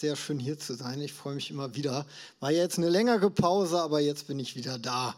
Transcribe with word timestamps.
sehr 0.00 0.16
schön 0.16 0.38
hier 0.38 0.58
zu 0.58 0.74
sein. 0.74 1.00
Ich 1.00 1.12
freue 1.12 1.34
mich 1.34 1.50
immer 1.50 1.74
wieder. 1.74 2.06
War 2.40 2.50
jetzt 2.50 2.78
eine 2.78 2.90
längere 2.90 3.30
Pause, 3.30 3.80
aber 3.80 4.00
jetzt 4.00 4.26
bin 4.26 4.38
ich 4.38 4.56
wieder 4.56 4.78
da. 4.78 5.14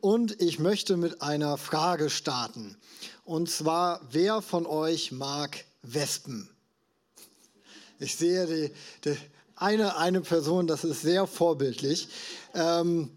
Und 0.00 0.40
ich 0.40 0.58
möchte 0.58 0.96
mit 0.96 1.22
einer 1.22 1.58
Frage 1.58 2.10
starten. 2.10 2.76
Und 3.24 3.50
zwar, 3.50 4.00
wer 4.10 4.42
von 4.42 4.66
euch 4.66 5.12
mag 5.12 5.64
Wespen? 5.82 6.48
Ich 7.98 8.16
sehe 8.16 8.46
die, 8.46 8.72
die 9.04 9.16
eine, 9.54 9.96
eine 9.96 10.22
Person, 10.22 10.66
das 10.66 10.82
ist 10.82 11.02
sehr 11.02 11.26
vorbildlich. 11.26 12.08
Ähm, 12.54 13.10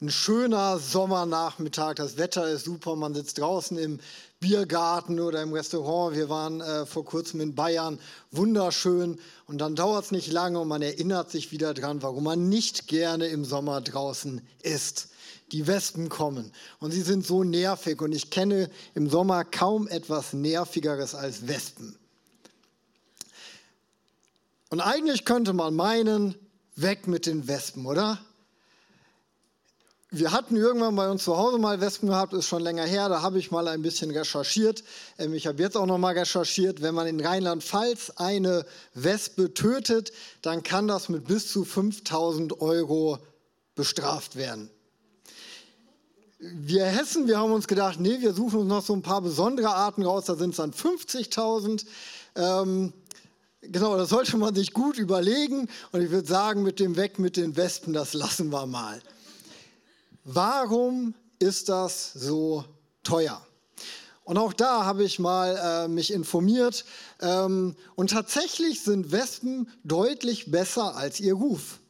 ein 0.00 0.10
schöner 0.10 0.78
Sommernachmittag, 0.78 1.96
das 1.96 2.16
Wetter 2.16 2.48
ist 2.48 2.64
super, 2.64 2.96
man 2.96 3.12
sitzt 3.12 3.38
draußen 3.38 3.76
im 3.76 4.00
Biergarten 4.40 5.20
oder 5.20 5.42
im 5.42 5.52
Restaurant. 5.52 6.16
Wir 6.16 6.30
waren 6.30 6.62
äh, 6.62 6.86
vor 6.86 7.04
kurzem 7.04 7.42
in 7.42 7.54
Bayern, 7.54 8.00
wunderschön. 8.30 9.20
Und 9.46 9.58
dann 9.58 9.76
dauert 9.76 10.06
es 10.06 10.12
nicht 10.12 10.32
lange 10.32 10.58
und 10.58 10.66
man 10.66 10.80
erinnert 10.80 11.30
sich 11.30 11.52
wieder 11.52 11.74
dran, 11.74 12.02
warum 12.02 12.24
man 12.24 12.48
nicht 12.48 12.88
gerne 12.88 13.26
im 13.26 13.44
Sommer 13.44 13.82
draußen 13.82 14.40
ist. 14.62 15.08
Die 15.52 15.66
Wespen 15.66 16.08
kommen 16.08 16.52
und 16.78 16.92
sie 16.92 17.02
sind 17.02 17.26
so 17.26 17.44
nervig 17.44 18.00
und 18.00 18.12
ich 18.12 18.30
kenne 18.30 18.70
im 18.94 19.10
Sommer 19.10 19.44
kaum 19.44 19.88
etwas 19.88 20.32
Nervigeres 20.32 21.14
als 21.14 21.46
Wespen. 21.46 21.98
Und 24.70 24.80
eigentlich 24.80 25.26
könnte 25.26 25.52
man 25.52 25.74
meinen, 25.74 26.34
weg 26.76 27.08
mit 27.08 27.26
den 27.26 27.46
Wespen, 27.46 27.84
oder? 27.84 28.24
Wir 30.12 30.32
hatten 30.32 30.56
irgendwann 30.56 30.96
bei 30.96 31.08
uns 31.08 31.22
zu 31.22 31.36
Hause 31.36 31.58
mal 31.58 31.80
Wespen 31.80 32.08
gehabt, 32.08 32.32
ist 32.32 32.48
schon 32.48 32.64
länger 32.64 32.82
her, 32.82 33.08
da 33.08 33.22
habe 33.22 33.38
ich 33.38 33.52
mal 33.52 33.68
ein 33.68 33.80
bisschen 33.80 34.10
recherchiert. 34.10 34.82
Ähm, 35.18 35.34
ich 35.34 35.46
habe 35.46 35.62
jetzt 35.62 35.76
auch 35.76 35.86
noch 35.86 35.98
mal 35.98 36.18
recherchiert, 36.18 36.82
wenn 36.82 36.96
man 36.96 37.06
in 37.06 37.24
Rheinland-Pfalz 37.24 38.14
eine 38.16 38.66
Wespe 38.94 39.54
tötet, 39.54 40.10
dann 40.42 40.64
kann 40.64 40.88
das 40.88 41.10
mit 41.10 41.28
bis 41.28 41.52
zu 41.52 41.64
5000 41.64 42.60
Euro 42.60 43.18
bestraft 43.76 44.34
werden. 44.34 44.68
Wir 46.40 46.86
Hessen, 46.86 47.28
wir 47.28 47.38
haben 47.38 47.52
uns 47.52 47.68
gedacht, 47.68 48.00
nee, 48.00 48.20
wir 48.20 48.32
suchen 48.32 48.60
uns 48.60 48.68
noch 48.68 48.84
so 48.84 48.94
ein 48.94 49.02
paar 49.02 49.20
besondere 49.20 49.68
Arten 49.68 50.02
raus, 50.02 50.24
da 50.24 50.34
sind 50.34 50.50
es 50.50 50.56
dann 50.56 50.72
50.000. 50.72 51.86
Ähm, 52.34 52.92
genau, 53.60 53.96
das 53.96 54.08
sollte 54.08 54.36
man 54.38 54.56
sich 54.56 54.72
gut 54.72 54.98
überlegen 54.98 55.68
und 55.92 56.02
ich 56.02 56.10
würde 56.10 56.26
sagen, 56.26 56.64
mit 56.64 56.80
dem 56.80 56.96
Weg 56.96 57.20
mit 57.20 57.36
den 57.36 57.56
Wespen, 57.56 57.92
das 57.92 58.12
lassen 58.12 58.50
wir 58.50 58.66
mal. 58.66 59.00
Warum 60.32 61.14
ist 61.40 61.68
das 61.68 62.12
so 62.12 62.64
teuer? 63.02 63.44
Und 64.22 64.38
auch 64.38 64.52
da 64.52 64.84
habe 64.84 65.02
ich 65.02 65.18
mal 65.18 65.56
äh, 65.56 65.88
mich 65.88 66.12
informiert. 66.12 66.84
Ähm, 67.20 67.74
und 67.96 68.10
tatsächlich 68.10 68.82
sind 68.82 69.10
Wespen 69.10 69.68
deutlich 69.82 70.52
besser 70.52 70.94
als 70.94 71.18
ihr 71.18 71.34
Ruf. 71.34 71.80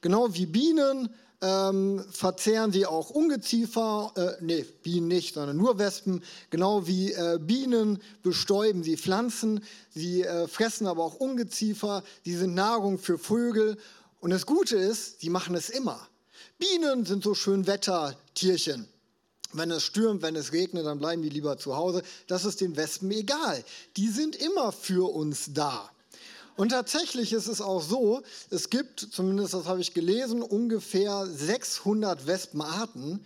Genau 0.00 0.32
wie 0.32 0.46
Bienen 0.46 1.10
ähm, 1.42 2.02
verzehren 2.10 2.72
sie 2.72 2.86
auch 2.86 3.10
Ungeziefer, 3.10 4.12
äh, 4.16 4.42
nee, 4.42 4.64
Bienen 4.82 5.08
nicht, 5.08 5.34
sondern 5.34 5.58
nur 5.58 5.78
Wespen. 5.78 6.22
Genau 6.48 6.86
wie 6.86 7.12
äh, 7.12 7.38
Bienen 7.38 8.00
bestäuben 8.22 8.82
sie 8.82 8.96
Pflanzen, 8.96 9.62
sie 9.90 10.22
äh, 10.22 10.48
fressen 10.48 10.86
aber 10.86 11.04
auch 11.04 11.16
Ungeziefer, 11.16 12.02
sie 12.24 12.34
sind 12.34 12.54
Nahrung 12.54 12.98
für 12.98 13.18
Vögel. 13.18 13.76
Und 14.20 14.30
das 14.30 14.46
Gute 14.46 14.78
ist, 14.78 15.20
sie 15.20 15.28
machen 15.28 15.54
es 15.54 15.68
immer. 15.68 16.09
Bienen 16.60 17.04
sind 17.06 17.24
so 17.24 17.34
schön 17.34 17.66
Wettertierchen. 17.66 18.86
Wenn 19.52 19.72
es 19.72 19.82
stürmt, 19.82 20.22
wenn 20.22 20.36
es 20.36 20.52
regnet, 20.52 20.86
dann 20.86 21.00
bleiben 21.00 21.22
die 21.22 21.28
lieber 21.28 21.58
zu 21.58 21.74
Hause. 21.74 22.02
Das 22.28 22.44
ist 22.44 22.60
den 22.60 22.76
Wespen 22.76 23.10
egal. 23.10 23.64
Die 23.96 24.08
sind 24.08 24.36
immer 24.36 24.70
für 24.70 25.12
uns 25.12 25.52
da. 25.52 25.90
Und 26.56 26.68
tatsächlich 26.68 27.32
ist 27.32 27.46
es 27.46 27.60
auch 27.60 27.82
so, 27.82 28.22
es 28.50 28.70
gibt, 28.70 29.00
zumindest 29.00 29.54
das 29.54 29.64
habe 29.64 29.80
ich 29.80 29.94
gelesen, 29.94 30.42
ungefähr 30.42 31.26
600 31.26 32.26
Wespenarten, 32.26 33.24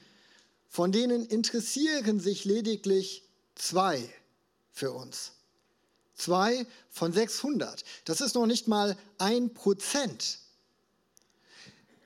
von 0.68 0.92
denen 0.92 1.26
interessieren 1.26 2.20
sich 2.20 2.44
lediglich 2.44 3.24
zwei 3.56 4.08
für 4.70 4.92
uns. 4.92 5.32
Zwei 6.14 6.64
von 6.90 7.12
600. 7.12 7.84
Das 8.04 8.20
ist 8.20 8.34
noch 8.36 8.46
nicht 8.46 8.68
mal 8.68 8.96
ein 9.18 9.52
Prozent. 9.52 10.38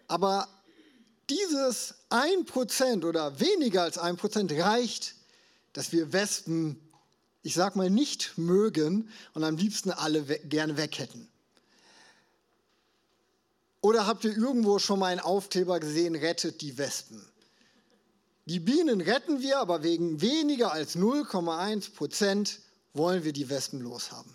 Aber 0.07 0.49
dieses 1.31 1.95
1% 2.11 3.05
oder 3.07 3.41
weniger 3.41 3.83
als 3.83 3.99
1% 3.99 4.63
reicht, 4.63 5.15
dass 5.73 5.93
wir 5.93 6.13
Wespen, 6.13 6.81
ich 7.43 7.55
sag 7.55 7.77
mal, 7.77 7.91
nicht 7.91 8.37
mögen 8.37 9.11
und 9.35 9.45
am 9.45 9.57
liebsten 9.57 9.91
alle 9.91 10.29
we 10.29 10.39
gerne 10.39 10.77
weg 10.77 10.99
hätten. 10.99 11.29
Oder 13.81 14.07
habt 14.07 14.25
ihr 14.25 14.37
irgendwo 14.37 14.79
schon 14.79 14.99
mal 14.99 15.07
einen 15.07 15.21
Aufkleber 15.21 15.79
gesehen, 15.79 16.17
rettet 16.17 16.61
die 16.63 16.79
Wespen? 16.79 17.25
Die 18.47 18.61
Bienen 18.61 19.01
retten 19.01 19.41
wir, 19.41 19.59
aber 19.59 19.83
wegen 19.83 20.21
weniger 20.21 20.73
als 20.73 20.97
0,1% 20.97 22.57
wollen 22.95 23.23
wir 23.23 23.33
die 23.33 23.51
Wespen 23.51 23.81
loshaben. 23.81 24.35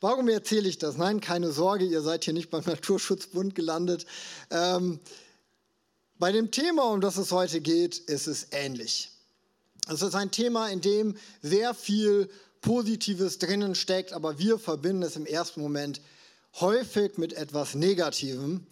Warum 0.00 0.28
erzähle 0.28 0.68
ich 0.68 0.78
das? 0.78 0.96
Nein, 0.96 1.20
keine 1.20 1.52
Sorge, 1.52 1.84
ihr 1.84 2.00
seid 2.00 2.24
hier 2.24 2.34
nicht 2.34 2.50
beim 2.50 2.64
Naturschutzbund 2.64 3.54
gelandet. 3.54 4.06
Ähm, 4.50 4.98
bei 6.20 6.32
dem 6.32 6.50
Thema, 6.50 6.84
um 6.92 7.00
das 7.00 7.16
es 7.16 7.32
heute 7.32 7.62
geht, 7.62 7.96
ist 7.96 8.26
es 8.26 8.48
ähnlich. 8.52 9.10
Es 9.88 10.02
ist 10.02 10.14
ein 10.14 10.30
Thema, 10.30 10.68
in 10.68 10.82
dem 10.82 11.16
sehr 11.40 11.72
viel 11.72 12.28
Positives 12.60 13.38
drinnen 13.38 13.74
steckt, 13.74 14.12
aber 14.12 14.38
wir 14.38 14.58
verbinden 14.58 15.02
es 15.02 15.16
im 15.16 15.24
ersten 15.24 15.62
Moment 15.62 16.02
häufig 16.60 17.16
mit 17.16 17.32
etwas 17.32 17.74
Negativem. 17.74 18.66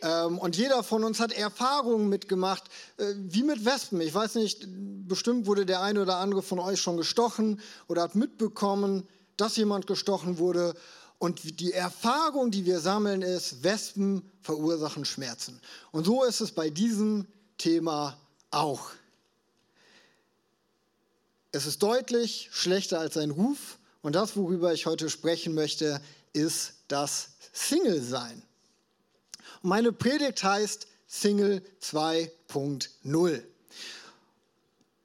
Ähm, 0.00 0.38
und 0.38 0.56
jeder 0.56 0.84
von 0.84 1.02
uns 1.02 1.18
hat 1.18 1.32
Erfahrungen 1.32 2.08
mitgemacht, 2.08 2.64
äh, 2.98 3.14
wie 3.16 3.42
mit 3.42 3.64
Wespen. 3.64 4.00
Ich 4.00 4.14
weiß 4.14 4.36
nicht, 4.36 4.68
bestimmt 5.08 5.46
wurde 5.46 5.66
der 5.66 5.82
eine 5.82 6.02
oder 6.02 6.18
andere 6.18 6.42
von 6.42 6.60
euch 6.60 6.80
schon 6.80 6.96
gestochen 6.96 7.60
oder 7.88 8.02
hat 8.02 8.14
mitbekommen, 8.14 9.08
dass 9.36 9.56
jemand 9.56 9.88
gestochen 9.88 10.38
wurde. 10.38 10.74
Und 11.22 11.60
die 11.60 11.72
Erfahrung, 11.72 12.50
die 12.50 12.66
wir 12.66 12.80
sammeln, 12.80 13.22
ist, 13.22 13.62
Wespen 13.62 14.28
verursachen 14.40 15.04
Schmerzen. 15.04 15.60
Und 15.92 16.04
so 16.04 16.24
ist 16.24 16.40
es 16.40 16.50
bei 16.50 16.68
diesem 16.68 17.28
Thema 17.58 18.18
auch. 18.50 18.90
Es 21.52 21.64
ist 21.64 21.80
deutlich 21.80 22.48
schlechter 22.50 22.98
als 22.98 23.16
ein 23.16 23.30
Ruf. 23.30 23.78
Und 24.02 24.16
das, 24.16 24.36
worüber 24.36 24.72
ich 24.72 24.86
heute 24.86 25.08
sprechen 25.08 25.54
möchte, 25.54 26.02
ist 26.32 26.72
das 26.88 27.28
Single-Sein. 27.52 28.42
Meine 29.62 29.92
Predigt 29.92 30.42
heißt 30.42 30.88
Single 31.06 31.62
2.0. 31.80 33.42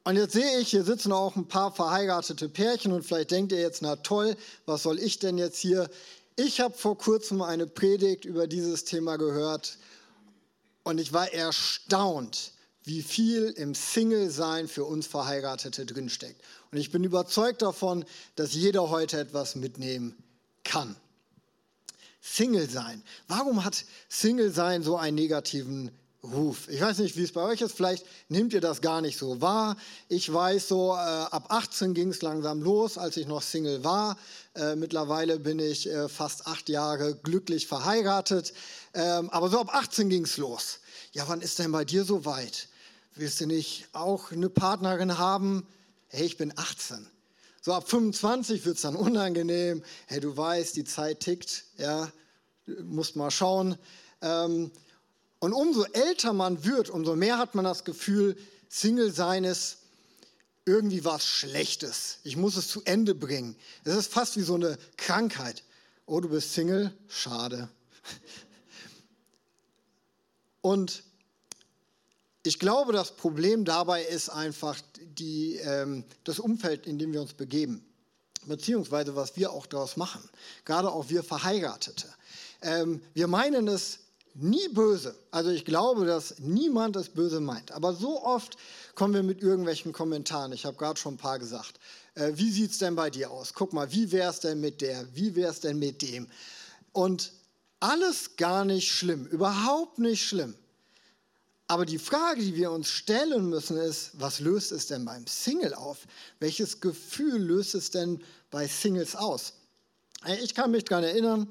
Und 0.08 0.16
jetzt 0.16 0.32
sehe 0.32 0.60
ich, 0.60 0.70
hier 0.70 0.86
sitzen 0.86 1.12
auch 1.12 1.36
ein 1.36 1.50
paar 1.50 1.74
verheiratete 1.74 2.48
Pärchen 2.48 2.94
und 2.94 3.04
vielleicht 3.04 3.32
denkt 3.32 3.52
ihr 3.52 3.60
jetzt, 3.60 3.82
na 3.82 3.98
toll, 3.98 4.38
was 4.66 4.84
soll 4.84 5.00
ich 5.00 5.20
denn 5.20 5.38
jetzt 5.38 5.60
hier? 5.60 5.90
Ich 6.38 6.62
habe 6.62 6.74
vor 6.78 6.98
kurzem 6.98 7.42
eine 7.42 7.68
Predigt 7.68 8.24
über 8.24 8.48
dieses 8.48 8.86
Thema 8.86 9.18
gehört 9.18 9.78
und 10.84 10.98
ich 10.98 11.12
war 11.12 11.34
erstaunt, 11.34 12.54
wie 12.86 13.02
viel 13.02 13.48
im 13.58 13.76
Single-Sein 13.76 14.70
für 14.70 14.86
uns 14.86 15.08
Verheiratete 15.08 15.86
drinsteckt. 15.86 16.42
Und 16.72 16.78
ich 16.78 16.90
bin 16.90 17.04
überzeugt 17.04 17.62
davon, 17.62 18.06
dass 18.38 18.54
jeder 18.54 18.90
heute 18.90 19.20
etwas 19.20 19.58
mitnehmen 19.58 20.16
kann. 20.64 20.96
Single 22.22 22.70
sein. 22.70 23.04
Warum 23.28 23.66
hat 23.66 23.84
Single 24.08 24.54
sein 24.54 24.84
so 24.84 24.96
einen 24.96 25.16
negativen 25.16 25.92
Ruf. 26.24 26.68
Ich 26.68 26.82
weiß 26.82 26.98
nicht, 26.98 27.16
wie 27.16 27.24
es 27.24 27.32
bei 27.32 27.42
euch 27.42 27.62
ist, 27.62 27.76
vielleicht 27.76 28.06
nehmt 28.28 28.52
ihr 28.52 28.60
das 28.60 28.82
gar 28.82 29.02
nicht 29.02 29.18
so 29.18 29.40
wahr. 29.40 29.78
Ich 30.10 30.32
weiß 30.32 30.68
so, 30.68 30.94
äh, 30.94 30.98
ab 30.98 31.46
18 31.50 31.94
ging 31.94 32.10
es 32.10 32.24
langsam 32.24 32.62
los, 32.62 32.98
als 32.98 33.18
ich 33.18 33.28
noch 33.28 33.44
Single 33.44 33.84
war. 33.84 34.18
Äh, 34.56 34.76
mittlerweile 34.76 35.40
bin 35.40 35.60
ich 35.60 35.88
äh, 35.88 36.10
fast 36.10 36.48
acht 36.48 36.70
Jahre 36.70 37.16
glücklich 37.16 37.68
verheiratet. 37.68 38.54
Ähm, 38.96 39.30
aber 39.30 39.50
so 39.50 39.60
ab 39.60 39.74
18 39.74 40.10
ging 40.10 40.24
es 40.24 40.38
los. 40.38 40.80
Ja, 41.14 41.24
wann 41.28 41.42
ist 41.42 41.60
denn 41.60 41.72
bei 41.72 41.86
dir 41.86 42.04
so 42.04 42.26
weit? 42.26 42.68
Willst 43.14 43.40
du 43.40 43.46
nicht 43.46 43.88
auch 43.94 44.32
eine 44.32 44.50
Partnerin 44.50 45.20
haben? 45.20 45.68
Hey, 46.08 46.26
ich 46.26 46.38
bin 46.38 46.52
18. 46.56 47.08
So 47.62 47.74
ab 47.74 47.90
25 47.90 48.66
wird 48.66 48.78
es 48.78 48.82
dann 48.82 48.96
unangenehm. 48.96 49.84
Hey, 50.08 50.20
du 50.20 50.36
weißt, 50.36 50.76
die 50.76 50.84
Zeit 50.84 51.20
tickt, 51.20 51.66
ja, 51.78 52.12
musst 52.84 53.16
mal 53.16 53.30
schauen. 53.30 53.78
Ähm, 54.22 54.72
und 55.40 55.54
umso 55.54 55.84
älter 55.84 56.34
man 56.34 56.64
wird, 56.64 56.90
umso 56.90 57.16
mehr 57.16 57.38
hat 57.38 57.56
man 57.56 57.66
das 57.66 57.84
Gefühl, 57.84 58.38
Single 58.70 59.12
sein 59.12 59.44
ist 59.44 59.80
irgendwie 60.66 61.06
was 61.06 61.26
Schlechtes. 61.26 62.20
Ich 62.24 62.36
muss 62.36 62.58
es 62.58 62.68
zu 62.68 62.82
Ende 62.84 63.16
bringen. 63.16 63.56
Es 63.86 63.96
ist 63.96 64.12
fast 64.12 64.36
wie 64.36 64.42
so 64.42 64.56
eine 64.56 64.78
Krankheit. 64.98 65.64
Oh, 66.06 66.20
du 66.20 66.30
bist 66.30 66.54
Single? 66.54 66.94
Schade. 67.08 67.70
Und 70.62 71.04
ich 72.44 72.60
glaube, 72.60 72.94
das 72.94 73.16
Problem 73.16 73.64
dabei 73.64 74.04
ist 74.04 74.30
einfach 74.30 74.78
die, 74.98 75.58
ähm, 75.58 76.04
das 76.24 76.40
Umfeld, 76.40 76.88
in 76.88 77.00
dem 77.00 77.14
wir 77.14 77.22
uns 77.22 77.34
begeben. 77.34 77.84
beziehungsweise 78.46 79.16
was 79.16 79.36
wir 79.36 79.52
auch 79.52 79.66
daraus 79.66 79.98
machen, 79.98 80.30
gerade 80.64 80.90
auch 80.90 81.10
wir 81.10 81.24
Verheiratete. 81.24 82.08
Ähm, 82.62 83.02
wir 83.14 83.28
meinen 83.28 83.68
es 83.68 84.00
nie 84.38 84.68
böse. 84.70 85.16
Also 85.32 85.50
ich 85.50 85.66
glaube, 85.66 86.06
dass 86.06 86.40
niemand 86.40 86.96
es 86.96 87.10
böse 87.10 87.40
meint. 87.40 87.72
Aber 87.72 87.94
so 87.94 88.24
oft 88.24 88.58
kommen 88.96 89.14
wir 89.14 89.24
mit 89.24 89.42
irgendwelchen 89.42 89.94
Kommentaren. 89.94 90.52
Ich 90.54 90.66
habe 90.66 90.78
gerade 90.78 91.00
schon 91.00 91.16
ein 91.16 91.18
paar 91.18 91.40
gesagt. 91.40 91.80
Äh, 92.16 92.32
wie 92.36 92.52
sieht 92.52 92.72
es 92.72 92.78
denn 92.78 92.96
bei 92.96 93.10
dir 93.10 93.32
aus? 93.32 93.54
Guck 93.54 93.74
mal, 93.74 93.92
wie 93.92 94.12
wäre 94.12 94.30
es 94.30 94.40
denn 94.40 94.60
mit 94.60 94.82
der? 94.82 95.06
Wie 95.16 95.36
wäre 95.36 95.52
es 95.52 95.60
denn 95.60 95.80
mit 95.80 96.02
dem? 96.02 96.28
Und 96.92 97.32
alles 97.80 98.36
gar 98.38 98.66
nicht 98.66 98.92
schlimm, 98.92 99.26
überhaupt 99.28 100.00
nicht 100.00 100.26
schlimm. 100.26 100.56
Aber 101.68 101.86
die 101.86 102.00
Frage, 102.00 102.42
die 102.42 102.56
wir 102.56 102.72
uns 102.72 102.88
stellen 102.88 103.50
müssen, 103.50 103.78
ist, 103.78 104.12
was 104.14 104.40
löst 104.40 104.72
es 104.72 104.88
denn 104.88 105.04
beim 105.04 105.28
Single 105.28 105.74
auf? 105.74 106.08
Welches 106.40 106.80
Gefühl 106.80 107.42
löst 107.42 107.76
es 107.76 107.92
denn 107.92 108.22
bei 108.50 108.68
Singles 108.68 109.16
aus? 109.16 109.54
Äh, 110.26 110.38
ich 110.38 110.56
kann 110.56 110.72
mich 110.72 110.86
daran 110.86 111.04
erinnern, 111.04 111.48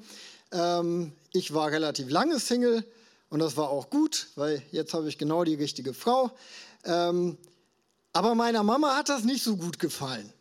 ähm, 0.51 1.13
ich 1.33 1.53
war 1.53 1.71
relativ 1.71 2.09
lange 2.09 2.39
Single 2.39 2.85
und 3.29 3.39
das 3.39 3.57
war 3.57 3.69
auch 3.69 3.89
gut, 3.89 4.27
weil 4.35 4.61
jetzt 4.71 4.93
habe 4.93 5.09
ich 5.09 5.17
genau 5.17 5.43
die 5.43 5.55
richtige 5.55 5.93
Frau. 5.93 6.31
Ähm, 6.83 7.37
aber 8.13 8.35
meiner 8.35 8.63
Mama 8.63 8.95
hat 8.95 9.09
das 9.09 9.23
nicht 9.23 9.43
so 9.43 9.57
gut 9.57 9.79
gefallen. 9.79 10.31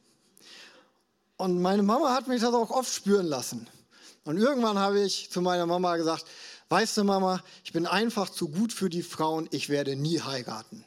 Und 1.36 1.60
meine 1.60 1.82
Mama 1.82 2.14
hat 2.14 2.28
mich 2.28 2.40
das 2.40 2.54
auch 2.54 2.70
oft 2.70 2.92
spüren 2.92 3.26
lassen. 3.26 3.66
Und 4.24 4.38
irgendwann 4.38 4.78
habe 4.78 5.00
ich 5.00 5.30
zu 5.30 5.40
meiner 5.40 5.66
Mama 5.66 5.96
gesagt, 5.96 6.24
weißt 6.68 6.96
du 6.96 7.04
Mama, 7.04 7.42
ich 7.64 7.72
bin 7.72 7.86
einfach 7.86 8.30
zu 8.30 8.48
gut 8.48 8.72
für 8.72 8.88
die 8.88 9.02
Frauen, 9.02 9.48
ich 9.50 9.68
werde 9.68 9.94
nie 9.96 10.20
heiraten. 10.20 10.84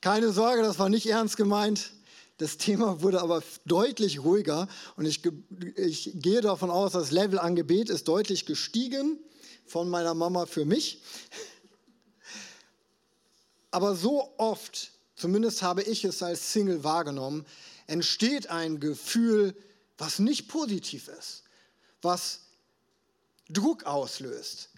Keine 0.00 0.32
Sorge, 0.32 0.62
das 0.62 0.78
war 0.78 0.88
nicht 0.88 1.06
ernst 1.06 1.36
gemeint. 1.36 1.92
Das 2.38 2.58
Thema 2.58 3.00
wurde 3.00 3.22
aber 3.22 3.42
deutlich 3.64 4.22
ruhiger 4.22 4.68
und 4.96 5.06
ich, 5.06 5.22
ich 5.76 6.12
gehe 6.16 6.42
davon 6.42 6.70
aus, 6.70 6.92
das 6.92 7.10
Level 7.10 7.38
an 7.38 7.56
Gebet 7.56 7.88
ist 7.88 8.08
deutlich 8.08 8.44
gestiegen 8.44 9.18
von 9.64 9.88
meiner 9.88 10.14
Mama 10.14 10.44
für 10.46 10.66
mich. 10.66 11.00
Aber 13.70 13.94
so 13.94 14.34
oft, 14.36 14.90
zumindest 15.14 15.62
habe 15.62 15.82
ich 15.82 16.04
es 16.04 16.22
als 16.22 16.52
Single 16.52 16.84
wahrgenommen, 16.84 17.46
entsteht 17.86 18.50
ein 18.50 18.80
Gefühl, 18.80 19.56
was 19.96 20.18
nicht 20.18 20.48
positiv 20.48 21.08
ist, 21.08 21.42
was 22.02 22.40
Druck 23.48 23.84
auslöst. 23.84 24.70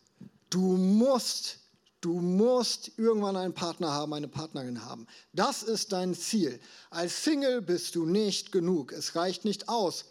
Du 0.50 0.60
musst 0.60 1.57
Du 2.00 2.20
musst 2.20 2.92
irgendwann 2.96 3.36
einen 3.36 3.54
Partner 3.54 3.92
haben, 3.92 4.14
eine 4.14 4.28
Partnerin 4.28 4.84
haben. 4.84 5.06
Das 5.32 5.62
ist 5.64 5.92
dein 5.92 6.14
Ziel. 6.14 6.60
Als 6.90 7.24
Single 7.24 7.60
bist 7.60 7.96
du 7.96 8.06
nicht 8.06 8.52
genug. 8.52 8.92
Es 8.92 9.16
reicht 9.16 9.44
nicht 9.44 9.68
aus, 9.68 10.04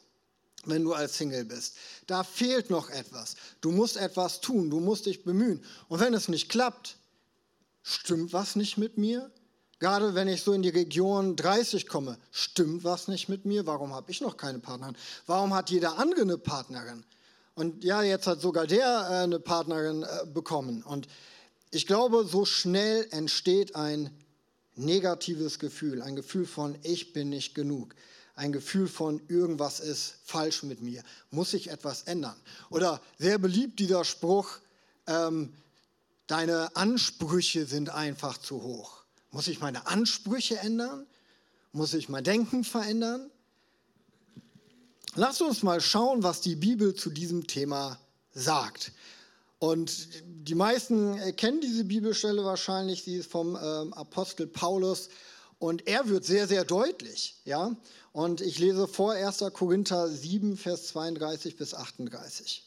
wenn 0.66 0.84
du 0.84 0.94
als 0.94 1.18
Single 1.18 1.46
bist. 1.46 1.78
Da 2.06 2.24
fehlt 2.24 2.70
noch 2.70 2.90
etwas. 2.90 3.36
Du 3.62 3.72
musst 3.72 3.96
etwas 3.96 4.42
tun, 4.42 4.70
du 4.70 4.82
musst 4.82 5.06
dich 5.06 5.24
bemühen. 5.24 5.64
Und 5.88 6.02
wenn 6.02 6.14
es 6.14 6.28
nicht 6.28 6.50
klappt, 6.50 6.98
stimmt 7.84 8.34
was 8.34 8.58
nicht 8.58 8.78
mit 8.78 8.98
mir? 8.98 9.32
Gerade 9.80 10.16
wenn 10.16 10.28
ich 10.28 10.42
so 10.42 10.54
in 10.54 10.64
die 10.64 10.70
Region 10.70 11.36
30 11.36 11.88
komme, 11.88 12.18
stimmt 12.32 12.84
was 12.84 13.08
nicht 13.08 13.30
mit 13.30 13.46
mir? 13.46 13.66
Warum 13.66 13.94
habe 13.94 14.12
ich 14.12 14.22
noch 14.22 14.36
keine 14.36 14.60
Partnerin? 14.60 14.98
Warum 15.26 15.54
hat 15.54 15.70
jeder 15.70 16.00
andere 16.00 16.22
eine 16.22 16.38
Partnerin? 16.38 17.06
Und 17.54 17.84
ja, 17.84 18.02
jetzt 18.02 18.28
hat 18.28 18.42
sogar 18.42 18.68
der 18.68 19.08
äh, 19.10 19.24
eine 19.24 19.40
Partnerin 19.40 20.04
äh, 20.04 20.26
bekommen. 20.26 20.84
Und 20.84 21.08
ich 21.72 21.88
glaube, 21.88 22.26
so 22.26 22.46
schnell 22.46 23.08
entsteht 23.12 23.76
ein 23.76 24.10
negatives 24.76 25.60
Gefühl, 25.60 26.02
ein 26.02 26.16
Gefühl 26.16 26.46
von, 26.46 26.78
ich 26.84 27.14
bin 27.14 27.30
nicht 27.30 27.56
genug, 27.56 27.96
ein 28.36 28.52
Gefühl 28.52 28.88
von, 28.88 29.22
irgendwas 29.28 29.80
ist 29.80 30.16
falsch 30.24 30.64
mit 30.64 30.82
mir, 30.82 31.04
muss 31.32 31.52
sich 31.52 31.70
etwas 31.70 32.04
ändern. 32.04 32.36
Oder 32.70 33.02
sehr 33.18 33.40
beliebt 33.40 33.80
dieser 33.80 34.06
Spruch, 34.06 34.60
ähm, 35.08 35.54
deine 36.28 36.76
Ansprüche 36.76 37.66
sind 37.66 37.90
einfach 37.90 38.38
zu 38.38 38.62
hoch. 38.62 39.04
Muss 39.32 39.48
ich 39.48 39.60
meine 39.60 39.88
Ansprüche 39.88 40.58
ändern? 40.60 41.08
Muss 41.72 41.94
ich 41.94 42.10
mein 42.10 42.24
Denken 42.24 42.64
verändern? 42.64 43.30
Lass 45.16 45.42
uns 45.42 45.64
mal 45.64 45.82
schauen, 45.82 46.22
was 46.22 46.42
die 46.42 46.56
Bibel 46.56 46.94
zu 46.94 47.10
diesem 47.10 47.48
Thema 47.48 48.00
sagt. 48.34 48.92
Und 49.60 50.10
die 50.24 50.56
meisten 50.56 51.20
kennen 51.36 51.62
diese 51.62 51.84
Bibelstelle 51.84 52.46
wahrscheinlich, 52.46 53.04
sie 53.04 53.16
ist 53.16 53.32
vom 53.32 53.56
ähm, 53.56 53.94
Apostel 53.94 54.46
Paulus 54.46 55.10
und 55.60 55.88
er 55.88 56.08
wird 56.10 56.26
sehr, 56.26 56.48
sehr 56.48 56.64
deutlich. 56.64 57.38
Ja? 57.46 57.76
Und 58.12 58.42
ich 58.42 58.60
lese 58.60 58.88
vor 58.88 59.14
1. 59.14 59.44
Korinther 59.54 60.08
7, 60.08 60.58
Vers 60.58 60.88
32 60.88 61.58
bis 61.58 61.74
38. 61.74 62.64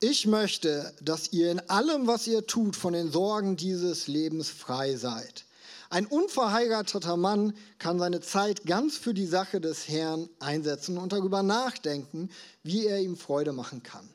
Ich 0.00 0.26
möchte, 0.26 0.94
dass 1.00 1.32
ihr 1.32 1.50
in 1.50 1.60
allem, 1.70 2.06
was 2.06 2.26
ihr 2.26 2.46
tut, 2.46 2.76
von 2.76 2.92
den 2.92 3.10
Sorgen 3.10 3.56
dieses 3.56 4.08
Lebens 4.08 4.50
frei 4.50 4.96
seid. 4.96 5.46
Ein 5.88 6.04
unverheirateter 6.04 7.16
Mann 7.16 7.54
kann 7.78 7.98
seine 7.98 8.20
Zeit 8.20 8.66
ganz 8.66 8.98
für 8.98 9.14
die 9.14 9.26
Sache 9.26 9.60
des 9.60 9.88
Herrn 9.88 10.28
einsetzen 10.40 10.98
und 10.98 11.12
darüber 11.12 11.42
nachdenken, 11.42 12.28
wie 12.62 12.86
er 12.86 13.00
ihm 13.00 13.16
Freude 13.16 13.52
machen 13.52 13.82
kann. 13.82 14.06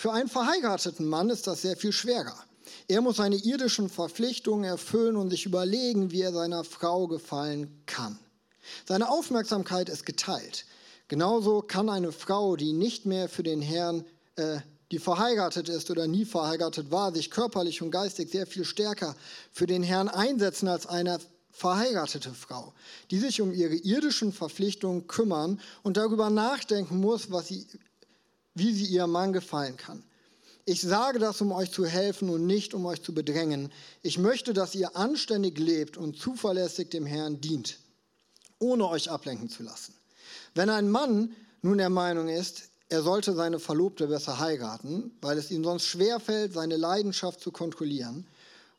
Für 0.00 0.14
einen 0.14 0.30
verheirateten 0.30 1.06
Mann 1.06 1.28
ist 1.28 1.46
das 1.46 1.60
sehr 1.60 1.76
viel 1.76 1.92
schwerer. 1.92 2.34
Er 2.88 3.02
muss 3.02 3.16
seine 3.16 3.36
irdischen 3.36 3.90
Verpflichtungen 3.90 4.64
erfüllen 4.64 5.14
und 5.14 5.28
sich 5.28 5.44
überlegen, 5.44 6.10
wie 6.10 6.22
er 6.22 6.32
seiner 6.32 6.64
Frau 6.64 7.06
gefallen 7.06 7.82
kann. 7.84 8.18
Seine 8.88 9.10
Aufmerksamkeit 9.10 9.90
ist 9.90 10.06
geteilt. 10.06 10.64
Genauso 11.08 11.60
kann 11.60 11.90
eine 11.90 12.12
Frau, 12.12 12.56
die 12.56 12.72
nicht 12.72 13.04
mehr 13.04 13.28
für 13.28 13.42
den 13.42 13.60
Herrn, 13.60 14.06
äh, 14.36 14.60
die 14.90 14.98
verheiratet 14.98 15.68
ist 15.68 15.90
oder 15.90 16.06
nie 16.06 16.24
verheiratet 16.24 16.90
war, 16.90 17.12
sich 17.12 17.30
körperlich 17.30 17.82
und 17.82 17.90
geistig 17.90 18.30
sehr 18.30 18.46
viel 18.46 18.64
stärker 18.64 19.14
für 19.52 19.66
den 19.66 19.82
Herrn 19.82 20.08
einsetzen 20.08 20.68
als 20.68 20.86
eine 20.86 21.18
verheiratete 21.50 22.32
Frau, 22.32 22.72
die 23.10 23.18
sich 23.18 23.42
um 23.42 23.52
ihre 23.52 23.74
irdischen 23.74 24.32
Verpflichtungen 24.32 25.08
kümmern 25.08 25.60
und 25.82 25.98
darüber 25.98 26.30
nachdenken 26.30 27.00
muss, 27.00 27.30
was 27.30 27.48
sie 27.48 27.66
wie 28.54 28.72
sie 28.72 28.86
ihrem 28.86 29.12
Mann 29.12 29.32
gefallen 29.32 29.76
kann. 29.76 30.02
Ich 30.64 30.82
sage 30.82 31.18
das, 31.18 31.40
um 31.40 31.52
euch 31.52 31.72
zu 31.72 31.86
helfen 31.86 32.28
und 32.28 32.46
nicht, 32.46 32.74
um 32.74 32.86
euch 32.86 33.02
zu 33.02 33.12
bedrängen. 33.12 33.72
Ich 34.02 34.18
möchte, 34.18 34.52
dass 34.52 34.74
ihr 34.74 34.96
anständig 34.96 35.58
lebt 35.58 35.96
und 35.96 36.16
zuverlässig 36.16 36.90
dem 36.90 37.06
Herrn 37.06 37.40
dient, 37.40 37.78
ohne 38.58 38.86
euch 38.88 39.10
ablenken 39.10 39.48
zu 39.48 39.62
lassen. 39.62 39.94
Wenn 40.54 40.70
ein 40.70 40.90
Mann 40.90 41.34
nun 41.62 41.78
der 41.78 41.90
Meinung 41.90 42.28
ist, 42.28 42.70
er 42.88 43.02
sollte 43.02 43.34
seine 43.34 43.58
Verlobte 43.58 44.08
besser 44.08 44.38
heiraten, 44.38 45.12
weil 45.20 45.38
es 45.38 45.50
ihm 45.50 45.64
sonst 45.64 45.86
schwerfällt, 45.86 46.52
seine 46.52 46.76
Leidenschaft 46.76 47.40
zu 47.40 47.52
kontrollieren, 47.52 48.26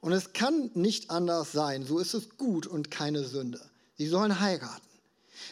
und 0.01 0.13
es 0.13 0.33
kann 0.33 0.71
nicht 0.73 1.11
anders 1.11 1.51
sein, 1.51 1.85
so 1.85 1.99
ist 1.99 2.15
es 2.15 2.29
gut 2.37 2.65
und 2.65 2.89
keine 2.89 3.23
Sünde. 3.23 3.61
Sie 3.97 4.07
sollen 4.07 4.39
heiraten. 4.39 4.90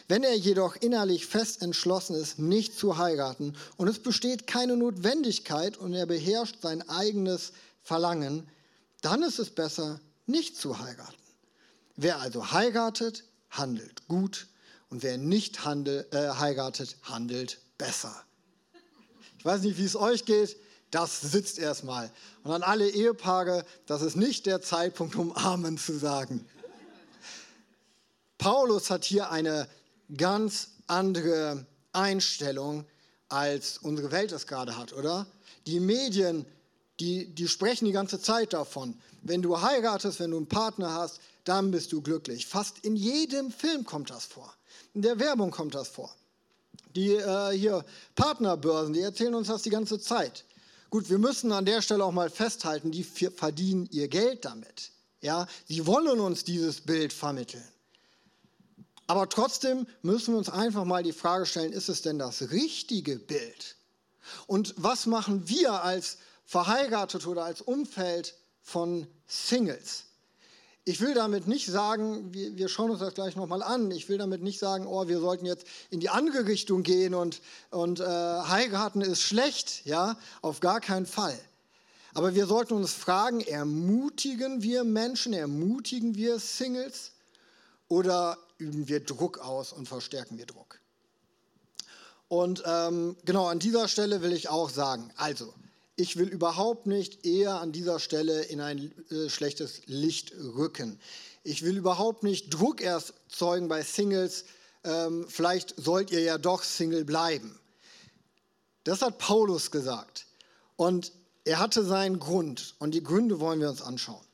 Wenn 0.08 0.22
er 0.22 0.36
jedoch 0.36 0.76
innerlich 0.76 1.26
fest 1.26 1.62
entschlossen 1.62 2.14
ist, 2.16 2.38
nicht 2.38 2.78
zu 2.78 2.98
heiraten 2.98 3.56
und 3.76 3.88
es 3.88 3.98
besteht 3.98 4.46
keine 4.46 4.76
Notwendigkeit 4.76 5.76
und 5.76 5.94
er 5.94 6.06
beherrscht 6.06 6.56
sein 6.62 6.88
eigenes 6.88 7.52
Verlangen, 7.82 8.48
dann 9.02 9.22
ist 9.22 9.38
es 9.38 9.50
besser, 9.50 10.00
nicht 10.26 10.56
zu 10.56 10.78
heiraten. 10.78 11.14
Wer 11.96 12.20
also 12.20 12.52
heiratet, 12.52 13.24
handelt 13.50 14.06
gut 14.08 14.46
und 14.88 15.02
wer 15.02 15.18
nicht 15.18 15.64
handel, 15.64 16.06
äh, 16.12 16.28
heiratet, 16.38 16.96
handelt 17.02 17.60
besser. 17.78 18.14
Ich 19.38 19.44
weiß 19.44 19.62
nicht, 19.62 19.78
wie 19.78 19.84
es 19.84 19.96
euch 19.96 20.24
geht, 20.24 20.56
das 20.90 21.20
sitzt 21.20 21.58
erstmal. 21.58 22.10
Und 22.42 22.52
an 22.52 22.62
alle 22.62 22.88
Ehepaare, 22.88 23.64
das 23.86 24.02
ist 24.02 24.16
nicht 24.16 24.46
der 24.46 24.60
Zeitpunkt, 24.60 25.14
um 25.14 25.32
Amen 25.32 25.78
zu 25.78 25.98
sagen. 25.98 26.46
Paulus 28.38 28.90
hat 28.90 29.04
hier 29.04 29.30
eine 29.30 29.68
ganz 30.16 30.70
andere 30.86 31.66
Einstellung, 31.92 32.84
als 33.28 33.78
unsere 33.78 34.10
Welt 34.10 34.32
es 34.32 34.46
gerade 34.46 34.76
hat, 34.76 34.92
oder? 34.92 35.26
Die 35.66 35.80
Medien, 35.80 36.46
die, 36.98 37.26
die 37.34 37.48
sprechen 37.48 37.84
die 37.84 37.92
ganze 37.92 38.20
Zeit 38.20 38.52
davon. 38.52 38.98
Wenn 39.22 39.42
du 39.42 39.60
heiratest, 39.60 40.20
wenn 40.20 40.32
du 40.32 40.38
einen 40.38 40.48
Partner 40.48 40.94
hast, 40.94 41.20
dann 41.44 41.70
bist 41.70 41.92
du 41.92 42.00
glücklich. 42.02 42.46
Fast 42.46 42.78
in 42.84 42.96
jedem 42.96 43.50
Film 43.50 43.84
kommt 43.84 44.10
das 44.10 44.24
vor. 44.24 44.52
In 44.94 45.02
der 45.02 45.18
Werbung 45.18 45.50
kommt 45.50 45.74
das 45.74 45.88
vor. 45.88 46.14
Die 46.94 47.12
äh, 47.12 47.50
hier 47.52 47.84
Partnerbörsen, 48.16 48.92
die 48.92 49.00
erzählen 49.00 49.34
uns 49.34 49.48
das 49.48 49.62
die 49.62 49.70
ganze 49.70 50.00
Zeit. 50.00 50.44
Gut, 50.90 51.08
wir 51.08 51.18
müssen 51.18 51.52
an 51.52 51.64
der 51.64 51.82
Stelle 51.82 52.04
auch 52.04 52.12
mal 52.12 52.30
festhalten, 52.30 52.90
die 52.90 53.04
verdienen 53.04 53.88
ihr 53.92 54.08
Geld 54.08 54.44
damit. 54.44 54.90
Ja, 55.20 55.46
sie 55.68 55.86
wollen 55.86 56.18
uns 56.18 56.42
dieses 56.42 56.80
Bild 56.80 57.12
vermitteln. 57.12 57.62
Aber 59.10 59.28
trotzdem 59.28 59.88
müssen 60.02 60.34
wir 60.34 60.38
uns 60.38 60.48
einfach 60.48 60.84
mal 60.84 61.02
die 61.02 61.12
Frage 61.12 61.44
stellen, 61.44 61.72
ist 61.72 61.88
es 61.88 62.00
denn 62.00 62.20
das 62.20 62.52
richtige 62.52 63.18
Bild? 63.18 63.74
Und 64.46 64.72
was 64.76 65.06
machen 65.06 65.48
wir 65.48 65.82
als 65.82 66.18
verheiratet 66.44 67.26
oder 67.26 67.42
als 67.42 67.60
Umfeld 67.60 68.36
von 68.62 69.08
Singles? 69.26 70.04
Ich 70.84 71.00
will 71.00 71.12
damit 71.12 71.48
nicht 71.48 71.66
sagen, 71.66 72.32
wir, 72.32 72.56
wir 72.56 72.68
schauen 72.68 72.92
uns 72.92 73.00
das 73.00 73.14
gleich 73.14 73.34
nochmal 73.34 73.64
an, 73.64 73.90
ich 73.90 74.08
will 74.08 74.16
damit 74.16 74.44
nicht 74.44 74.60
sagen, 74.60 74.86
oh, 74.86 75.08
wir 75.08 75.18
sollten 75.18 75.44
jetzt 75.44 75.66
in 75.90 75.98
die 75.98 76.08
andere 76.08 76.46
Richtung 76.46 76.84
gehen 76.84 77.12
und, 77.12 77.40
und 77.70 77.98
äh, 77.98 78.04
heiraten 78.04 79.00
ist 79.00 79.22
schlecht, 79.22 79.84
ja, 79.86 80.16
auf 80.40 80.60
gar 80.60 80.80
keinen 80.80 81.06
Fall. 81.06 81.36
Aber 82.14 82.36
wir 82.36 82.46
sollten 82.46 82.74
uns 82.74 82.92
fragen, 82.92 83.40
ermutigen 83.40 84.62
wir 84.62 84.84
Menschen, 84.84 85.32
ermutigen 85.32 86.14
wir 86.14 86.38
Singles 86.38 87.10
oder 87.88 88.38
üben 88.60 88.88
wir 88.88 89.00
Druck 89.00 89.38
aus 89.38 89.72
und 89.72 89.88
verstärken 89.88 90.38
wir 90.38 90.46
Druck? 90.46 90.80
Und 92.28 92.62
ähm, 92.64 93.16
genau 93.24 93.46
an 93.46 93.58
dieser 93.58 93.88
Stelle 93.88 94.22
will 94.22 94.32
ich 94.32 94.48
auch 94.48 94.70
sagen, 94.70 95.10
also 95.16 95.52
ich 95.96 96.16
will 96.16 96.28
überhaupt 96.28 96.86
nicht 96.86 97.26
eher 97.26 97.60
an 97.60 97.72
dieser 97.72 97.98
Stelle 97.98 98.42
in 98.42 98.60
ein 98.60 98.92
äh, 99.10 99.28
schlechtes 99.28 99.82
Licht 99.86 100.32
rücken. 100.32 101.00
Ich 101.42 101.62
will 101.62 101.76
überhaupt 101.76 102.22
nicht 102.22 102.50
Druck 102.50 102.80
erzeugen 102.80 103.68
bei 103.68 103.82
Singles, 103.82 104.44
ähm, 104.84 105.26
vielleicht 105.28 105.74
sollt 105.76 106.10
ihr 106.10 106.20
ja 106.20 106.38
doch 106.38 106.62
Single 106.62 107.04
bleiben. 107.04 107.58
Das 108.84 109.02
hat 109.02 109.18
Paulus 109.18 109.70
gesagt. 109.70 110.26
Und 110.76 111.12
er 111.44 111.58
hatte 111.58 111.84
seinen 111.84 112.18
Grund 112.18 112.74
und 112.78 112.94
die 112.94 113.02
Gründe 113.02 113.40
wollen 113.40 113.60
wir 113.60 113.68
uns 113.68 113.82
anschauen. 113.82 114.24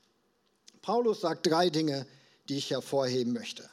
Paulus 0.82 1.22
sagt 1.22 1.46
drei 1.46 1.70
Dinge, 1.70 2.06
die 2.48 2.58
ich 2.58 2.70
hervorheben 2.70 3.32
möchte. 3.32 3.68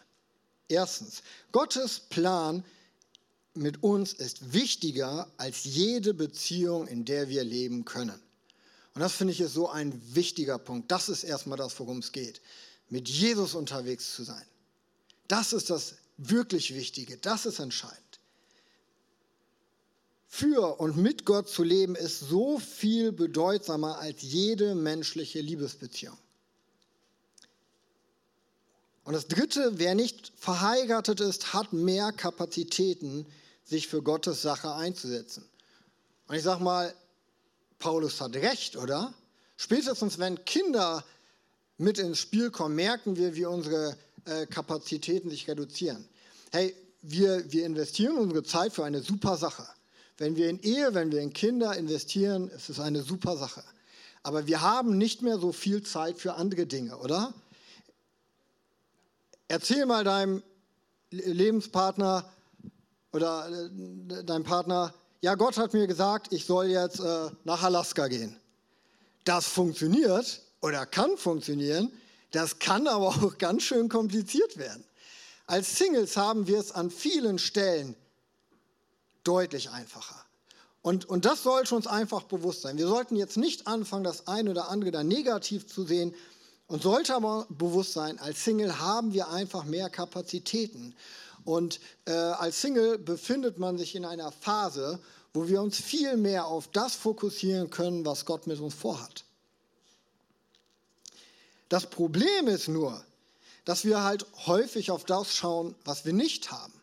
Erstens, 0.73 1.21
Gottes 1.51 1.99
Plan 1.99 2.65
mit 3.53 3.83
uns 3.83 4.13
ist 4.13 4.53
wichtiger 4.53 5.31
als 5.37 5.63
jede 5.63 6.13
Beziehung, 6.13 6.87
in 6.87 7.05
der 7.05 7.29
wir 7.29 7.43
leben 7.43 7.85
können. 7.85 8.19
Und 8.95 9.01
das 9.01 9.13
finde 9.13 9.33
ich 9.33 9.41
ist 9.41 9.53
so 9.53 9.69
ein 9.69 10.01
wichtiger 10.15 10.57
Punkt. 10.57 10.91
Das 10.91 11.09
ist 11.09 11.23
erstmal 11.23 11.57
das, 11.57 11.79
worum 11.79 11.99
es 11.99 12.11
geht. 12.11 12.41
Mit 12.89 13.07
Jesus 13.07 13.55
unterwegs 13.55 14.15
zu 14.15 14.23
sein. 14.23 14.45
Das 15.27 15.53
ist 15.53 15.69
das 15.69 15.95
wirklich 16.17 16.75
Wichtige. 16.75 17.17
Das 17.17 17.45
ist 17.45 17.59
entscheidend 17.59 18.03
für 20.33 20.79
und 20.79 20.97
mit 20.97 21.25
Gott 21.25 21.47
zu 21.47 21.61
leben, 21.61 21.95
ist 21.95 22.19
so 22.21 22.57
viel 22.57 23.11
bedeutsamer 23.11 23.99
als 23.99 24.23
jede 24.23 24.73
menschliche 24.73 25.39
Liebesbeziehung. 25.41 26.17
Und 29.03 29.13
das 29.13 29.27
Dritte, 29.27 29.73
wer 29.79 29.95
nicht 29.95 30.31
verheiratet 30.37 31.19
ist, 31.19 31.53
hat 31.53 31.73
mehr 31.73 32.11
Kapazitäten, 32.11 33.25
sich 33.63 33.87
für 33.87 34.01
Gottes 34.01 34.41
Sache 34.41 34.73
einzusetzen. 34.73 35.43
Und 36.27 36.35
ich 36.35 36.43
sage 36.43 36.63
mal, 36.63 36.93
Paulus 37.79 38.21
hat 38.21 38.35
recht, 38.35 38.77
oder? 38.77 39.13
Spätestens 39.57 40.19
wenn 40.19 40.43
Kinder 40.45 41.03
mit 41.77 41.97
ins 41.97 42.19
Spiel 42.19 42.49
kommen, 42.49 42.75
merken 42.75 43.17
wir, 43.17 43.35
wie 43.35 43.45
unsere 43.45 43.97
äh, 44.25 44.45
Kapazitäten 44.45 45.29
sich 45.29 45.47
reduzieren. 45.47 46.07
Hey, 46.51 46.75
wir, 47.01 47.51
wir 47.51 47.65
investieren 47.65 48.17
unsere 48.17 48.43
Zeit 48.43 48.73
für 48.73 48.85
eine 48.85 49.01
super 49.01 49.37
Sache. 49.37 49.67
Wenn 50.17 50.35
wir 50.35 50.49
in 50.49 50.61
Ehe, 50.61 50.93
wenn 50.93 51.11
wir 51.11 51.19
in 51.19 51.33
Kinder 51.33 51.75
investieren, 51.75 52.49
ist 52.49 52.69
es 52.69 52.79
eine 52.79 53.01
super 53.01 53.35
Sache. 53.35 53.63
Aber 54.21 54.47
wir 54.47 54.61
haben 54.61 54.97
nicht 54.97 55.21
mehr 55.21 55.37
so 55.37 55.51
viel 55.51 55.83
Zeit 55.83 56.17
für 56.17 56.35
andere 56.35 56.65
Dinge, 56.65 56.97
oder? 56.97 57.33
Erzähl 59.47 59.85
mal 59.85 60.03
deinem 60.03 60.43
Lebenspartner 61.11 62.31
oder 63.11 63.49
äh, 63.49 64.23
deinem 64.23 64.43
Partner, 64.43 64.93
ja, 65.21 65.35
Gott 65.35 65.57
hat 65.57 65.73
mir 65.73 65.87
gesagt, 65.87 66.33
ich 66.33 66.45
soll 66.45 66.67
jetzt 66.67 66.99
äh, 66.99 67.29
nach 67.43 67.63
Alaska 67.63 68.07
gehen. 68.07 68.35
Das 69.23 69.47
funktioniert 69.47 70.41
oder 70.61 70.85
kann 70.85 71.17
funktionieren, 71.17 71.91
das 72.31 72.59
kann 72.59 72.87
aber 72.87 73.07
auch 73.23 73.37
ganz 73.37 73.63
schön 73.63 73.89
kompliziert 73.89 74.57
werden. 74.57 74.83
Als 75.45 75.77
Singles 75.77 76.17
haben 76.17 76.47
wir 76.47 76.59
es 76.59 76.71
an 76.71 76.89
vielen 76.89 77.37
Stellen 77.37 77.95
deutlich 79.23 79.69
einfacher. 79.69 80.23
Und, 80.81 81.05
und 81.05 81.25
das 81.25 81.43
sollte 81.43 81.75
uns 81.75 81.87
einfach 81.87 82.23
bewusst 82.23 82.61
sein. 82.61 82.77
Wir 82.77 82.87
sollten 82.87 83.15
jetzt 83.15 83.37
nicht 83.37 83.67
anfangen, 83.67 84.03
das 84.03 84.27
eine 84.27 84.51
oder 84.51 84.69
andere 84.69 84.91
da 84.91 85.03
negativ 85.03 85.65
zu 85.65 85.85
sehen. 85.85 86.13
Und 86.67 86.81
sollte 86.81 87.15
aber 87.15 87.45
bewusst 87.49 87.93
sein, 87.93 88.19
als 88.19 88.43
Single 88.43 88.79
haben 88.79 89.13
wir 89.13 89.29
einfach 89.29 89.63
mehr 89.65 89.89
Kapazitäten. 89.89 90.95
Und 91.45 91.79
äh, 92.05 92.11
als 92.11 92.61
Single 92.61 92.97
befindet 92.97 93.59
man 93.59 93.77
sich 93.77 93.95
in 93.95 94.05
einer 94.05 94.31
Phase, 94.31 94.99
wo 95.33 95.47
wir 95.47 95.61
uns 95.61 95.77
viel 95.77 96.15
mehr 96.15 96.45
auf 96.45 96.67
das 96.69 96.95
fokussieren 96.95 97.69
können, 97.69 98.05
was 98.05 98.25
Gott 98.25 98.47
mit 98.47 98.59
uns 98.59 98.73
vorhat. 98.73 99.25
Das 101.69 101.89
Problem 101.89 102.47
ist 102.47 102.67
nur, 102.67 103.03
dass 103.65 103.83
wir 103.83 104.03
halt 104.03 104.25
häufig 104.45 104.91
auf 104.91 105.05
das 105.05 105.35
schauen, 105.35 105.75
was 105.85 106.05
wir 106.05 106.13
nicht 106.13 106.51
haben. 106.51 106.73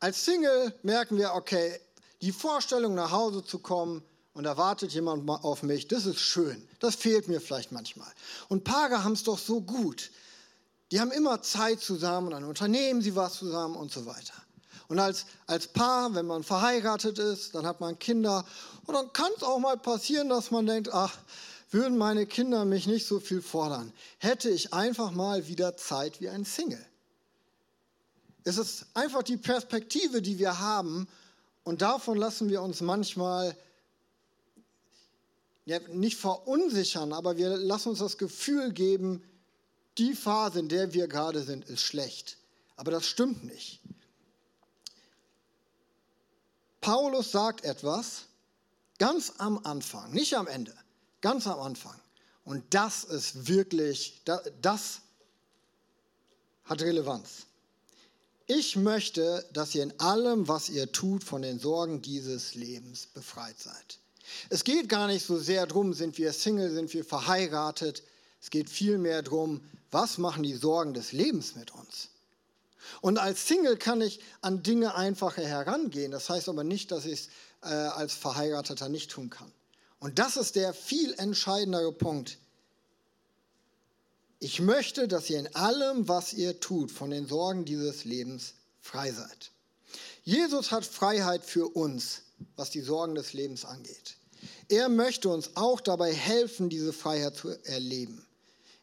Als 0.00 0.24
Single 0.24 0.72
merken 0.82 1.18
wir, 1.18 1.34
okay, 1.34 1.80
die 2.22 2.32
Vorstellung 2.32 2.94
nach 2.94 3.10
Hause 3.10 3.44
zu 3.44 3.58
kommen 3.58 4.02
und 4.34 4.44
da 4.44 4.56
wartet 4.56 4.92
jemand 4.92 5.28
auf 5.28 5.62
mich, 5.62 5.88
das 5.88 6.06
ist 6.06 6.20
schön. 6.20 6.66
Das 6.80 6.94
fehlt 6.94 7.28
mir 7.28 7.40
vielleicht 7.40 7.72
manchmal. 7.72 8.10
Und 8.48 8.64
Paare 8.64 9.02
haben 9.02 9.12
es 9.12 9.24
doch 9.24 9.38
so 9.38 9.60
gut. 9.60 10.10
Die 10.90 11.00
haben 11.00 11.10
immer 11.10 11.42
Zeit 11.42 11.80
zusammen, 11.80 12.30
dann 12.30 12.44
unternehmen 12.44 13.02
sie 13.02 13.16
was 13.16 13.34
zusammen 13.34 13.76
und 13.76 13.90
so 13.90 14.06
weiter. 14.06 14.34
Und 14.88 14.98
als, 14.98 15.26
als 15.46 15.68
Paar, 15.68 16.14
wenn 16.14 16.26
man 16.26 16.42
verheiratet 16.42 17.18
ist, 17.18 17.54
dann 17.54 17.66
hat 17.66 17.80
man 17.80 17.98
Kinder. 17.98 18.44
Und 18.86 18.94
dann 18.94 19.12
kann 19.12 19.30
es 19.36 19.42
auch 19.42 19.58
mal 19.58 19.76
passieren, 19.76 20.30
dass 20.30 20.50
man 20.50 20.64
denkt, 20.66 20.92
ach, 20.92 21.14
würden 21.70 21.98
meine 21.98 22.26
Kinder 22.26 22.64
mich 22.64 22.86
nicht 22.86 23.06
so 23.06 23.20
viel 23.20 23.42
fordern, 23.42 23.92
hätte 24.18 24.48
ich 24.48 24.72
einfach 24.72 25.10
mal 25.10 25.46
wieder 25.48 25.76
Zeit 25.76 26.20
wie 26.20 26.30
ein 26.30 26.46
Single. 26.46 26.84
Es 28.44 28.56
ist 28.56 28.86
einfach 28.94 29.22
die 29.22 29.36
Perspektive, 29.36 30.22
die 30.22 30.38
wir 30.38 30.58
haben. 30.58 31.06
Und 31.64 31.82
davon 31.82 32.16
lassen 32.16 32.48
wir 32.48 32.62
uns 32.62 32.80
manchmal 32.80 33.54
ja, 35.68 35.80
nicht 35.90 36.16
verunsichern, 36.16 37.12
aber 37.12 37.36
wir 37.36 37.50
lassen 37.58 37.90
uns 37.90 37.98
das 37.98 38.16
Gefühl 38.16 38.72
geben, 38.72 39.22
die 39.98 40.14
Phase, 40.14 40.60
in 40.60 40.68
der 40.68 40.94
wir 40.94 41.08
gerade 41.08 41.42
sind, 41.42 41.68
ist 41.68 41.82
schlecht. 41.82 42.38
Aber 42.76 42.90
das 42.90 43.06
stimmt 43.06 43.44
nicht. 43.44 43.80
Paulus 46.80 47.32
sagt 47.32 47.64
etwas 47.64 48.24
ganz 48.98 49.34
am 49.38 49.58
Anfang, 49.58 50.10
nicht 50.12 50.38
am 50.38 50.46
Ende, 50.46 50.74
ganz 51.20 51.46
am 51.46 51.60
Anfang. 51.60 52.00
Und 52.44 52.64
das 52.70 53.04
ist 53.04 53.46
wirklich, 53.46 54.22
das 54.62 55.02
hat 56.64 56.80
Relevanz. 56.80 57.46
Ich 58.46 58.76
möchte, 58.76 59.44
dass 59.52 59.74
ihr 59.74 59.82
in 59.82 60.00
allem, 60.00 60.48
was 60.48 60.70
ihr 60.70 60.90
tut, 60.92 61.24
von 61.24 61.42
den 61.42 61.58
Sorgen 61.58 62.00
dieses 62.00 62.54
Lebens 62.54 63.06
befreit 63.06 63.58
seid. 63.58 63.98
Es 64.48 64.64
geht 64.64 64.88
gar 64.88 65.06
nicht 65.06 65.24
so 65.24 65.38
sehr 65.38 65.66
darum, 65.66 65.92
sind 65.92 66.18
wir 66.18 66.32
Single, 66.32 66.70
sind 66.70 66.92
wir 66.94 67.04
verheiratet. 67.04 68.02
Es 68.40 68.50
geht 68.50 68.70
vielmehr 68.70 69.22
darum, 69.22 69.62
was 69.90 70.18
machen 70.18 70.42
die 70.42 70.54
Sorgen 70.54 70.94
des 70.94 71.12
Lebens 71.12 71.54
mit 71.54 71.72
uns. 71.74 72.08
Und 73.00 73.18
als 73.18 73.46
Single 73.46 73.76
kann 73.76 74.00
ich 74.00 74.20
an 74.40 74.62
Dinge 74.62 74.94
einfacher 74.94 75.42
herangehen. 75.42 76.10
Das 76.10 76.28
heißt 76.30 76.48
aber 76.48 76.64
nicht, 76.64 76.90
dass 76.90 77.04
ich 77.04 77.20
es 77.20 77.28
äh, 77.62 77.74
als 77.74 78.14
Verheirateter 78.14 78.88
nicht 78.88 79.10
tun 79.10 79.30
kann. 79.30 79.50
Und 80.00 80.18
das 80.18 80.36
ist 80.36 80.56
der 80.56 80.72
viel 80.74 81.14
entscheidendere 81.14 81.92
Punkt, 81.92 82.38
ich 84.40 84.60
möchte, 84.60 85.08
dass 85.08 85.28
ihr 85.30 85.40
in 85.40 85.54
allem, 85.56 86.06
was 86.06 86.32
ihr 86.32 86.60
tut, 86.60 86.92
von 86.92 87.10
den 87.10 87.26
Sorgen 87.26 87.64
dieses 87.64 88.04
Lebens 88.04 88.54
frei 88.80 89.10
seid. 89.10 89.50
Jesus 90.22 90.70
hat 90.70 90.84
Freiheit 90.84 91.44
für 91.44 91.66
uns, 91.66 92.22
was 92.54 92.70
die 92.70 92.80
Sorgen 92.80 93.16
des 93.16 93.32
Lebens 93.32 93.64
angeht. 93.64 94.16
Er 94.68 94.88
möchte 94.88 95.30
uns 95.30 95.56
auch 95.56 95.80
dabei 95.80 96.12
helfen, 96.12 96.68
diese 96.68 96.92
Freiheit 96.92 97.36
zu 97.36 97.48
erleben. 97.64 98.26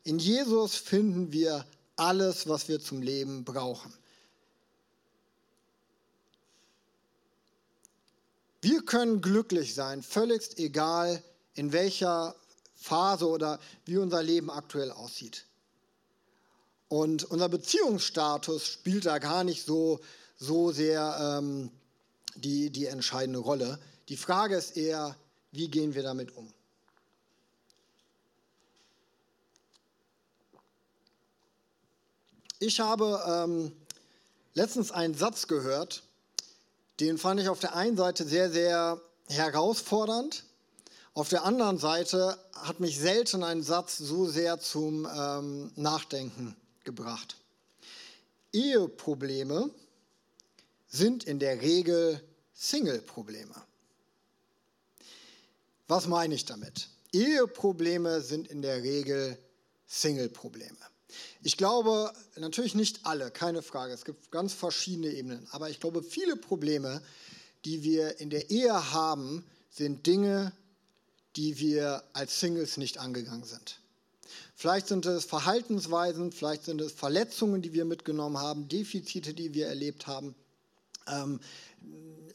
In 0.03 0.19
Jesus 0.19 0.75
finden 0.75 1.31
wir 1.31 1.65
alles, 1.95 2.47
was 2.47 2.67
wir 2.67 2.79
zum 2.79 3.01
Leben 3.01 3.43
brauchen. 3.43 3.93
Wir 8.61 8.81
können 8.81 9.21
glücklich 9.21 9.75
sein, 9.75 10.01
völlig 10.01 10.57
egal, 10.57 11.21
in 11.53 11.71
welcher 11.71 12.35
Phase 12.73 13.27
oder 13.27 13.59
wie 13.85 13.97
unser 13.97 14.23
Leben 14.23 14.49
aktuell 14.49 14.91
aussieht. 14.91 15.45
Und 16.87 17.23
unser 17.25 17.49
Beziehungsstatus 17.49 18.65
spielt 18.67 19.05
da 19.05 19.19
gar 19.19 19.43
nicht 19.43 19.65
so, 19.65 19.99
so 20.37 20.71
sehr 20.71 21.39
ähm, 21.39 21.71
die, 22.35 22.69
die 22.71 22.87
entscheidende 22.87 23.39
Rolle. 23.39 23.79
Die 24.09 24.17
Frage 24.17 24.55
ist 24.55 24.77
eher, 24.77 25.15
wie 25.55 25.69
gehen 25.69 25.95
wir 25.95 26.03
damit 26.03 26.35
um? 26.35 26.51
Ich 32.59 32.79
habe 32.79 33.21
ähm, 33.27 33.71
letztens 34.53 34.91
einen 34.91 35.13
Satz 35.13 35.47
gehört, 35.47 36.03
den 36.99 37.17
fand 37.17 37.39
ich 37.39 37.49
auf 37.49 37.59
der 37.59 37.75
einen 37.75 37.97
Seite 37.97 38.25
sehr, 38.25 38.49
sehr 38.49 39.01
herausfordernd 39.27 40.45
Auf 41.17 41.29
der 41.29 41.45
anderen 41.45 41.77
Seite 41.77 42.37
hat 42.51 42.81
mich 42.81 42.99
selten 42.99 43.41
ein 43.41 43.63
Satz 43.63 43.97
so 43.97 44.27
sehr 44.27 44.59
zum 44.59 45.07
ähm, 45.07 45.71
Nachdenken 45.77 46.57
gebracht. 46.83 47.37
Eheprobleme 48.51 49.69
sind 50.89 51.23
in 51.23 51.39
der 51.39 51.61
Regel 51.61 52.21
Single-Probleme. 52.53 53.55
Was 55.87 56.07
meine 56.07 56.33
ich 56.33 56.45
damit? 56.45 56.89
Eheprobleme 57.11 58.21
sind 58.21 58.47
in 58.47 58.61
der 58.61 58.83
Regel 58.83 59.37
Single-Probleme. 59.87 60.75
Ich 61.43 61.57
glaube, 61.57 62.11
natürlich 62.37 62.75
nicht 62.75 63.05
alle, 63.05 63.29
keine 63.29 63.61
Frage. 63.61 63.93
Es 63.93 64.03
gibt 64.03 64.31
ganz 64.31 64.53
verschiedene 64.53 65.09
Ebenen. 65.09 65.47
Aber 65.51 65.69
ich 65.69 65.79
glaube, 65.79 66.01
viele 66.01 66.35
Probleme, 66.35 67.01
die 67.65 67.83
wir 67.83 68.19
in 68.19 68.29
der 68.29 68.49
Ehe 68.49 68.93
haben, 68.93 69.45
sind 69.69 70.07
Dinge, 70.07 70.51
die 71.35 71.59
wir 71.59 72.03
als 72.13 72.39
Singles 72.39 72.77
nicht 72.77 72.97
angegangen 72.97 73.43
sind. 73.43 73.79
Vielleicht 74.55 74.87
sind 74.87 75.05
es 75.05 75.25
Verhaltensweisen, 75.25 76.31
vielleicht 76.31 76.63
sind 76.63 76.81
es 76.81 76.93
Verletzungen, 76.93 77.61
die 77.61 77.73
wir 77.73 77.85
mitgenommen 77.85 78.37
haben, 78.37 78.67
Defizite, 78.67 79.33
die 79.33 79.53
wir 79.53 79.67
erlebt 79.67 80.07
haben. 80.07 80.33
Ähm, 81.07 81.39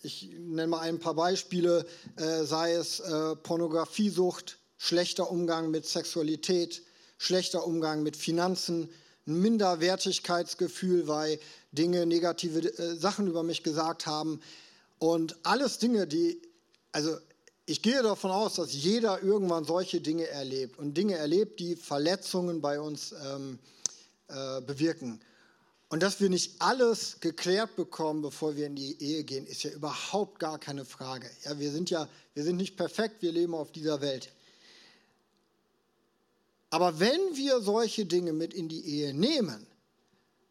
ich 0.03 0.31
nenne 0.39 0.69
mal 0.69 0.81
ein 0.81 0.99
paar 0.99 1.15
Beispiele, 1.15 1.87
äh, 2.17 2.45
sei 2.45 2.73
es 2.73 3.01
äh, 3.01 3.37
Pornografiesucht, 3.37 4.59
schlechter 4.79 5.31
Umgang 5.31 5.71
mit 5.71 5.87
Sexualität, 5.87 6.83
schlechter 7.19 7.67
Umgang 7.67 8.03
mit 8.03 8.17
Finanzen, 8.17 8.89
ein 9.27 9.41
Minderwertigkeitsgefühl, 9.41 11.07
weil 11.07 11.39
Dinge 11.73 12.07
negative 12.07 12.61
äh, 12.61 12.97
Sachen 12.97 13.27
über 13.27 13.43
mich 13.43 13.63
gesagt 13.63 14.07
haben 14.07 14.41
und 14.99 15.37
alles 15.43 15.79
Dinge, 15.79 16.07
die, 16.07 16.41
also 16.93 17.17
ich 17.67 17.83
gehe 17.83 18.03
davon 18.03 18.31
aus, 18.31 18.55
dass 18.55 18.73
jeder 18.73 19.23
irgendwann 19.23 19.65
solche 19.65 20.01
Dinge 20.01 20.27
erlebt 20.27 20.79
und 20.79 20.97
Dinge 20.97 21.17
erlebt, 21.17 21.61
die 21.61 21.77
Verletzungen 21.77 22.61
bei 22.61 22.81
uns 22.81 23.15
ähm, 23.25 23.59
äh, 24.29 24.61
bewirken. 24.63 25.21
Und 25.91 26.05
dass 26.05 26.21
wir 26.21 26.31
nicht 26.31 26.63
alles 26.63 27.19
geklärt 27.19 27.75
bekommen, 27.75 28.23
bevor 28.23 28.55
wir 28.55 28.67
in 28.67 28.77
die 28.77 29.03
Ehe 29.03 29.25
gehen, 29.25 29.45
ist 29.47 29.65
ja 29.65 29.71
überhaupt 29.73 30.39
gar 30.39 30.59
keine 30.59 30.85
Frage. 30.85 31.29
Ja, 31.45 31.59
wir 31.59 31.73
sind 31.73 31.91
ja, 31.91 32.09
wir 32.33 32.45
sind 32.45 32.57
nicht 32.57 32.77
perfekt, 32.77 33.23
wir 33.23 33.33
leben 33.33 33.55
auf 33.55 33.73
dieser 33.73 34.01
Welt. 34.01 34.33
Aber 36.71 37.01
wenn 37.01 37.19
wir 37.35 37.61
solche 37.61 38.07
Dinge 38.07 38.33
mit 38.33 38.55
in 38.55 38.69
die 38.69 38.87
Ehe 38.87 39.13
nehmen, 39.13 39.67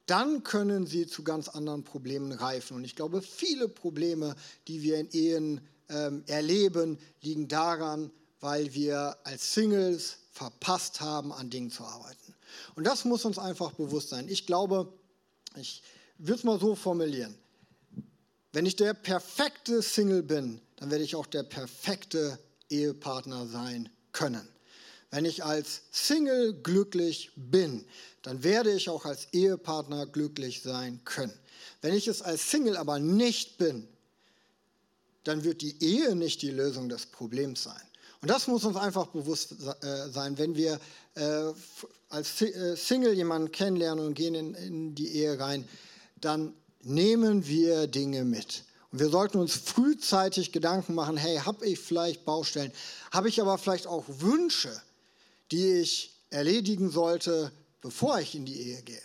dann 0.05 0.43
können 0.43 0.85
sie 0.85 1.07
zu 1.07 1.23
ganz 1.23 1.47
anderen 1.47 1.85
Problemen 1.85 2.33
reifen. 2.33 2.75
Und 2.75 2.83
ich 2.83 2.97
glaube, 2.97 3.21
viele 3.21 3.69
Probleme, 3.69 4.35
die 4.67 4.81
wir 4.81 4.99
in 4.99 5.09
Ehen 5.11 5.61
ähm, 5.87 6.23
erleben, 6.27 6.99
liegen 7.21 7.47
daran, 7.47 8.11
weil 8.41 8.73
wir 8.73 9.17
als 9.23 9.53
Singles 9.53 10.17
verpasst 10.33 10.99
haben, 10.99 11.31
an 11.31 11.49
Dingen 11.49 11.71
zu 11.71 11.85
arbeiten. 11.85 12.35
Und 12.75 12.85
das 12.85 13.05
muss 13.05 13.23
uns 13.23 13.39
einfach 13.39 13.71
bewusst 13.71 14.09
sein. 14.09 14.27
Ich 14.27 14.45
glaube, 14.45 14.91
ich 15.55 15.81
würde 16.17 16.39
es 16.39 16.43
mal 16.43 16.59
so 16.59 16.75
formulieren. 16.75 17.35
Wenn 18.51 18.65
ich 18.65 18.75
der 18.75 18.93
perfekte 18.93 19.81
Single 19.81 20.23
bin, 20.23 20.59
dann 20.77 20.91
werde 20.91 21.03
ich 21.03 21.15
auch 21.15 21.27
der 21.27 21.43
perfekte 21.43 22.39
Ehepartner 22.69 23.47
sein 23.47 23.89
können. 24.11 24.47
Wenn 25.11 25.25
ich 25.25 25.43
als 25.43 25.81
Single 25.91 26.53
glücklich 26.53 27.31
bin, 27.35 27.85
dann 28.21 28.43
werde 28.43 28.71
ich 28.73 28.89
auch 28.89 29.05
als 29.05 29.27
Ehepartner 29.33 30.05
glücklich 30.05 30.61
sein 30.61 30.99
können. 31.03 31.33
Wenn 31.81 31.93
ich 31.93 32.07
es 32.07 32.21
als 32.21 32.51
Single 32.51 32.77
aber 32.77 32.99
nicht 32.99 33.57
bin, 33.57 33.87
dann 35.23 35.43
wird 35.43 35.61
die 35.61 35.83
Ehe 35.83 36.15
nicht 36.15 36.41
die 36.41 36.51
Lösung 36.51 36.89
des 36.89 37.05
Problems 37.05 37.63
sein. 37.63 37.81
Und 38.21 38.29
das 38.29 38.47
muss 38.47 38.65
uns 38.65 38.75
einfach 38.75 39.07
bewusst 39.07 39.55
äh, 39.81 40.09
sein, 40.09 40.37
wenn 40.37 40.55
wir 40.55 40.79
äh, 41.15 41.53
als 42.09 42.41
äh, 42.41 42.75
Single 42.75 43.13
jemanden 43.13 43.51
kennenlernen 43.51 44.05
und 44.05 44.13
gehen 44.13 44.35
in, 44.35 44.53
in 44.55 44.95
die 44.95 45.15
Ehe 45.15 45.39
rein, 45.39 45.67
dann 46.19 46.53
nehmen 46.81 47.47
wir 47.47 47.87
Dinge 47.87 48.25
mit. 48.25 48.63
Und 48.91 48.99
wir 48.99 49.09
sollten 49.09 49.37
uns 49.37 49.53
frühzeitig 49.53 50.51
Gedanken 50.51 50.95
machen, 50.95 51.15
hey, 51.15 51.37
habe 51.37 51.65
ich 51.65 51.79
vielleicht 51.79 52.25
Baustellen, 52.25 52.73
habe 53.11 53.29
ich 53.29 53.39
aber 53.39 53.57
vielleicht 53.57 53.87
auch 53.87 54.03
Wünsche, 54.07 54.81
die 55.51 55.79
ich 55.79 56.11
erledigen 56.29 56.89
sollte, 56.89 57.51
bevor 57.81 58.19
ich 58.19 58.35
in 58.35 58.45
die 58.45 58.59
Ehe 58.59 58.81
gehe. 58.81 59.01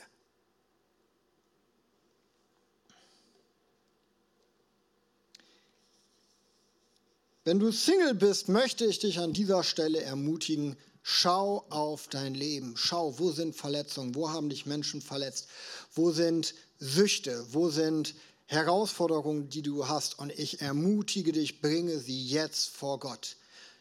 Wenn 7.46 7.58
du 7.58 7.70
Single 7.70 8.14
bist, 8.14 8.48
möchte 8.48 8.86
ich 8.86 9.00
dich 9.00 9.18
an 9.18 9.34
dieser 9.34 9.62
Stelle 9.62 10.00
ermutigen, 10.00 10.76
schau 11.02 11.66
auf 11.68 12.08
dein 12.08 12.34
Leben. 12.34 12.72
Schau, 12.74 13.18
wo 13.18 13.32
sind 13.32 13.54
Verletzungen, 13.54 14.14
wo 14.14 14.30
haben 14.30 14.48
dich 14.48 14.64
Menschen 14.64 15.02
verletzt, 15.02 15.48
wo 15.94 16.10
sind 16.10 16.54
Süchte, 16.78 17.44
wo 17.52 17.68
sind 17.68 18.14
Herausforderungen, 18.46 19.50
die 19.50 19.60
du 19.60 19.86
hast. 19.86 20.18
Und 20.18 20.32
ich 20.38 20.62
ermutige 20.62 21.32
dich, 21.32 21.60
bringe 21.60 21.98
sie 21.98 22.26
jetzt 22.26 22.70
vor 22.70 22.98
Gott. 22.98 23.36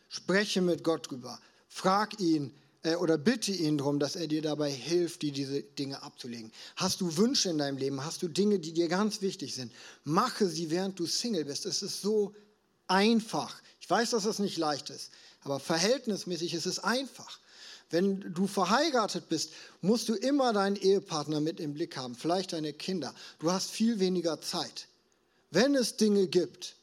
Spreche 0.10 0.62
mit 0.62 0.84
Gott 0.84 1.10
drüber. 1.10 1.40
Frag 1.70 2.20
ihn 2.20 2.54
äh, 2.84 2.96
oder 2.96 3.18
bitte 3.18 3.54
ihn 3.54 3.78
darum, 3.78 3.98
dass 3.98 4.18
er 4.18 4.28
dir 4.28 4.42
dabei 4.42 4.72
hilft, 4.72 5.22
dir 5.22 5.32
diese 5.32 5.64
Dinge 5.64 6.04
abzulegen. 6.04 6.52
Hast 6.76 7.00
du 7.00 7.16
Wünsche 7.16 7.50
in 7.50 7.60
deinem 7.60 7.78
Leben? 7.78 8.04
Hast 8.04 8.22
du 8.24 8.28
Dinge, 8.28 8.60
die 8.60 8.74
dir 8.74 8.90
ganz 8.90 9.22
wichtig 9.22 9.56
sind? 9.56 9.72
Mache 10.04 10.50
sie, 10.50 10.70
während 10.70 11.00
du 11.00 11.06
Single 11.06 11.46
bist. 11.46 11.66
Es 11.66 11.82
ist 11.82 12.02
so 12.02 12.36
einfach. 12.88 13.62
Ich 13.80 13.90
weiß, 13.90 14.12
dass 14.12 14.26
es 14.26 14.40
nicht 14.40 14.58
leicht 14.58 14.90
ist, 14.90 15.12
aber 15.42 15.60
verhältnismäßig 15.60 16.54
ist 16.54 16.66
es 16.66 16.80
einfach. 16.80 17.40
Wenn 17.90 18.34
du 18.34 18.48
verheiratet 18.48 19.30
bist, 19.30 19.52
musst 19.82 20.10
du 20.10 20.16
immer 20.16 20.52
deinen 20.54 20.78
Ehepartner 20.78 21.40
mit 21.40 21.60
im 21.60 21.74
Blick 21.74 21.96
haben, 21.96 22.16
vielleicht 22.16 22.54
deine 22.54 22.74
Kinder. 22.74 23.14
Du 23.40 23.52
hast 23.52 23.70
viel 23.70 24.00
weniger 24.00 24.42
Zeit. 24.42 24.88
Wenn 25.52 25.76
es 25.76 25.98
Dinge 25.98 26.28
gibt, 26.28 26.76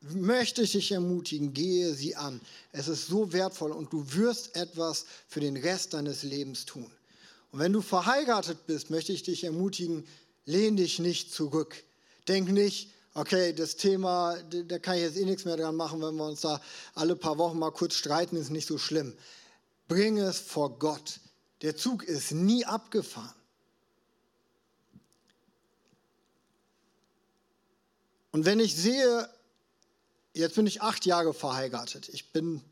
möchte 0.00 0.62
ich 0.62 0.72
dich 0.72 0.92
ermutigen, 0.92 1.52
gehe 1.52 1.94
sie 1.94 2.16
an. 2.16 2.40
Es 2.72 2.88
ist 2.88 3.06
so 3.06 3.32
wertvoll 3.32 3.70
und 3.70 3.92
du 3.92 4.04
wirst 4.14 4.56
etwas 4.56 5.06
für 5.28 5.40
den 5.40 5.56
Rest 5.56 5.94
deines 5.94 6.22
Lebens 6.22 6.64
tun. 6.64 6.90
Und 7.52 7.58
wenn 7.58 7.72
du 7.72 7.82
verheiratet 7.82 8.66
bist, 8.66 8.90
möchte 8.90 9.12
ich 9.12 9.22
dich 9.22 9.44
ermutigen, 9.44 10.04
lehn 10.46 10.76
dich 10.76 10.98
nicht 10.98 11.32
zurück. 11.32 11.82
Denk 12.28 12.50
nicht, 12.50 12.90
okay, 13.20 13.52
das 13.52 13.76
Thema, 13.76 14.36
da 14.66 14.78
kann 14.78 14.96
ich 14.96 15.02
jetzt 15.02 15.18
eh 15.18 15.24
nichts 15.24 15.44
mehr 15.44 15.56
dran 15.56 15.76
machen, 15.76 16.00
wenn 16.00 16.14
wir 16.16 16.24
uns 16.24 16.40
da 16.40 16.60
alle 16.94 17.16
paar 17.16 17.36
Wochen 17.38 17.58
mal 17.58 17.70
kurz 17.70 17.94
streiten, 17.94 18.36
ist 18.36 18.50
nicht 18.50 18.66
so 18.66 18.78
schlimm. 18.78 19.14
Bring 19.88 20.18
es 20.18 20.38
vor 20.38 20.78
Gott. 20.78 21.20
Der 21.62 21.76
Zug 21.76 22.02
ist 22.04 22.32
nie 22.32 22.64
abgefahren. 22.64 23.34
Und 28.32 28.46
wenn 28.46 28.60
ich 28.60 28.74
sehe, 28.74 29.28
jetzt 30.32 30.54
bin 30.54 30.66
ich 30.66 30.80
acht 30.80 31.04
Jahre 31.04 31.34
verheiratet, 31.34 32.08
ich 32.08 32.32
bin 32.32 32.62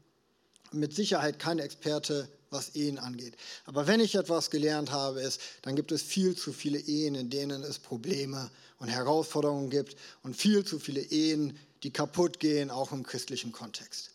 mit 0.72 0.94
Sicherheit 0.94 1.38
kein 1.38 1.58
Experte 1.58 2.28
was 2.50 2.74
Ehen 2.74 2.98
angeht. 2.98 3.34
Aber 3.66 3.87
wenn 3.87 4.00
ich 4.00 4.14
etwas 4.14 4.50
gelernt 4.50 4.90
habe, 4.92 5.20
ist, 5.20 5.40
dann 5.62 5.76
gibt 5.76 5.92
es 5.92 6.02
viel 6.02 6.37
zu 6.37 6.52
viele 6.52 6.78
Ehen, 6.78 7.14
in 7.14 7.30
denen 7.30 7.62
es 7.62 7.78
Probleme 7.78 8.50
und 8.78 8.88
Herausforderungen 8.88 9.70
gibt 9.70 9.96
und 10.22 10.37
viel 10.37 10.64
zu 10.64 10.78
viele 10.78 11.00
Ehen, 11.00 11.58
die 11.82 11.92
kaputt 11.92 12.40
gehen, 12.40 12.70
auch 12.70 12.92
im 12.92 13.02
christlichen 13.02 13.52
Kontext. 13.52 14.11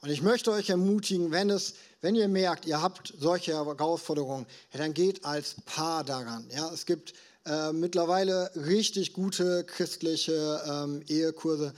Und 0.00 0.10
ich 0.10 0.22
möchte 0.22 0.52
euch 0.52 0.70
ermutigen, 0.70 1.32
wenn, 1.32 1.50
es, 1.50 1.74
wenn 2.00 2.14
ihr 2.14 2.28
merkt, 2.28 2.66
ihr 2.66 2.80
habt 2.80 3.12
solche 3.18 3.54
Herausforderungen, 3.54 4.46
ja, 4.72 4.78
dann 4.78 4.94
geht 4.94 5.24
als 5.24 5.56
Paar 5.66 6.04
daran. 6.04 6.48
Ja, 6.54 6.72
es 6.72 6.86
gibt 6.86 7.14
äh, 7.44 7.72
mittlerweile 7.72 8.50
richtig 8.54 9.12
gute 9.12 9.64
christliche 9.64 10.62
ähm, 10.66 11.02
Ehekurse. 11.08 11.74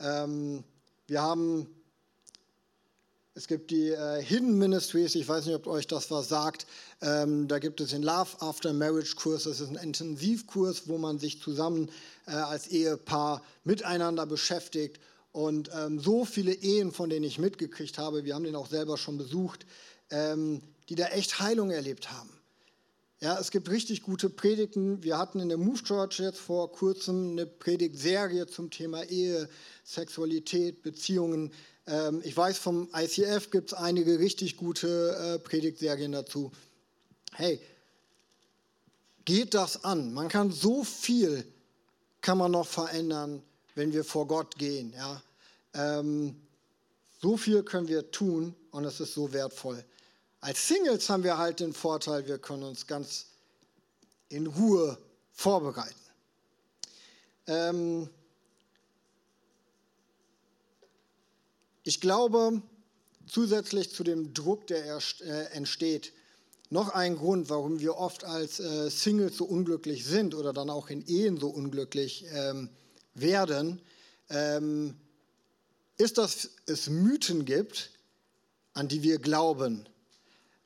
Ähm, 0.00 0.64
wir 1.06 1.22
haben 1.22 1.66
es 3.34 3.46
gibt 3.46 3.70
die 3.70 3.88
äh, 3.88 4.22
Hidden 4.22 4.58
Ministries, 4.58 5.14
ich 5.14 5.26
weiß 5.26 5.46
nicht, 5.46 5.54
ob 5.54 5.66
euch 5.66 5.86
das 5.86 6.10
was 6.10 6.28
sagt. 6.28 6.66
Ähm, 7.00 7.48
da 7.48 7.58
gibt 7.58 7.80
es 7.80 7.90
den 7.90 8.02
Love 8.02 8.28
After 8.40 8.74
Marriage 8.74 9.14
Kurs. 9.16 9.44
Das 9.44 9.60
ist 9.60 9.70
ein 9.70 9.76
Intensivkurs, 9.76 10.86
wo 10.86 10.98
man 10.98 11.18
sich 11.18 11.40
zusammen 11.40 11.88
äh, 12.26 12.32
als 12.32 12.66
Ehepaar 12.68 13.42
miteinander 13.64 14.26
beschäftigt. 14.26 15.00
Und 15.32 15.70
ähm, 15.74 15.98
so 15.98 16.26
viele 16.26 16.52
Ehen, 16.52 16.92
von 16.92 17.08
denen 17.08 17.24
ich 17.24 17.38
mitgekriegt 17.38 17.96
habe, 17.96 18.24
wir 18.24 18.34
haben 18.34 18.44
den 18.44 18.54
auch 18.54 18.68
selber 18.68 18.98
schon 18.98 19.16
besucht, 19.16 19.64
ähm, 20.10 20.60
die 20.90 20.94
da 20.94 21.06
echt 21.06 21.40
Heilung 21.40 21.70
erlebt 21.70 22.12
haben. 22.12 22.28
Ja, 23.22 23.38
es 23.38 23.52
gibt 23.52 23.70
richtig 23.70 24.02
gute 24.02 24.28
Predigten. 24.28 25.04
Wir 25.04 25.16
hatten 25.16 25.38
in 25.38 25.48
der 25.48 25.56
Move 25.56 25.80
Church 25.84 26.18
jetzt 26.18 26.40
vor 26.40 26.72
kurzem 26.72 27.30
eine 27.30 27.46
Predigtserie 27.46 28.48
zum 28.48 28.68
Thema 28.68 29.04
Ehe, 29.04 29.48
Sexualität, 29.84 30.82
Beziehungen. 30.82 31.52
Ähm, 31.86 32.20
ich 32.24 32.36
weiß, 32.36 32.58
vom 32.58 32.88
ICF 32.92 33.52
gibt 33.52 33.70
es 33.70 33.78
einige 33.78 34.18
richtig 34.18 34.56
gute 34.56 35.14
äh, 35.14 35.38
Predigtserien 35.38 36.10
dazu. 36.10 36.50
Hey, 37.34 37.60
geht 39.24 39.54
das 39.54 39.84
an. 39.84 40.12
Man 40.12 40.26
kann 40.26 40.50
so 40.50 40.82
viel, 40.82 41.44
kann 42.22 42.38
man 42.38 42.50
noch 42.50 42.66
verändern, 42.66 43.40
wenn 43.76 43.92
wir 43.92 44.02
vor 44.02 44.26
Gott 44.26 44.56
gehen. 44.56 44.92
Ja? 44.96 45.22
Ähm, 45.74 46.34
So 47.20 47.36
viel 47.36 47.62
können 47.62 47.86
wir 47.86 48.10
tun 48.10 48.56
und 48.72 48.84
es 48.84 48.98
ist 48.98 49.14
so 49.14 49.32
wertvoll. 49.32 49.84
Als 50.42 50.66
Singles 50.66 51.08
haben 51.08 51.22
wir 51.22 51.38
halt 51.38 51.60
den 51.60 51.72
Vorteil, 51.72 52.26
wir 52.26 52.36
können 52.36 52.64
uns 52.64 52.88
ganz 52.88 53.26
in 54.28 54.48
Ruhe 54.48 54.98
vorbereiten. 55.30 55.94
Ähm 57.46 58.10
ich 61.84 62.00
glaube, 62.00 62.60
zusätzlich 63.28 63.94
zu 63.94 64.02
dem 64.02 64.34
Druck, 64.34 64.66
der 64.66 64.98
äh, 65.20 65.44
entsteht, 65.52 66.12
noch 66.70 66.88
ein 66.88 67.16
Grund, 67.16 67.48
warum 67.48 67.78
wir 67.78 67.96
oft 67.96 68.24
als 68.24 68.58
äh, 68.58 68.90
Singles 68.90 69.36
so 69.36 69.44
unglücklich 69.44 70.04
sind 70.04 70.34
oder 70.34 70.52
dann 70.52 70.70
auch 70.70 70.90
in 70.90 71.06
Ehen 71.06 71.38
so 71.38 71.50
unglücklich 71.50 72.24
ähm, 72.32 72.68
werden, 73.14 73.80
ähm, 74.28 74.96
ist, 75.98 76.18
dass 76.18 76.50
es 76.66 76.88
Mythen 76.88 77.44
gibt, 77.44 77.90
an 78.74 78.88
die 78.88 79.04
wir 79.04 79.20
glauben. 79.20 79.86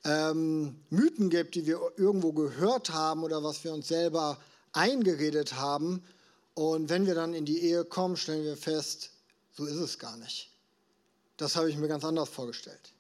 Ähm, 0.07 0.77
Mythen 0.89 1.31
gibt, 1.31 1.57
die 1.57 1.67
wir 1.67 1.81
irgendwo 1.97 2.33
gehört 2.33 2.91
haben 2.91 3.25
oder 3.25 3.43
was 3.43 3.65
wir 3.65 3.75
uns 3.75 3.89
selber 3.89 4.39
eingeredet 4.73 5.55
haben. 5.55 6.05
Und 6.55 6.89
wenn 6.91 7.07
wir 7.07 7.17
dann 7.17 7.35
in 7.35 7.45
die 7.45 7.59
Ehe 7.59 7.85
kommen, 7.85 8.17
stellen 8.17 8.45
wir 8.45 8.57
fest, 8.57 9.11
so 9.53 9.65
ist 9.67 9.77
es 9.77 9.99
gar 9.99 10.17
nicht. 10.17 10.51
Das 11.37 11.57
habe 11.57 11.69
ich 11.69 11.77
mir 11.77 11.89
ganz 11.89 12.05
anders 12.05 12.29
vorgestellt. 12.29 12.93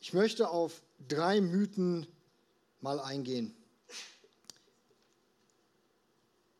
Ich 0.00 0.12
möchte 0.14 0.50
auf 0.50 0.80
drei 1.08 1.40
Mythen 1.40 2.06
mal 2.80 3.00
eingehen. 3.00 3.52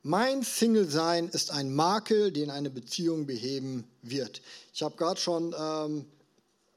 Mein 0.03 0.43
Single-Sein 0.43 1.29
ist 1.29 1.53
ein 1.53 1.75
Makel, 1.75 2.33
den 2.33 2.51
eine 2.51 2.71
Beziehung 2.71 3.27
beheben 3.27 3.85
wird. 4.03 4.43
Ich 4.75 4.83
habe 4.83 4.97
gerade 4.97 5.21
schon 5.21 5.55
ähm, 5.57 6.07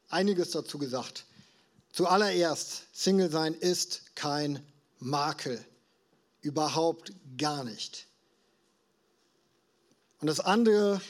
einiges 0.09 0.51
dazu 0.51 0.77
gesagt. 0.77 1.25
Zuallererst, 1.91 2.83
Single-Sein 2.93 3.53
ist 3.55 4.15
kein 4.15 4.65
Makel. 4.99 5.63
Überhaupt 6.41 7.11
gar 7.37 7.63
nicht. 7.63 8.07
Und 10.21 10.27
das 10.27 10.39
andere, 10.39 11.01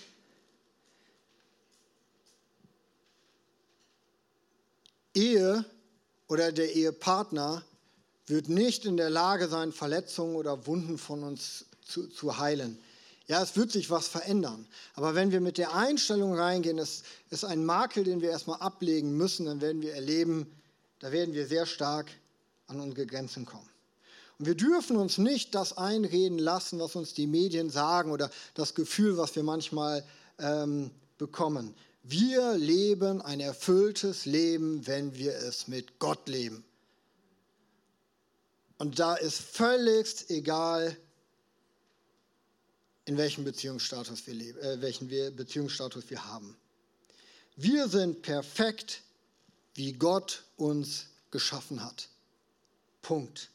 Ehe 5.13 5.65
oder 6.27 6.51
der 6.51 6.73
Ehepartner 6.73 7.63
wird 8.27 8.47
nicht 8.47 8.85
in 8.85 8.95
der 8.95 9.09
Lage 9.09 9.47
sein, 9.47 9.71
Verletzungen 9.73 10.35
oder 10.35 10.67
Wunden 10.67 10.97
von 10.97 11.23
uns 11.23 11.65
zu, 11.81 12.07
zu 12.07 12.37
heilen. 12.37 12.79
Ja, 13.27 13.43
es 13.43 13.55
wird 13.55 13.71
sich 13.71 13.89
was 13.89 14.07
verändern. 14.07 14.67
Aber 14.95 15.15
wenn 15.15 15.31
wir 15.31 15.41
mit 15.41 15.57
der 15.57 15.73
Einstellung 15.73 16.35
reingehen, 16.35 16.79
es 16.79 17.03
ist 17.29 17.43
ein 17.43 17.65
Makel, 17.65 18.03
den 18.03 18.21
wir 18.21 18.29
erstmal 18.29 18.59
ablegen 18.59 19.17
müssen, 19.17 19.45
dann 19.45 19.61
werden 19.61 19.81
wir 19.81 19.93
erleben, 19.93 20.47
da 20.99 21.11
werden 21.11 21.33
wir 21.33 21.47
sehr 21.47 21.65
stark 21.65 22.11
an 22.67 22.79
unsere 22.79 23.05
Grenzen 23.05 23.45
kommen. 23.45 23.69
Und 24.37 24.45
wir 24.45 24.55
dürfen 24.55 24.95
uns 24.95 25.17
nicht 25.17 25.53
das 25.53 25.77
einreden 25.77 26.39
lassen, 26.39 26.79
was 26.79 26.95
uns 26.95 27.13
die 27.13 27.27
Medien 27.27 27.69
sagen 27.69 28.11
oder 28.11 28.31
das 28.53 28.73
Gefühl, 28.73 29.17
was 29.17 29.35
wir 29.35 29.43
manchmal 29.43 30.05
ähm, 30.39 30.91
bekommen. 31.17 31.75
Wir 32.03 32.53
leben 32.53 33.21
ein 33.21 33.41
erfülltes 33.41 34.25
Leben, 34.25 34.87
wenn 34.87 35.13
wir 35.15 35.35
es 35.35 35.67
mit 35.67 35.99
Gott 35.99 36.29
leben. 36.29 36.63
Und 38.77 38.99
da 38.99 39.15
ist 39.15 39.41
völlig 39.41 40.29
egal, 40.29 40.95
in 43.03 43.17
welchem 43.17 43.43
Beziehungsstatus 43.43 44.25
wir 44.25 44.33
leben, 44.33 44.59
äh, 44.59 44.81
welchen 44.81 45.09
wir 45.09 45.31
Beziehungsstatus 45.31 46.09
wir 46.09 46.25
haben. 46.25 46.55
Wir 47.57 47.89
sind 47.89 48.21
perfekt, 48.21 49.01
wie 49.79 49.93
Gott 49.93 50.43
uns 50.57 51.07
geschaffen 51.31 51.81
hat. 51.81 52.09
Punkt. 53.01 53.49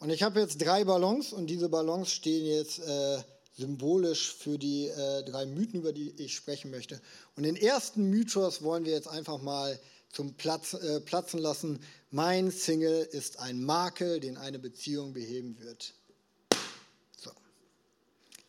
Und 0.00 0.10
ich 0.10 0.24
habe 0.24 0.40
jetzt 0.40 0.60
drei 0.60 0.82
Ballons 0.82 1.32
und 1.32 1.46
diese 1.46 1.68
Ballons 1.68 2.10
stehen 2.10 2.44
jetzt 2.44 2.80
äh, 2.80 3.22
symbolisch 3.56 4.34
für 4.34 4.58
die 4.58 4.88
äh, 4.88 5.22
drei 5.22 5.46
Mythen, 5.46 5.78
über 5.78 5.92
die 5.92 6.10
ich 6.20 6.34
sprechen 6.34 6.72
möchte. 6.72 7.00
Und 7.36 7.44
den 7.44 7.54
ersten 7.54 8.10
Mythos 8.10 8.62
wollen 8.62 8.84
wir 8.84 8.90
jetzt 8.90 9.06
einfach 9.06 9.40
mal 9.40 9.78
zum 10.10 10.34
Platz, 10.34 10.74
äh, 10.74 10.98
Platzen 11.00 11.38
lassen. 11.38 11.78
Mein 12.10 12.50
Single 12.50 13.02
ist 13.12 13.38
ein 13.38 13.62
Makel, 13.62 14.18
den 14.18 14.36
eine 14.36 14.58
Beziehung 14.58 15.12
beheben 15.12 15.56
wird. 15.60 15.94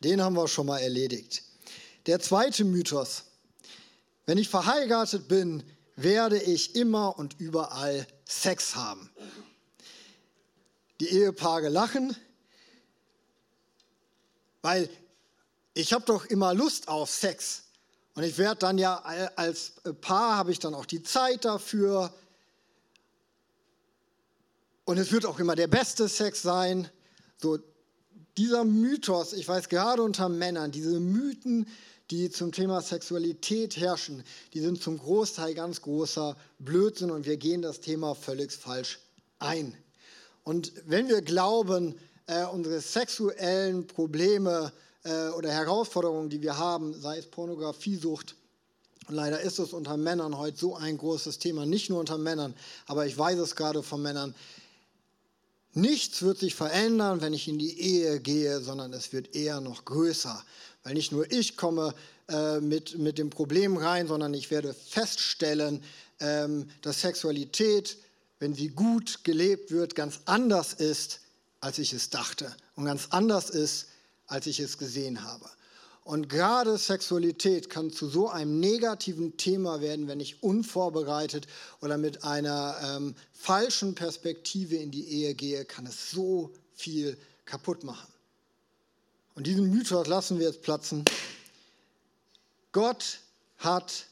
Den 0.03 0.23
haben 0.23 0.33
wir 0.35 0.47
schon 0.47 0.65
mal 0.65 0.79
erledigt. 0.79 1.43
Der 2.07 2.19
zweite 2.19 2.63
Mythos. 2.63 3.25
Wenn 4.25 4.39
ich 4.39 4.49
verheiratet 4.49 5.27
bin, 5.27 5.61
werde 6.03 6.41
ich 6.41 6.75
immer 6.75 7.17
und 7.17 7.39
überall 7.39 8.07
Sex 8.27 8.75
haben. 8.75 9.09
Die 10.99 11.09
Ehepaare 11.09 11.69
lachen, 11.69 12.15
weil 14.61 14.89
ich 15.73 15.93
habe 15.93 16.05
doch 16.05 16.25
immer 16.25 16.53
Lust 16.53 16.87
auf 16.87 17.09
Sex. 17.09 17.63
Und 18.13 18.23
ich 18.23 18.37
werde 18.37 18.59
dann 18.59 18.77
ja 18.77 18.97
als 19.35 19.73
Paar 20.01 20.35
habe 20.35 20.51
ich 20.51 20.59
dann 20.59 20.73
auch 20.73 20.85
die 20.85 21.01
Zeit 21.01 21.45
dafür. 21.45 22.13
Und 24.83 24.97
es 24.97 25.11
wird 25.11 25.25
auch 25.25 25.39
immer 25.39 25.55
der 25.55 25.67
beste 25.67 26.07
Sex 26.07 26.41
sein. 26.41 26.89
So, 27.37 27.59
dieser 28.37 28.63
Mythos, 28.63 29.33
ich 29.33 29.47
weiß 29.47 29.69
gerade 29.69 30.03
unter 30.03 30.29
Männern, 30.29 30.71
diese 30.71 30.99
Mythen, 30.99 31.67
die 32.11 32.29
zum 32.29 32.51
Thema 32.51 32.81
Sexualität 32.81 33.77
herrschen, 33.77 34.23
die 34.53 34.59
sind 34.59 34.83
zum 34.83 34.97
Großteil 34.97 35.53
ganz 35.53 35.81
großer 35.81 36.35
Blödsinn 36.59 37.09
und 37.09 37.25
wir 37.25 37.37
gehen 37.37 37.61
das 37.61 37.79
Thema 37.79 38.15
völlig 38.15 38.51
falsch 38.51 38.99
ein. 39.39 39.73
Und 40.43 40.73
wenn 40.85 41.07
wir 41.07 41.21
glauben, 41.21 41.95
äh, 42.27 42.45
unsere 42.45 42.81
sexuellen 42.81 43.87
Probleme 43.87 44.73
äh, 45.03 45.29
oder 45.29 45.51
Herausforderungen, 45.51 46.29
die 46.29 46.41
wir 46.41 46.57
haben, 46.57 46.93
sei 46.93 47.17
es 47.17 47.27
Pornografiesucht, 47.27 48.35
und 49.07 49.15
leider 49.15 49.39
ist 49.41 49.59
es 49.59 49.73
unter 49.73 49.97
Männern 49.97 50.37
heute 50.37 50.57
so 50.57 50.75
ein 50.75 50.97
großes 50.97 51.39
Thema, 51.39 51.65
nicht 51.65 51.89
nur 51.89 51.99
unter 51.99 52.17
Männern, 52.17 52.53
aber 52.87 53.05
ich 53.05 53.17
weiß 53.17 53.39
es 53.39 53.55
gerade 53.55 53.83
von 53.83 54.01
Männern, 54.01 54.35
Nichts 55.73 56.21
wird 56.21 56.39
sich 56.39 56.55
verändern, 56.55 57.21
wenn 57.21 57.33
ich 57.33 57.47
in 57.47 57.57
die 57.57 57.79
Ehe 57.79 58.19
gehe, 58.19 58.59
sondern 58.59 58.91
es 58.91 59.13
wird 59.13 59.35
eher 59.35 59.61
noch 59.61 59.85
größer. 59.85 60.43
Weil 60.83 60.93
nicht 60.95 61.11
nur 61.11 61.31
ich 61.31 61.55
komme 61.55 61.93
äh, 62.27 62.59
mit, 62.59 62.97
mit 62.97 63.17
dem 63.17 63.29
Problem 63.29 63.77
rein, 63.77 64.07
sondern 64.07 64.33
ich 64.33 64.51
werde 64.51 64.73
feststellen, 64.73 65.81
ähm, 66.19 66.69
dass 66.81 67.01
Sexualität, 67.01 67.97
wenn 68.39 68.53
sie 68.53 68.69
gut 68.69 69.23
gelebt 69.23 69.71
wird, 69.71 69.95
ganz 69.95 70.19
anders 70.25 70.73
ist, 70.73 71.21
als 71.61 71.77
ich 71.77 71.93
es 71.93 72.09
dachte. 72.09 72.53
Und 72.75 72.85
ganz 72.85 73.07
anders 73.11 73.49
ist, 73.49 73.87
als 74.27 74.47
ich 74.47 74.59
es 74.59 74.77
gesehen 74.77 75.23
habe. 75.23 75.49
Und 76.03 76.29
gerade 76.29 76.77
Sexualität 76.77 77.69
kann 77.69 77.91
zu 77.91 78.07
so 78.07 78.27
einem 78.27 78.59
negativen 78.59 79.37
Thema 79.37 79.81
werden, 79.81 80.07
wenn 80.07 80.19
ich 80.19 80.41
unvorbereitet 80.41 81.47
oder 81.79 81.97
mit 81.97 82.23
einer 82.23 82.75
ähm, 82.83 83.15
falschen 83.33 83.93
Perspektive 83.93 84.77
in 84.77 84.89
die 84.89 85.07
Ehe 85.07 85.35
gehe, 85.35 85.63
kann 85.63 85.85
es 85.85 86.09
so 86.09 86.51
viel 86.73 87.17
kaputt 87.45 87.83
machen. 87.83 88.11
Und 89.35 89.45
diesen 89.45 89.69
Mythos 89.69 90.07
lassen 90.07 90.39
wir 90.39 90.47
jetzt 90.47 90.63
platzen. 90.63 91.05
Gott 92.71 93.19
hat 93.57 94.07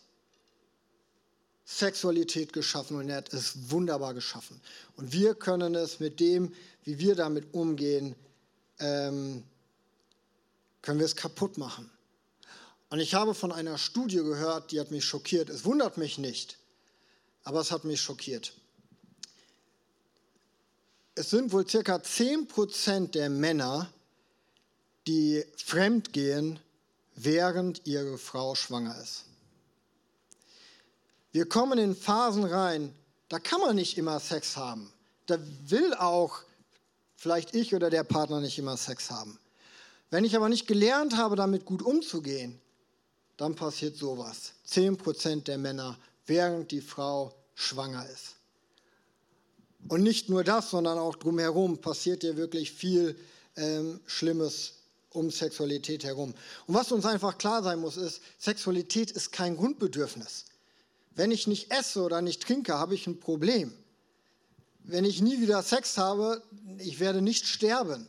Sexualität 1.66 2.54
geschaffen 2.54 2.98
und 2.98 3.10
er 3.10 3.18
hat 3.18 3.34
es 3.34 3.72
wunderbar 3.72 4.14
geschaffen. 4.14 4.60
Und 4.96 5.12
wir 5.12 5.36
können 5.36 5.76
es 5.76 6.00
mit 6.00 6.20
dem, 6.20 6.54
wie 6.84 7.00
wir 7.00 7.16
damit 7.16 7.54
umgehen, 7.54 8.16
ähm, 8.80 9.44
können 10.82 11.00
wir 11.00 11.06
es 11.06 11.16
kaputt 11.16 11.58
machen. 11.58 11.90
Und 12.90 13.00
ich 13.00 13.14
habe 13.14 13.34
von 13.34 13.52
einer 13.52 13.78
Studie 13.78 14.18
gehört, 14.18 14.72
die 14.72 14.80
hat 14.80 14.92
mich 14.92 15.06
schockiert. 15.06 15.50
Es 15.50 15.66
wundert 15.66 15.98
mich 15.98 16.18
nicht, 16.18 16.58
aber 17.44 17.62
es 17.62 17.72
hat 17.72 17.84
mich 17.84 18.02
schockiert. 18.02 18.54
Es 21.16 21.30
sind 21.30 21.52
wohl 21.52 21.68
circa 21.68 21.98
10% 21.98 23.12
der 23.12 23.30
Männer, 23.30 23.92
die 25.06 25.44
fremdgehen, 25.58 26.60
während 27.16 27.86
ihre 27.86 28.18
Frau 28.18 28.56
schwanger 28.56 29.00
ist. 29.02 29.26
Wir 31.32 31.48
kommen 31.48 31.78
in 31.78 31.96
Phasen 31.96 32.46
rein, 32.46 32.96
da 33.28 33.38
kann 33.38 33.60
man 33.62 33.76
nicht 33.76 33.98
immer 33.98 34.20
Sex 34.20 34.58
haben. 34.58 34.92
Da 35.28 35.38
will 35.68 35.94
auch 35.94 36.42
vielleicht 37.18 37.54
ich 37.54 37.76
oder 37.76 37.90
der 37.90 38.04
Partner 38.04 38.40
nicht 38.40 38.58
immer 38.58 38.78
Sex 38.78 39.12
haben. 39.12 39.38
Wenn 40.10 40.24
ich 40.24 40.36
aber 40.36 40.50
nicht 40.50 40.68
gelernt 40.68 41.16
habe, 41.18 41.36
damit 41.36 41.66
gut 41.66 41.82
umzugehen, 41.82 42.60
dann 43.38 43.56
passiert 43.56 43.96
sowas. 43.96 44.54
10% 44.68 45.44
der 45.44 45.58
Männer, 45.58 45.98
während 46.26 46.72
die 46.72 46.82
Frau 46.82 47.34
schwanger 47.56 48.08
ist. 48.10 48.36
Und 49.88 50.04
nicht 50.04 50.30
nur 50.30 50.44
das, 50.44 50.72
sondern 50.72 50.98
auch 50.98 51.16
drumherum 51.16 51.80
passiert 51.80 52.24
ja 52.24 52.36
wirklich 52.36 52.72
viel 52.72 53.18
ähm, 53.56 54.00
Schlimmes 54.06 54.74
um 55.12 55.32
Sexualität 55.32 56.04
herum. 56.04 56.34
Und 56.68 56.76
was 56.76 56.92
uns 56.92 57.06
einfach 57.06 57.38
klar 57.38 57.64
sein 57.64 57.80
muss, 57.80 57.98
ist, 57.98 58.22
Sexualität 58.38 59.12
ist 59.12 59.32
kein 59.32 59.58
Grundbedürfnis. 59.58 60.46
Wenn 61.16 61.32
ich 61.32 61.48
nicht 61.48 61.72
esse 61.72 62.02
oder 62.02 62.22
nicht 62.22 62.42
trinke, 62.42 62.76
habe 62.76 62.94
ich 62.94 63.08
ein 63.08 63.20
Problem. 63.20 63.74
Wenn 64.84 65.06
ich 65.06 65.22
nie 65.22 65.42
wieder 65.42 65.62
Sex 65.64 65.98
habe, 65.98 66.42
ich 66.78 67.00
werde 67.00 67.22
nicht 67.22 67.48
sterben. 67.48 68.08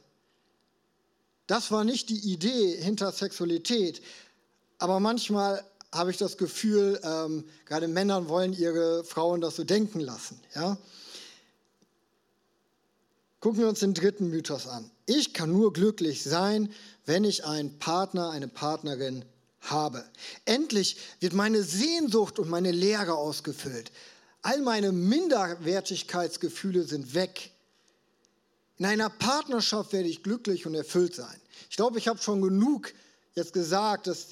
Das 1.50 1.72
war 1.72 1.82
nicht 1.82 2.10
die 2.10 2.32
Idee 2.32 2.80
hinter 2.80 3.10
Sexualität. 3.10 4.00
Aber 4.78 5.00
manchmal 5.00 5.64
habe 5.90 6.12
ich 6.12 6.16
das 6.16 6.36
Gefühl, 6.36 7.00
ähm, 7.02 7.42
gerade 7.66 7.88
Männer 7.88 8.28
wollen 8.28 8.52
ihre 8.52 9.02
Frauen 9.02 9.40
das 9.40 9.56
so 9.56 9.64
denken 9.64 9.98
lassen. 9.98 10.40
Ja? 10.54 10.78
Gucken 13.40 13.58
wir 13.58 13.68
uns 13.68 13.80
den 13.80 13.94
dritten 13.94 14.28
Mythos 14.28 14.68
an. 14.68 14.92
Ich 15.06 15.34
kann 15.34 15.50
nur 15.50 15.72
glücklich 15.72 16.22
sein, 16.22 16.72
wenn 17.04 17.24
ich 17.24 17.44
einen 17.44 17.80
Partner, 17.80 18.30
eine 18.30 18.46
Partnerin 18.46 19.24
habe. 19.62 20.04
Endlich 20.44 20.98
wird 21.18 21.32
meine 21.32 21.64
Sehnsucht 21.64 22.38
und 22.38 22.48
meine 22.48 22.70
Leere 22.70 23.14
ausgefüllt. 23.14 23.90
All 24.42 24.60
meine 24.60 24.92
Minderwertigkeitsgefühle 24.92 26.84
sind 26.84 27.14
weg. 27.14 27.50
In 28.78 28.86
einer 28.86 29.10
Partnerschaft 29.10 29.92
werde 29.92 30.08
ich 30.08 30.22
glücklich 30.22 30.64
und 30.64 30.74
erfüllt 30.74 31.14
sein. 31.14 31.39
Ich 31.68 31.77
glaube, 31.77 31.99
ich 31.99 32.09
habe 32.09 32.20
schon 32.20 32.40
genug 32.40 32.92
jetzt 33.35 33.53
gesagt, 33.53 34.07
dass, 34.07 34.29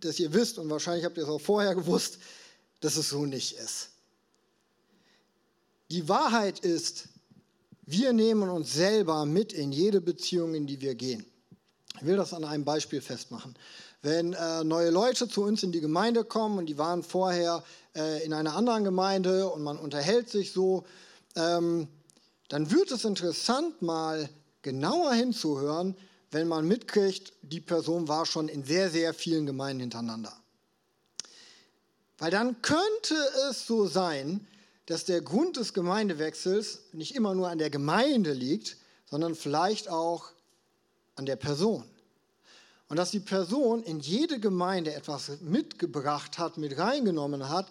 dass 0.00 0.18
ihr 0.18 0.32
wisst, 0.32 0.58
und 0.58 0.70
wahrscheinlich 0.70 1.04
habt 1.04 1.16
ihr 1.16 1.24
es 1.24 1.28
auch 1.28 1.40
vorher 1.40 1.74
gewusst, 1.74 2.18
dass 2.80 2.96
es 2.96 3.08
so 3.08 3.26
nicht 3.26 3.56
ist. 3.56 3.90
Die 5.90 6.08
Wahrheit 6.08 6.60
ist, 6.60 7.08
wir 7.84 8.12
nehmen 8.12 8.48
uns 8.48 8.72
selber 8.72 9.26
mit 9.26 9.52
in 9.52 9.72
jede 9.72 10.00
Beziehung, 10.00 10.54
in 10.54 10.66
die 10.66 10.80
wir 10.80 10.94
gehen. 10.94 11.24
Ich 12.00 12.06
will 12.06 12.16
das 12.16 12.32
an 12.32 12.44
einem 12.44 12.64
Beispiel 12.64 13.00
festmachen. 13.00 13.54
Wenn 14.00 14.32
äh, 14.32 14.64
neue 14.64 14.90
Leute 14.90 15.28
zu 15.28 15.42
uns 15.42 15.62
in 15.62 15.70
die 15.70 15.80
Gemeinde 15.80 16.24
kommen 16.24 16.58
und 16.58 16.66
die 16.66 16.78
waren 16.78 17.02
vorher 17.02 17.62
äh, 17.94 18.24
in 18.24 18.32
einer 18.32 18.56
anderen 18.56 18.84
Gemeinde 18.84 19.48
und 19.48 19.62
man 19.62 19.78
unterhält 19.78 20.28
sich 20.28 20.52
so, 20.52 20.84
ähm, 21.36 21.86
dann 22.48 22.70
wird 22.70 22.90
es 22.90 23.04
interessant, 23.04 23.80
mal 23.82 24.28
genauer 24.62 25.12
hinzuhören, 25.12 25.96
wenn 26.32 26.48
man 26.48 26.66
mitkriegt, 26.66 27.34
die 27.42 27.60
Person 27.60 28.08
war 28.08 28.26
schon 28.26 28.48
in 28.48 28.64
sehr, 28.64 28.90
sehr 28.90 29.14
vielen 29.14 29.46
Gemeinden 29.46 29.80
hintereinander. 29.80 30.32
Weil 32.18 32.30
dann 32.30 32.60
könnte 32.62 33.14
es 33.48 33.66
so 33.66 33.86
sein, 33.86 34.46
dass 34.86 35.04
der 35.04 35.20
Grund 35.20 35.56
des 35.58 35.74
Gemeindewechsels 35.74 36.80
nicht 36.92 37.14
immer 37.14 37.34
nur 37.34 37.48
an 37.48 37.58
der 37.58 37.70
Gemeinde 37.70 38.32
liegt, 38.32 38.78
sondern 39.10 39.34
vielleicht 39.34 39.88
auch 39.88 40.30
an 41.16 41.26
der 41.26 41.36
Person. 41.36 41.84
Und 42.88 42.96
dass 42.96 43.10
die 43.10 43.20
Person 43.20 43.82
in 43.82 44.00
jede 44.00 44.40
Gemeinde 44.40 44.94
etwas 44.94 45.40
mitgebracht 45.40 46.38
hat, 46.38 46.56
mit 46.56 46.78
reingenommen 46.78 47.48
hat, 47.48 47.66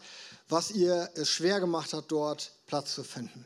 was 0.49 0.71
ihr 0.71 1.09
es 1.15 1.29
schwer 1.29 1.59
gemacht 1.59 1.93
hat, 1.93 2.05
dort 2.09 2.51
Platz 2.67 2.93
zu 2.93 3.03
finden. 3.03 3.45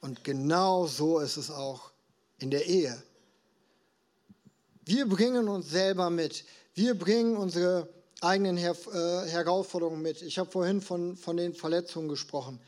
Und 0.00 0.24
genau 0.24 0.86
so 0.86 1.20
ist 1.20 1.36
es 1.36 1.50
auch 1.50 1.90
in 2.38 2.50
der 2.50 2.66
Ehe. 2.66 3.02
Wir 4.90 5.06
bringen 5.06 5.46
uns 5.46 5.70
selber 5.70 6.10
mit. 6.10 6.44
Wir 6.74 6.98
bringen 6.98 7.36
unsere 7.36 7.88
eigenen 8.20 8.56
Her 8.56 8.74
äh, 8.92 9.28
Herausforderungen 9.28 10.02
mit. 10.02 10.20
Ich 10.20 10.36
habe 10.36 10.50
vorhin 10.50 10.80
von, 10.80 11.16
von 11.16 11.36
den 11.36 11.54
Verletzungen 11.54 12.08
gesprochen. 12.08 12.58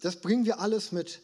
Das 0.00 0.16
bringen 0.16 0.46
wir 0.46 0.60
alles 0.60 0.90
mit. 0.90 1.20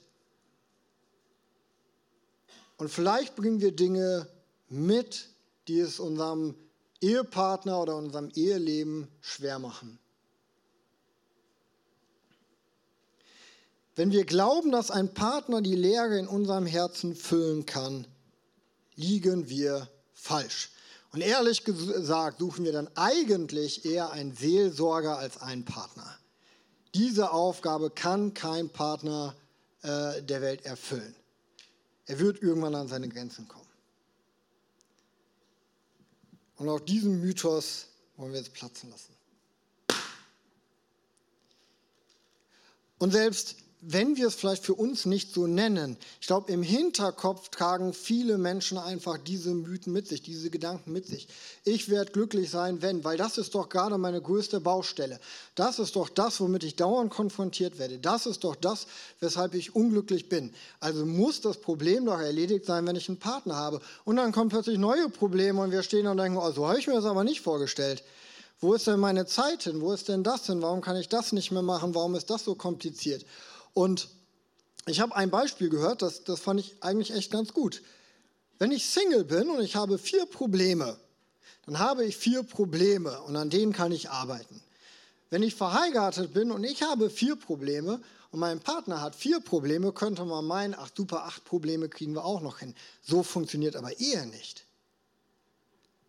Und 2.77 2.91
vielleicht 2.91 3.35
bringen 3.35 3.63
wir 3.63 3.75
Dinge 3.75 4.29
mit, 4.69 5.31
die 5.69 5.81
es 5.81 5.99
unserem 5.99 6.55
Ehepartner 7.01 7.81
oder 7.81 7.97
unserem 7.97 8.31
Eheleben 8.35 9.09
schwer 9.23 9.59
machen. 9.59 9.99
Wenn 13.95 14.13
wir 14.13 14.27
glauben, 14.27 14.71
dass 14.71 14.91
ein 14.91 15.15
Partner 15.15 15.63
die 15.63 15.77
Leere 15.77 16.19
in 16.19 16.29
unserem 16.29 16.67
Herzen 16.67 17.15
füllen 17.15 17.65
kann, 17.65 18.07
liegen 18.97 19.49
wir 19.49 19.89
falsch. 20.27 20.71
Und 21.13 21.21
ehrlich 21.23 21.65
gesagt 21.65 22.41
suchen 22.41 22.65
wir 22.65 22.73
dann 22.73 22.91
eigentlich 22.97 23.85
eher 23.85 24.11
einen 24.11 24.37
Seelsorger 24.37 25.19
als 25.19 25.39
einen 25.41 25.65
Partner. 25.65 26.19
Diese 26.95 27.31
Aufgabe 27.31 27.91
kann 27.91 28.35
kein 28.35 28.69
Partner 28.69 29.35
äh, 29.83 30.23
der 30.23 30.43
Welt 30.43 30.65
erfüllen. 30.65 31.15
Er 32.07 32.19
wird 32.19 32.43
irgendwann 32.43 32.75
an 32.75 32.89
seine 32.89 33.09
Grenzen 33.09 33.49
kommen. 33.49 33.67
Und 36.57 36.69
auch 36.69 36.81
diesen 36.81 37.21
Mythos 37.21 37.87
wollen 38.17 38.33
wir 38.33 38.39
jetzt 38.39 38.55
platzen 38.55 38.91
lassen. 38.91 39.15
Und 42.99 43.13
selbst 43.13 43.57
wenn 43.89 44.17
wir 44.17 44.27
es 44.27 44.35
vielleicht 44.35 44.65
für 44.65 44.75
uns 44.75 45.07
nicht 45.07 45.33
so 45.33 45.47
nennen, 45.47 45.97
ich 46.21 46.27
glaube, 46.27 46.51
im 46.51 46.63
Hinterkopf 46.63 47.51
tragen 47.51 47.93
viele 47.93 48.37
Menschen 48.37 48.79
einfach 48.79 49.17
diese 49.17 49.51
Mythen 49.51 49.93
mit 49.93 50.09
sich, 50.09 50.23
diese 50.23 50.51
Gedanken 50.51 50.93
mit 50.93 51.07
sich. 51.07 51.29
Ich 51.63 51.89
werde 51.89 52.11
glücklich 52.11 52.51
sein, 52.51 52.83
wenn, 52.83 53.05
weil 53.05 53.17
das 53.17 53.39
ist 53.39 53.55
doch 53.55 53.69
gerade 53.69 53.97
meine 53.97 54.21
größte 54.21 54.59
Baustelle. 54.59 55.21
Das 55.55 55.79
ist 55.79 55.95
doch 55.95 56.09
das, 56.09 56.41
womit 56.41 56.65
ich 56.65 56.75
dauernd 56.75 57.13
konfrontiert 57.13 57.79
werde. 57.79 57.99
Das 57.99 58.27
ist 58.27 58.43
doch 58.43 58.57
das, 58.57 58.89
weshalb 59.21 59.55
ich 59.55 59.77
unglücklich 59.77 60.29
bin. 60.29 60.53
Also 60.81 61.07
muss 61.07 61.41
das 61.41 61.61
Problem 61.61 62.07
doch 62.07 62.19
erledigt 62.19 62.67
sein, 62.67 62.87
wenn 62.89 62.97
ich 62.97 63.09
einen 63.09 63.19
Partner 63.19 63.55
habe. 63.55 63.81
Und 64.05 64.17
dann 64.17 64.33
kommen 64.33 64.51
plötzlich 64.51 64.79
neue 64.79 65.09
Probleme 65.11 65.61
und 65.61 65.71
wir 65.71 65.85
stehen 65.85 66.09
und 66.09 66.17
denken, 66.17 66.39
oh, 66.39 66.51
so 66.51 66.67
habe 66.67 66.81
ich 66.81 66.89
mir 66.89 66.95
das 66.95 67.05
aber 67.05 67.23
nicht 67.23 67.41
vorgestellt. 67.41 68.03
Wo 68.59 68.75
ist 68.75 68.87
denn 68.87 68.99
meine 68.99 69.27
Zeit 69.27 69.65
hin? 69.65 69.81
Wo 69.81 69.93
ist 69.93 70.09
denn 70.09 70.25
das 70.25 70.47
hin? 70.47 70.63
Warum 70.63 70.81
kann 70.81 70.97
ich 70.97 71.09
das 71.09 71.31
nicht 71.31 71.53
mehr 71.53 71.63
machen? 71.63 71.95
Warum 71.95 72.15
ist 72.15 72.31
das 72.31 72.43
so 72.43 72.55
kompliziert? 72.55 73.25
Und 73.77 74.09
ich 74.87 75.01
habe 75.01 75.15
ein 75.15 75.29
Beispiel 75.29 75.69
gehört, 75.69 76.01
das, 76.01 76.25
das 76.25 76.41
fand 76.41 76.61
ich 76.61 76.83
eigentlich 76.83 77.13
echt 77.13 77.31
ganz 77.31 77.53
gut. 77.53 77.83
Wenn 78.59 78.73
ich 78.73 78.87
Single 78.87 79.25
bin 79.25 79.51
und 79.51 79.61
ich 79.61 79.77
habe 79.77 79.99
vier 79.99 80.25
Probleme, 80.25 80.97
dann 81.67 81.79
habe 81.79 82.07
ich 82.07 82.17
vier 82.17 82.43
Probleme 82.43 83.21
und 83.25 83.37
an 83.37 83.51
denen 83.51 83.75
kann 83.75 83.93
ich 83.93 84.09
arbeiten. 84.09 84.63
Wenn 85.29 85.43
ich 85.43 85.55
verheiratet 85.55 86.33
bin 86.33 86.53
und 86.53 86.65
ich 86.65 86.85
habe 86.85 87.11
vier 87.11 87.37
Probleme 87.37 88.01
und 88.31 88.41
mein 88.41 88.61
Partner 88.61 89.03
hat 89.03 89.15
vier 89.15 89.41
Probleme, 89.41 89.93
könnte 89.93 90.25
man 90.25 90.47
meinen, 90.47 90.75
ach 90.75 90.89
super, 90.97 91.27
acht 91.27 91.45
Probleme 91.45 91.91
kriegen 91.91 92.15
wir 92.15 92.25
auch 92.25 92.41
noch 92.41 92.61
hin. 92.61 92.75
So 93.03 93.23
funktioniert 93.23 93.77
aber 93.77 94.01
Ehe 94.01 94.25
nicht. 94.25 94.65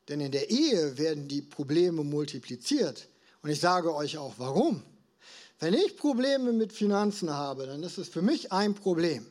Denn 0.08 0.22
in 0.22 0.32
der 0.32 0.50
Ehe 0.50 0.98
werden 0.98 1.28
die 1.28 1.42
Probleme 1.42 2.06
multipliziert. 2.06 3.10
Und 3.42 3.50
ich 3.50 3.60
sage 3.60 3.94
euch 3.94 4.18
auch 4.18 4.36
warum. 4.38 4.84
Wenn 5.60 5.74
ich 5.74 5.98
Probleme 5.98 6.54
mit 6.54 6.72
Finanzen 6.72 7.32
habe, 7.32 7.66
dann 7.66 7.82
ist 7.84 7.98
es 7.98 8.10
für 8.10 8.22
mich 8.22 8.52
ein 8.52 8.76
Problem. 8.76 9.26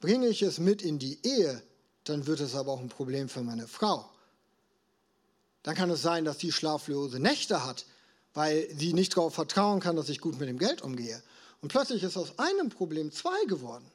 Bringe 0.00 0.28
ich 0.28 0.42
es 0.42 0.58
mit 0.58 0.82
in 0.82 0.98
die 0.98 1.18
Ehe, 1.26 1.62
dann 2.04 2.26
wird 2.26 2.40
es 2.40 2.54
aber 2.54 2.72
auch 2.72 2.80
ein 2.80 2.90
Problem 2.90 3.28
für 3.28 3.42
meine 3.42 3.66
Frau. 3.66 4.08
Dann 5.62 5.74
kann 5.74 5.88
es 5.88 6.02
sein, 6.02 6.26
dass 6.26 6.38
sie 6.38 6.52
schlaflose 6.52 7.18
Nächte 7.18 7.64
hat, 7.64 7.86
weil 8.34 8.68
sie 8.76 8.92
nicht 8.92 9.16
darauf 9.16 9.34
vertrauen 9.34 9.80
kann, 9.80 9.96
dass 9.96 10.10
ich 10.10 10.20
gut 10.20 10.38
mit 10.38 10.48
dem 10.48 10.58
Geld 10.58 10.82
umgehe. 10.82 11.22
Und 11.62 11.68
plötzlich 11.68 12.02
ist 12.02 12.18
aus 12.18 12.38
einem 12.38 12.68
Problem 12.68 13.10
zwei 13.10 13.44
geworden. 13.46 13.90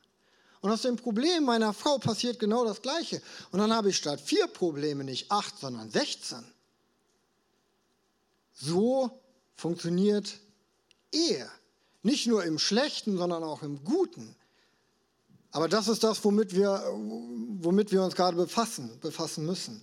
Und 0.62 0.72
aus 0.72 0.82
dem 0.82 0.96
Problem 0.96 1.46
meiner 1.46 1.74
Frau 1.74 2.00
passiert 2.00 2.40
genau 2.40 2.66
das 2.66 2.82
Gleiche. 2.82 3.22
Und 3.52 3.60
dann 3.60 3.72
habe 3.72 3.90
ich 3.90 3.98
statt 3.98 4.20
vier 4.20 4.48
Probleme 4.48 5.04
nicht 5.04 5.32
acht, 5.32 5.60
sondern 5.60 5.92
16. 5.92 6.40
So 8.54 9.12
funktioniert 9.56 10.40
Ehe. 11.12 11.50
Nicht 12.02 12.28
nur 12.28 12.44
im 12.44 12.60
Schlechten, 12.60 13.18
sondern 13.18 13.44
auch 13.44 13.62
im 13.62 13.84
Guten. 13.84 14.36
Aber 15.52 15.68
das 15.68 15.88
ist 15.88 16.04
das, 16.04 16.24
womit 16.24 16.56
wir, 16.56 16.84
womit 17.62 17.92
wir 17.92 18.04
uns 18.04 18.16
gerade 18.16 18.38
befassen, 18.38 19.00
befassen 19.02 19.46
müssen. 19.46 19.82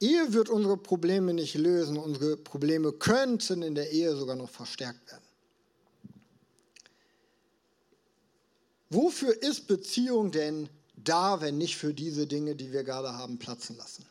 Ehe 0.00 0.32
wird 0.32 0.48
unsere 0.48 0.76
Probleme 0.76 1.32
nicht 1.34 1.54
lösen. 1.54 1.96
Unsere 1.96 2.36
Probleme 2.36 2.92
könnten 2.92 3.62
in 3.62 3.74
der 3.74 3.90
Ehe 3.90 4.14
sogar 4.14 4.36
noch 4.36 4.50
verstärkt 4.50 5.10
werden. 5.10 5.24
Wofür 8.88 9.42
ist 9.42 9.66
Beziehung 9.66 10.30
denn 10.30 10.68
da, 10.96 11.40
wenn 11.40 11.58
nicht 11.58 11.76
für 11.76 11.92
diese 11.92 12.26
Dinge, 12.26 12.54
die 12.54 12.72
wir 12.72 12.84
gerade 12.84 13.12
haben, 13.14 13.38
platzen 13.38 13.76
lassen? 13.76 14.06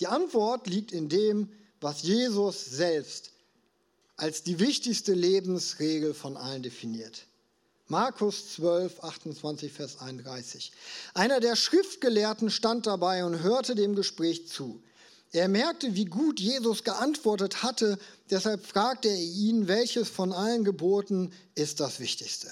Die 0.00 0.08
Antwort 0.08 0.66
liegt 0.66 0.92
in 0.92 1.08
dem, 1.08 1.50
was 1.80 2.02
Jesus 2.02 2.64
selbst 2.64 3.32
als 4.16 4.42
die 4.42 4.58
wichtigste 4.58 5.12
Lebensregel 5.12 6.14
von 6.14 6.36
allen 6.36 6.62
definiert. 6.62 7.26
Markus 7.88 8.54
12, 8.54 9.04
28, 9.04 9.72
Vers 9.72 10.00
31. 10.00 10.72
Einer 11.14 11.38
der 11.38 11.54
Schriftgelehrten 11.54 12.50
stand 12.50 12.86
dabei 12.86 13.24
und 13.24 13.42
hörte 13.42 13.74
dem 13.74 13.94
Gespräch 13.94 14.48
zu. 14.48 14.82
Er 15.32 15.48
merkte, 15.48 15.94
wie 15.94 16.06
gut 16.06 16.40
Jesus 16.40 16.82
geantwortet 16.82 17.62
hatte, 17.62 17.98
deshalb 18.30 18.64
fragte 18.66 19.08
er 19.08 19.22
ihn, 19.22 19.68
welches 19.68 20.08
von 20.08 20.32
allen 20.32 20.64
Geboten 20.64 21.32
ist 21.54 21.78
das 21.78 22.00
Wichtigste. 22.00 22.50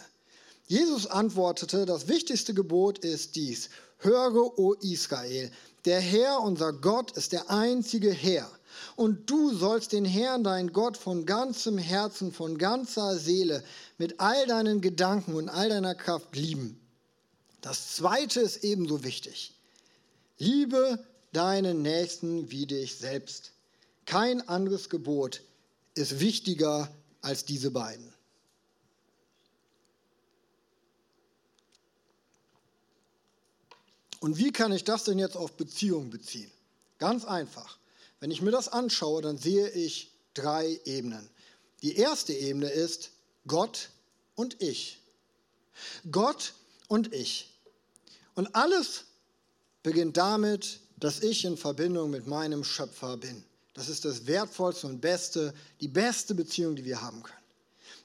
Jesus 0.67 1.07
antwortete, 1.07 1.85
das 1.85 2.09
wichtigste 2.09 2.55
Gebot 2.55 2.99
ist 2.99 3.37
dies, 3.37 3.71
Höre, 3.99 4.59
o 4.59 4.75
Israel, 4.75 5.51
der 5.85 6.01
Herr, 6.01 6.41
unser 6.41 6.73
Gott, 6.73 7.13
ist 7.13 7.33
der 7.33 7.51
einzige 7.51 8.13
Herr. 8.13 8.51
Und 8.97 9.31
du 9.31 9.55
sollst 9.55 9.93
den 9.93 10.05
Herrn, 10.05 10.45
dein 10.45 10.73
Gott, 10.73 10.97
von 10.97 11.27
ganzem 11.27 11.79
Herzen, 11.79 12.33
von 12.33 12.59
ganzer 12.59 13.17
Seele, 13.19 13.65
mit 13.99 14.21
all 14.21 14.47
deinen 14.47 14.81
Gedanken 14.81 15.35
und 15.35 15.49
all 15.49 15.69
deiner 15.69 15.95
Kraft 15.95 16.35
lieben. 16.37 16.81
Das 17.61 17.95
zweite 17.95 18.41
ist 18.41 18.65
ebenso 18.65 19.05
wichtig. 19.05 19.55
Liebe 20.39 20.99
deinen 21.33 21.83
Nächsten 21.83 22.51
wie 22.51 22.67
dich 22.67 22.97
selbst. 22.97 23.53
Kein 24.07 24.47
anderes 24.49 24.91
Gebot 24.91 25.43
ist 25.95 26.21
wichtiger 26.21 26.91
als 27.21 27.45
diese 27.45 27.71
beiden. 27.71 28.13
Und 34.21 34.39
wie 34.39 34.53
kann 34.53 34.73
ich 34.73 34.85
das 34.85 35.05
denn 35.05 35.19
jetzt 35.19 35.37
auf 35.37 35.53
Beziehungen 35.53 36.09
beziehen? 36.09 36.51
Ganz 36.99 37.27
einfach. 37.27 37.79
Wenn 38.25 38.31
ich 38.31 38.41
mir 38.41 38.53
das 38.53 38.69
anschaue, 38.69 39.21
dann 39.21 39.37
sehe 39.37 39.69
ich 39.69 40.11
drei 40.33 40.81
Ebenen. 40.87 41.29
Die 41.83 41.97
erste 41.97 42.33
Ebene 42.33 42.71
ist 42.71 43.11
Gott 43.47 43.91
und 44.35 44.63
ich. 44.63 44.99
Gott 46.11 46.55
und 46.89 47.13
ich. 47.13 47.55
Und 48.35 48.57
alles 48.57 49.05
beginnt 49.83 50.17
damit, 50.17 50.81
dass 50.97 51.21
ich 51.21 51.45
in 51.45 51.59
Verbindung 51.59 52.09
mit 52.09 52.27
meinem 52.27 52.65
Schöpfer 52.65 53.19
bin. 53.19 53.45
Das 53.75 53.91
ist 53.91 54.07
das 54.07 54.27
Wertvollste 54.27 54.87
und 54.87 55.03
Beste, 55.03 55.53
die 55.83 55.89
beste 55.89 56.35
Beziehung, 56.35 56.77
die 56.77 56.87
wir 56.87 57.03
haben 57.03 57.23
können. 57.23 57.45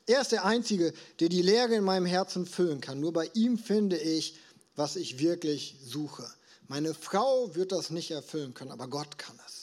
Er 0.06 0.20
ist 0.20 0.34
der 0.34 0.44
Einzige, 0.44 0.92
der 1.22 1.30
die 1.30 1.44
Leere 1.44 1.76
in 1.76 1.86
meinem 1.86 2.06
Herzen 2.06 2.46
füllen 2.46 2.82
kann. 2.82 3.00
Nur 3.00 3.14
bei 3.14 3.32
ihm 3.36 3.58
finde 3.58 3.98
ich, 3.98 4.36
was 4.76 4.98
ich 4.98 5.20
wirklich 5.20 5.78
suche. 5.82 6.30
Meine 6.68 6.94
Frau 6.94 7.56
wird 7.56 7.72
das 7.72 7.90
nicht 7.90 8.12
erfüllen 8.12 8.54
können, 8.54 8.72
aber 8.72 8.90
Gott 8.90 9.18
kann 9.18 9.40
es. 9.48 9.59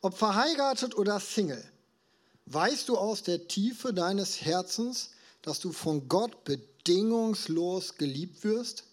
Ob 0.00 0.16
verheiratet 0.16 0.96
oder 0.96 1.18
Single, 1.18 1.64
weißt 2.46 2.88
du 2.88 2.96
aus 2.96 3.22
der 3.22 3.48
Tiefe 3.48 3.92
deines 3.92 4.40
Herzens, 4.42 5.10
dass 5.42 5.58
du 5.60 5.72
von 5.72 6.08
Gott 6.08 6.44
bedingungslos 6.44 7.96
geliebt 7.96 8.44
wirst? 8.44 8.84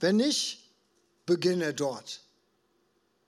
Wenn 0.00 0.16
nicht, 0.16 0.60
beginne 1.26 1.74
dort. 1.74 2.20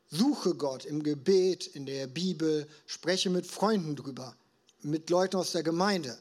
Suche 0.09 0.55
Gott 0.55 0.85
im 0.85 1.03
Gebet, 1.03 1.67
in 1.67 1.87
der 1.87 2.07
Bibel, 2.07 2.67
spreche 2.87 3.31
mit 3.31 3.47
Freunden 3.47 3.95
drüber, 3.97 4.35
mit 4.83 5.11
Leuten 5.11 5.37
aus 5.37 5.53
der 5.53 5.63
Gemeinde. 5.63 6.19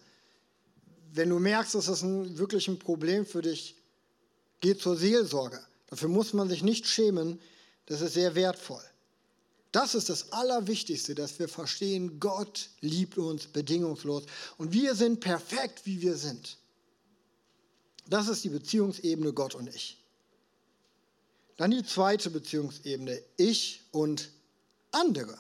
Wenn 1.14 1.30
du 1.30 1.40
merkst, 1.40 1.76
dass 1.76 1.86
das 1.86 2.04
ein, 2.04 2.38
wirklich 2.38 2.68
ein 2.68 2.78
Problem 2.78 3.26
für 3.26 3.42
dich, 3.42 3.76
geh 4.60 4.78
zur 4.78 4.96
Seelsorge. 4.96 5.60
Dafür 5.88 6.10
muss 6.10 6.34
man 6.34 6.50
sich 6.50 6.62
nicht 6.62 6.86
schämen, 6.86 7.40
das 7.88 8.02
ist 8.02 8.14
sehr 8.14 8.36
wertvoll. 8.36 8.84
Das 9.72 9.94
ist 9.94 10.10
das 10.10 10.32
Allerwichtigste, 10.32 11.14
dass 11.14 11.38
wir 11.38 11.48
verstehen, 11.48 12.20
Gott 12.20 12.70
liebt 12.82 13.18
uns 13.18 13.48
bedingungslos 13.48 14.24
und 14.58 14.74
wir 14.74 14.96
sind 14.96 15.20
perfekt, 15.20 15.86
wie 15.86 16.02
wir 16.02 16.18
sind. 16.18 16.58
Das 18.08 18.28
ist 18.28 18.44
die 18.44 18.50
Beziehungsebene 18.50 19.34
Gott 19.34 19.54
und 19.54 19.74
ich. 19.74 20.04
Dann 21.58 21.72
die 21.72 21.84
zweite 21.84 22.32
Beziehungsebene, 22.32 23.22
ich 23.38 23.82
und 23.92 24.32
andere. 24.92 25.38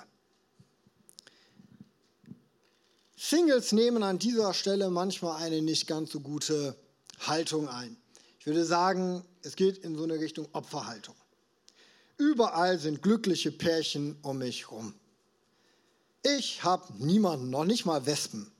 Singles 3.15 3.71
nehmen 3.71 4.03
an 4.03 4.19
dieser 4.19 4.53
Stelle 4.53 4.89
manchmal 4.91 5.41
eine 5.41 5.61
nicht 5.61 5.87
ganz 5.87 6.11
so 6.11 6.19
gute 6.19 6.75
Haltung 7.19 7.67
ein. 7.67 7.97
Ich 8.39 8.45
würde 8.45 8.63
sagen, 8.63 9.25
es 9.41 9.55
geht 9.55 9.79
in 9.79 9.95
so 9.95 10.03
eine 10.03 10.19
Richtung 10.19 10.47
Opferhaltung. 10.53 11.15
Überall 12.19 12.77
sind 12.77 13.01
glückliche 13.01 13.51
Pärchen 13.51 14.15
um 14.21 14.37
mich 14.37 14.69
herum. 14.69 14.93
Ich 16.21 16.63
habe 16.63 16.93
niemanden, 17.03 17.49
noch 17.49 17.63
nicht 17.63 17.85
mal 17.85 18.05
Wespen. 18.05 18.51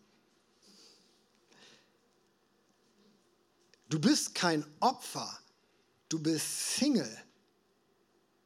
Du 3.90 4.00
bist 4.00 4.34
kein 4.34 4.66
Opfer, 4.80 5.30
du 6.08 6.20
bist 6.20 6.78
Single. 6.78 7.18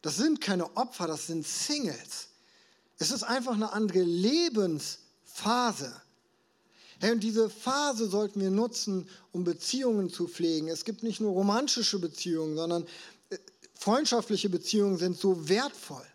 Das 0.01 0.17
sind 0.17 0.41
keine 0.41 0.75
Opfer, 0.75 1.05
das 1.05 1.27
sind 1.27 1.45
Singles. 1.45 2.29
Es 2.97 3.11
ist 3.11 3.23
einfach 3.23 3.53
eine 3.53 3.71
andere 3.71 4.01
Lebensphase. 4.01 5.93
Hey, 6.99 7.11
und 7.11 7.21
diese 7.21 7.49
Phase 7.49 8.07
sollten 8.07 8.39
wir 8.39 8.49
nutzen, 8.49 9.09
um 9.31 9.43
Beziehungen 9.43 10.09
zu 10.09 10.27
pflegen. 10.27 10.69
Es 10.69 10.85
gibt 10.85 11.03
nicht 11.03 11.19
nur 11.19 11.33
romantische 11.33 11.99
Beziehungen, 11.99 12.55
sondern 12.55 12.87
freundschaftliche 13.83 14.49
Beziehungen 14.49 14.97
sind 14.97 15.17
so 15.19 15.49
wertvoll. 15.49 16.05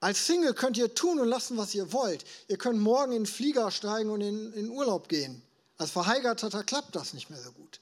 Als 0.00 0.26
Single 0.26 0.54
könnt 0.54 0.78
ihr 0.78 0.94
tun 0.94 1.20
und 1.20 1.28
lassen, 1.28 1.58
was 1.58 1.74
ihr 1.74 1.92
wollt. 1.92 2.24
Ihr 2.48 2.56
könnt 2.56 2.80
morgen 2.80 3.12
in 3.12 3.24
den 3.24 3.26
Flieger 3.26 3.70
steigen 3.70 4.08
und 4.08 4.22
in, 4.22 4.54
in 4.54 4.70
Urlaub 4.70 5.08
gehen. 5.08 5.42
Als 5.76 5.90
Verheirateter 5.90 6.64
klappt 6.64 6.96
das 6.96 7.12
nicht 7.12 7.28
mehr 7.28 7.40
so 7.40 7.52
gut. 7.52 7.80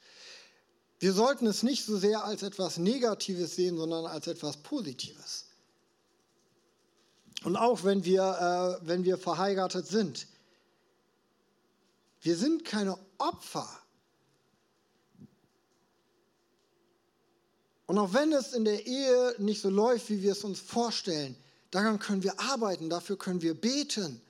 Wir 0.99 1.13
sollten 1.13 1.47
es 1.47 1.63
nicht 1.63 1.87
so 1.87 1.97
sehr 1.97 2.25
als 2.25 2.43
etwas 2.43 2.77
Negatives 2.77 3.55
sehen, 3.55 3.77
sondern 3.77 4.07
als 4.07 4.27
etwas 4.27 4.57
Positives. 4.57 5.47
Und 7.45 7.57
auch 7.57 7.85
wenn 7.85 8.05
wir, 8.05 8.81
äh, 8.83 8.87
wenn 8.89 9.05
wir 9.05 9.19
verheiratet 9.19 9.87
sind, 9.87 10.27
wir 12.23 12.37
sind 12.37 12.65
keine 12.65 12.99
Opfer. 13.19 13.69
Und 17.91 17.99
auch 17.99 18.13
wenn 18.13 18.33
es 18.33 18.53
in 18.53 18.65
der 18.65 18.87
Ehe 18.87 19.35
nicht 19.39 19.63
so 19.63 19.69
läuft, 19.69 20.11
wie 20.11 20.23
wir 20.23 20.31
es 20.31 20.45
uns 20.45 20.61
vorstellen, 20.61 21.35
daran 21.73 21.99
können 21.99 22.23
wir 22.23 22.39
arbeiten, 22.39 22.89
dafür 22.89 23.19
können 23.19 23.43
wir 23.43 23.53
beten. 23.53 24.21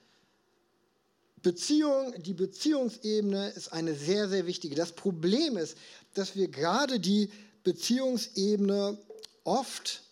Beziehung, 1.43 2.15
die 2.23 2.33
Beziehungsebene 2.33 3.51
ist 3.51 3.71
eine 3.71 3.95
sehr, 3.95 4.31
sehr 4.31 4.47
wichtige. 4.47 4.77
Das 4.77 4.93
Problem 4.93 5.59
ist, 5.59 5.77
dass 6.15 6.37
wir 6.37 6.49
gerade 6.49 7.01
die 7.01 7.31
Beziehungsebene 7.63 8.97
oft 9.45 10.05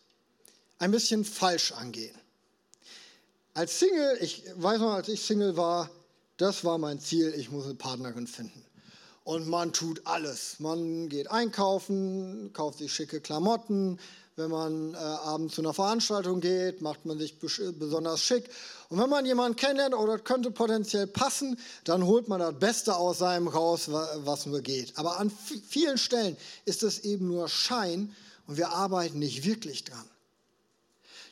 ein 0.79 0.91
bisschen 0.91 1.25
falsch 1.25 1.73
angehen. 1.73 2.15
Als 3.55 3.79
Single, 3.79 4.19
ich 4.21 4.45
weiß 4.57 4.79
noch, 4.79 4.93
als 4.93 5.09
ich 5.09 5.23
Single 5.23 5.57
war, 5.57 5.89
das 6.37 6.65
war 6.65 6.77
mein 6.77 7.01
Ziel, 7.01 7.33
ich 7.35 7.51
muss 7.51 7.65
eine 7.65 7.77
Partnerin 7.77 8.27
finden. 8.27 8.63
Und 9.29 9.47
man 9.47 9.75
tut 9.75 10.07
alles. 10.07 10.59
Man 10.59 11.11
geht 11.11 11.31
einkaufen, 11.31 12.51
kauft 12.55 12.79
sich 12.79 12.95
schicke 12.95 13.21
Klamotten, 13.21 13.99
wenn 14.37 14.51
man 14.51 14.95
äh, 14.95 14.97
abends 14.97 15.55
zu 15.55 15.61
einer 15.61 15.75
Veranstaltung 15.75 16.41
geht, 16.41 16.81
macht 16.81 17.05
man 17.05 17.19
sich 17.19 17.38
besonders 17.38 18.23
schick. 18.23 18.49
Und 18.88 18.99
wenn 18.99 19.11
man 19.11 19.27
jemanden 19.27 19.57
kennenlernt 19.57 19.95
oder 19.95 20.14
oh, 20.14 20.19
könnte 20.25 20.51
potenziell 20.51 21.07
passen, 21.07 21.59
dann 21.85 22.07
holt 22.07 22.29
man 22.29 22.41
das 22.41 22.59
Beste 22.59 22.97
aus 22.97 23.19
seinem 23.19 23.49
raus, 23.49 23.91
was 23.91 24.47
nur 24.47 24.62
geht. 24.62 24.97
Aber 24.97 25.21
an 25.21 25.31
vielen 25.31 25.99
Stellen 25.99 26.35
ist 26.64 26.83
es 26.83 27.01
eben 27.01 27.29
nur 27.29 27.51
Schein 27.51 28.17
und 28.47 28.57
wir 28.57 28.71
arbeiten 28.71 29.19
nicht 29.19 29.45
wirklich 29.45 29.85
dran. 29.85 30.09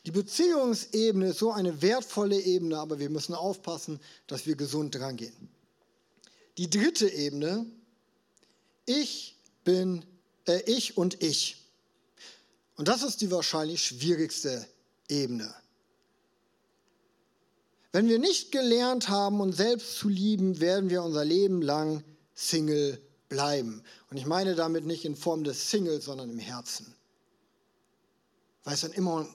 Die 0.05 0.11
Beziehungsebene 0.11 1.29
ist 1.29 1.39
so 1.39 1.51
eine 1.51 1.81
wertvolle 1.81 2.39
Ebene, 2.39 2.79
aber 2.79 2.99
wir 2.99 3.09
müssen 3.09 3.35
aufpassen, 3.35 4.01
dass 4.27 4.45
wir 4.45 4.55
gesund 4.55 4.95
dran 4.97 5.17
gehen. 5.17 5.49
Die 6.59 6.69
dritte 6.69 7.09
Ebene, 7.09 7.65
ich 8.87 9.37
bin, 9.65 10.05
äh, 10.47 10.63
ich 10.63 10.97
und 10.97 11.23
ich. 11.23 11.63
Und 12.77 12.89
das 12.89 13.03
ist 13.03 13.21
die 13.21 13.31
wahrscheinlich 13.31 13.85
schwierigste 13.85 14.67
Ebene. 15.09 15.55
Wenn 17.93 18.09
wir 18.09 18.19
nicht 18.19 18.53
gelernt 18.53 19.09
haben, 19.09 19.41
uns 19.41 19.57
selbst 19.57 19.97
zu 19.97 20.09
lieben, 20.09 20.61
werden 20.61 20.91
wir 20.91 21.03
unser 21.03 21.25
Leben 21.25 21.63
lang 21.63 22.05
Single 22.35 23.01
bleiben. 23.29 23.83
Und 24.11 24.19
ich 24.19 24.27
meine 24.27 24.55
damit 24.55 24.85
nicht 24.85 25.05
in 25.05 25.17
Form 25.17 25.45
des 25.45 25.71
Singles, 25.71 26.05
sondern 26.05 26.31
im 26.31 26.39
Herzen. 26.39 26.95
Weil 28.65 28.75
es 28.75 28.83
dann 28.83 28.93
immer 28.93 29.27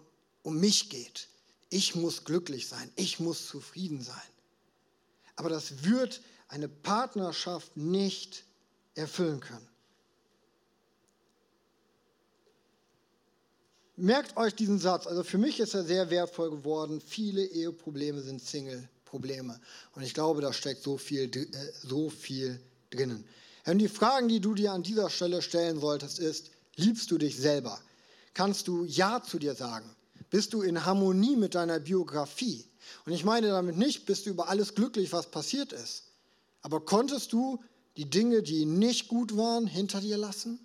um 0.43 0.59
mich 0.59 0.89
geht. 0.89 1.27
Ich 1.69 1.95
muss 1.95 2.23
glücklich 2.23 2.67
sein, 2.67 2.91
ich 2.95 3.19
muss 3.19 3.47
zufrieden 3.47 4.01
sein. 4.01 4.15
Aber 5.35 5.49
das 5.49 5.83
wird 5.83 6.21
eine 6.47 6.67
Partnerschaft 6.67 7.75
nicht 7.77 8.43
erfüllen 8.95 9.39
können. 9.39 9.67
Merkt 13.97 14.35
euch 14.37 14.55
diesen 14.55 14.79
Satz. 14.79 15.05
Also 15.05 15.23
für 15.23 15.37
mich 15.37 15.59
ist 15.59 15.75
er 15.75 15.83
sehr 15.83 16.09
wertvoll 16.09 16.49
geworden. 16.49 17.01
Viele 17.01 17.45
Eheprobleme 17.45 18.21
sind 18.21 18.41
Single-Probleme. 18.41 19.59
Und 19.93 20.01
ich 20.01 20.13
glaube, 20.13 20.41
da 20.41 20.53
steckt 20.53 20.81
so 20.81 20.97
viel, 20.97 21.29
äh, 21.35 21.47
so 21.83 22.09
viel 22.09 22.59
drinnen. 22.89 23.25
Und 23.65 23.77
die 23.77 23.87
Fragen, 23.87 24.27
die 24.27 24.39
du 24.39 24.55
dir 24.55 24.71
an 24.71 24.81
dieser 24.81 25.09
Stelle 25.09 25.41
stellen 25.41 25.79
solltest, 25.79 26.17
ist, 26.19 26.49
liebst 26.77 27.11
du 27.11 27.17
dich 27.17 27.37
selber? 27.37 27.79
Kannst 28.33 28.67
du 28.67 28.85
Ja 28.85 29.21
zu 29.21 29.37
dir 29.37 29.53
sagen? 29.53 29.89
Bist 30.29 30.53
du 30.53 30.61
in 30.61 30.85
Harmonie 30.85 31.35
mit 31.35 31.53
deiner 31.53 31.79
Biografie? 31.79 32.65
Und 33.05 33.13
ich 33.13 33.23
meine 33.23 33.49
damit 33.49 33.77
nicht, 33.77 34.05
bist 34.05 34.25
du 34.25 34.31
über 34.31 34.49
alles 34.49 34.73
glücklich, 34.73 35.13
was 35.13 35.29
passiert 35.29 35.73
ist. 35.73 36.05
Aber 36.61 36.83
konntest 36.83 37.33
du 37.33 37.63
die 37.97 38.09
Dinge, 38.09 38.41
die 38.41 38.65
nicht 38.65 39.07
gut 39.07 39.35
waren, 39.35 39.67
hinter 39.67 40.01
dir 40.01 40.17
lassen? 40.17 40.59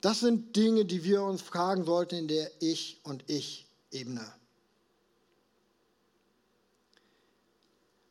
Das 0.00 0.20
sind 0.20 0.56
Dinge, 0.56 0.84
die 0.84 1.04
wir 1.04 1.22
uns 1.22 1.42
fragen 1.42 1.84
sollten 1.84 2.16
in 2.16 2.28
der 2.28 2.50
Ich- 2.60 2.98
und 3.04 3.22
Ich-Ebene. 3.28 4.32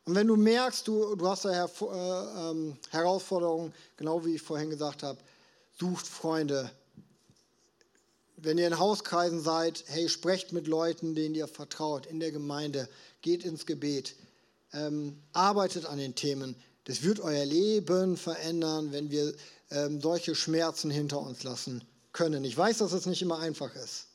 Und 0.04 0.14
wenn 0.16 0.26
du 0.26 0.36
merkst, 0.36 0.88
du, 0.88 1.14
du 1.14 1.28
hast 1.28 1.44
da 1.44 1.64
äh, 1.64 2.50
ähm, 2.50 2.76
Herausforderungen, 2.90 3.72
genau 3.96 4.24
wie 4.24 4.34
ich 4.34 4.42
vorhin 4.42 4.70
gesagt 4.70 5.02
habe, 5.02 5.18
sucht 5.78 6.06
Freunde. 6.06 6.70
Wenn 8.36 8.58
ihr 8.58 8.66
in 8.66 8.78
Hauskreisen 8.78 9.40
seid, 9.40 9.84
hey, 9.86 10.08
sprecht 10.08 10.52
mit 10.52 10.66
Leuten, 10.66 11.14
denen 11.14 11.34
ihr 11.36 11.46
vertraut, 11.46 12.06
in 12.06 12.18
der 12.18 12.32
Gemeinde, 12.32 12.88
geht 13.20 13.44
ins 13.44 13.66
Gebet, 13.66 14.16
ähm, 14.72 15.18
arbeitet 15.32 15.86
an 15.86 15.98
den 15.98 16.14
Themen. 16.14 16.56
Das 16.84 17.02
wird 17.02 17.20
euer 17.20 17.44
Leben 17.44 18.16
verändern, 18.16 18.92
wenn 18.92 19.10
wir 19.10 19.34
ähm, 19.70 20.00
solche 20.00 20.34
Schmerzen 20.34 20.90
hinter 20.90 21.20
uns 21.20 21.42
lassen 21.42 21.84
können. 22.12 22.44
Ich 22.44 22.56
weiß, 22.56 22.78
dass 22.78 22.92
es 22.92 23.06
nicht 23.06 23.22
immer 23.22 23.38
einfach 23.38 23.74
ist. 23.74 24.08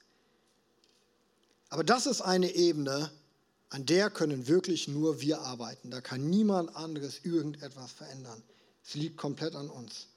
Aber 1.70 1.84
das 1.84 2.06
ist 2.06 2.22
eine 2.22 2.54
Ebene, 2.56 3.12
an 3.70 3.86
der 3.86 4.10
können 4.10 4.48
wirklich 4.48 4.88
nur 4.88 5.22
wir 5.22 5.42
arbeiten. 5.42 5.92
Da 5.92 6.02
kann 6.02 6.30
niemand 6.30 6.76
anderes 6.76 7.20
irgendetwas 7.24 7.92
verändern. 7.92 8.42
Es 8.86 8.96
liegt 8.96 9.18
komplett 9.18 9.56
an 9.56 9.70
uns. 9.70 10.08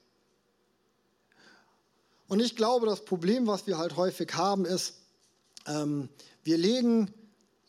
Und 2.29 2.39
ich 2.41 2.55
glaube, 2.55 2.87
das 2.87 3.05
Problem, 3.05 3.49
was 3.49 3.67
wir 3.67 3.79
halt 3.79 3.97
häufig 3.97 4.35
haben, 4.35 4.65
ist, 4.65 4.95
ähm, 5.67 6.09
wir 6.45 6.59
legen 6.59 7.13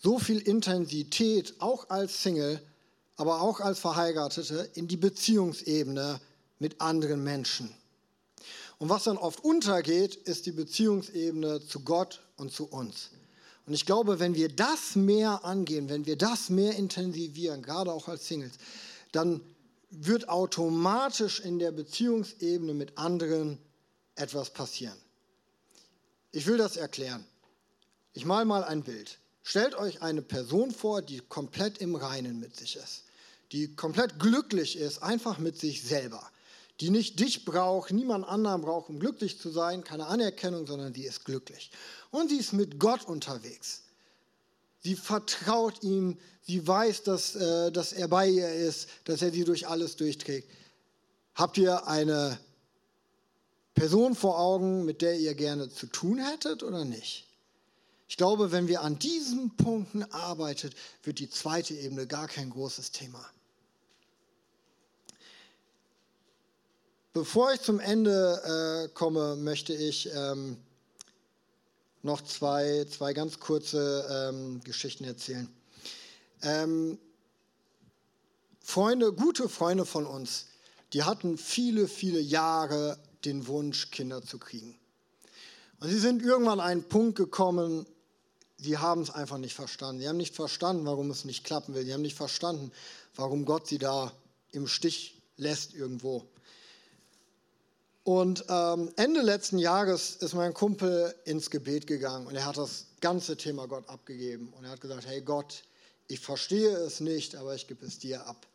so 0.01 0.19
viel 0.19 0.39
Intensität, 0.39 1.53
auch 1.59 1.89
als 1.89 2.23
Single, 2.23 2.61
aber 3.17 3.41
auch 3.41 3.59
als 3.59 3.79
Verheiratete, 3.79 4.69
in 4.73 4.87
die 4.87 4.97
Beziehungsebene 4.97 6.19
mit 6.59 6.81
anderen 6.81 7.23
Menschen. 7.23 7.71
Und 8.79 8.89
was 8.89 9.03
dann 9.03 9.17
oft 9.17 9.43
untergeht, 9.43 10.15
ist 10.15 10.47
die 10.47 10.51
Beziehungsebene 10.51 11.65
zu 11.65 11.81
Gott 11.81 12.21
und 12.37 12.51
zu 12.51 12.65
uns. 12.65 13.11
Und 13.67 13.73
ich 13.73 13.85
glaube, 13.85 14.19
wenn 14.19 14.33
wir 14.33 14.49
das 14.49 14.95
mehr 14.95 15.45
angehen, 15.45 15.87
wenn 15.87 16.07
wir 16.07 16.17
das 16.17 16.49
mehr 16.49 16.75
intensivieren, 16.75 17.61
gerade 17.61 17.93
auch 17.93 18.07
als 18.07 18.27
Singles, 18.27 18.53
dann 19.11 19.39
wird 19.91 20.29
automatisch 20.29 21.41
in 21.41 21.59
der 21.59 21.71
Beziehungsebene 21.71 22.73
mit 22.73 22.97
anderen 22.97 23.59
etwas 24.15 24.49
passieren. 24.49 24.97
Ich 26.31 26.47
will 26.47 26.57
das 26.57 26.75
erklären. 26.75 27.23
Ich 28.13 28.25
male 28.25 28.45
mal 28.45 28.63
ein 28.63 28.83
Bild. 28.83 29.20
Stellt 29.43 29.75
euch 29.75 30.01
eine 30.01 30.21
Person 30.21 30.71
vor, 30.71 31.01
die 31.01 31.19
komplett 31.19 31.79
im 31.79 31.95
Reinen 31.95 32.39
mit 32.39 32.55
sich 32.55 32.75
ist, 32.75 33.03
die 33.51 33.75
komplett 33.75 34.19
glücklich 34.19 34.77
ist, 34.77 35.01
einfach 35.01 35.39
mit 35.39 35.59
sich 35.59 35.83
selber, 35.83 36.21
die 36.79 36.89
nicht 36.89 37.19
dich 37.19 37.45
braucht, 37.45 37.91
niemand 37.91 38.27
anderen 38.27 38.61
braucht, 38.61 38.89
um 38.89 38.99
glücklich 38.99 39.39
zu 39.39 39.49
sein, 39.49 39.83
keine 39.83 40.07
Anerkennung, 40.07 40.67
sondern 40.67 40.93
die 40.93 41.05
ist 41.05 41.25
glücklich. 41.25 41.71
Und 42.11 42.29
sie 42.29 42.37
ist 42.37 42.53
mit 42.53 42.79
Gott 42.79 43.05
unterwegs. 43.05 43.83
Sie 44.83 44.95
vertraut 44.95 45.83
ihm, 45.83 46.17
sie 46.41 46.67
weiß, 46.67 47.03
dass, 47.03 47.35
äh, 47.35 47.71
dass 47.71 47.93
er 47.93 48.07
bei 48.07 48.27
ihr 48.27 48.51
ist, 48.51 48.89
dass 49.05 49.21
er 49.21 49.31
sie 49.31 49.43
durch 49.43 49.67
alles 49.67 49.95
durchträgt. 49.95 50.49
Habt 51.35 51.57
ihr 51.57 51.87
eine 51.87 52.39
Person 53.75 54.15
vor 54.15 54.39
Augen, 54.39 54.83
mit 54.85 55.01
der 55.01 55.19
ihr 55.19 55.35
gerne 55.35 55.69
zu 55.69 55.85
tun 55.85 56.17
hättet 56.17 56.63
oder 56.63 56.83
nicht? 56.83 57.27
Ich 58.11 58.17
glaube, 58.17 58.51
wenn 58.51 58.67
wir 58.67 58.81
an 58.81 58.99
diesen 58.99 59.55
Punkten 59.55 60.03
arbeitet, 60.11 60.75
wird 61.03 61.19
die 61.19 61.29
zweite 61.29 61.75
Ebene 61.75 62.07
gar 62.07 62.27
kein 62.27 62.49
großes 62.49 62.91
Thema. 62.91 63.25
Bevor 67.13 67.53
ich 67.53 67.61
zum 67.61 67.79
Ende 67.79 68.89
äh, 68.89 68.93
komme, 68.93 69.37
möchte 69.37 69.73
ich 69.73 70.09
ähm, 70.13 70.57
noch 72.03 72.19
zwei, 72.21 72.85
zwei 72.91 73.13
ganz 73.13 73.39
kurze 73.39 74.05
ähm, 74.29 74.59
Geschichten 74.65 75.05
erzählen. 75.05 75.47
Ähm, 76.41 76.99
Freunde, 78.59 79.13
gute 79.13 79.47
Freunde 79.47 79.85
von 79.85 80.05
uns, 80.05 80.47
die 80.91 81.03
hatten 81.03 81.37
viele, 81.37 81.87
viele 81.87 82.19
Jahre 82.19 82.97
den 83.23 83.47
Wunsch, 83.47 83.89
Kinder 83.89 84.21
zu 84.21 84.37
kriegen. 84.37 84.77
Und 85.79 85.87
sie 85.87 85.99
sind 85.99 86.21
irgendwann 86.21 86.59
an 86.59 86.67
einen 86.67 86.83
Punkt 86.83 87.15
gekommen, 87.17 87.85
sie 88.61 88.77
haben 88.77 89.01
es 89.01 89.09
einfach 89.09 89.37
nicht 89.37 89.55
verstanden. 89.55 90.01
Sie 90.01 90.07
haben 90.07 90.17
nicht 90.17 90.35
verstanden, 90.35 90.85
warum 90.85 91.09
es 91.09 91.25
nicht 91.25 91.43
klappen 91.43 91.73
will. 91.73 91.83
Sie 91.83 91.93
haben 91.93 92.01
nicht 92.01 92.15
verstanden, 92.15 92.71
warum 93.15 93.45
Gott 93.45 93.67
sie 93.67 93.79
da 93.79 94.13
im 94.51 94.67
Stich 94.67 95.19
lässt 95.37 95.73
irgendwo. 95.73 96.25
Und 98.03 98.45
ähm, 98.49 98.91
Ende 98.95 99.21
letzten 99.21 99.57
Jahres 99.57 100.15
ist 100.15 100.33
mein 100.33 100.53
Kumpel 100.53 101.13
ins 101.25 101.49
Gebet 101.49 101.85
gegangen 101.85 102.25
und 102.25 102.35
er 102.35 102.45
hat 102.45 102.57
das 102.57 102.87
ganze 102.99 103.37
Thema 103.37 103.67
Gott 103.67 103.87
abgegeben. 103.89 104.53
Und 104.57 104.63
er 104.63 104.71
hat 104.71 104.81
gesagt, 104.81 105.05
hey 105.05 105.21
Gott, 105.21 105.63
ich 106.07 106.19
verstehe 106.19 106.71
es 106.77 106.99
nicht, 106.99 107.35
aber 107.35 107.55
ich 107.55 107.67
gebe 107.67 107.85
es 107.85 107.99
dir 107.99 108.25
ab. 108.25 108.47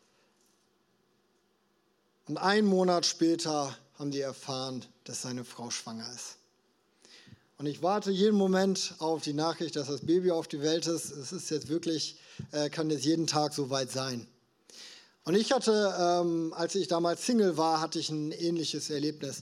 Und 2.27 2.37
einen 2.37 2.67
Monat 2.67 3.05
später 3.05 3.77
haben 3.97 4.11
die 4.11 4.19
erfahren, 4.19 4.85
dass 5.05 5.21
seine 5.21 5.45
Frau 5.45 5.69
schwanger 5.69 6.11
ist. 6.13 6.37
Und 7.59 7.65
ich 7.65 7.81
warte 7.81 8.11
jeden 8.11 8.37
Moment 8.37 8.93
auf 8.99 9.23
die 9.23 9.33
Nachricht, 9.33 9.75
dass 9.75 9.87
das 9.87 10.01
Baby 10.01 10.29
auf 10.29 10.47
die 10.47 10.61
Welt 10.61 10.85
ist. 10.85 11.09
Es 11.09 11.31
ist 11.31 11.49
jetzt 11.49 11.69
wirklich, 11.69 12.19
äh, 12.51 12.69
kann 12.69 12.91
jetzt 12.91 13.03
jeden 13.03 13.25
Tag 13.25 13.53
so 13.53 13.71
weit 13.71 13.89
sein. 13.89 14.27
Und 15.23 15.33
ich 15.33 15.51
hatte, 15.51 15.95
ähm, 15.99 16.53
als 16.55 16.75
ich 16.75 16.87
damals 16.87 17.25
Single 17.25 17.57
war, 17.57 17.81
hatte 17.81 17.97
ich 17.97 18.09
ein 18.09 18.31
ähnliches 18.31 18.91
Erlebnis. 18.91 19.41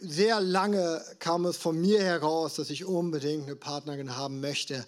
Sehr 0.00 0.40
lange 0.40 1.04
kam 1.20 1.46
es 1.46 1.56
von 1.56 1.80
mir 1.80 2.02
heraus, 2.02 2.56
dass 2.56 2.68
ich 2.68 2.84
unbedingt 2.84 3.44
eine 3.44 3.54
Partnerin 3.54 4.16
haben 4.16 4.40
möchte. 4.40 4.84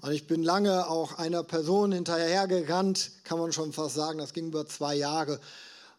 Und 0.00 0.10
ich 0.10 0.26
bin 0.26 0.42
lange 0.42 0.88
auch 0.88 1.16
einer 1.16 1.44
Person 1.44 1.92
hinterhergerannt, 1.92 3.12
kann 3.22 3.38
man 3.38 3.52
schon 3.52 3.72
fast 3.72 3.94
sagen. 3.94 4.18
Das 4.18 4.32
ging 4.32 4.48
über 4.48 4.66
zwei 4.66 4.96
Jahre, 4.96 5.38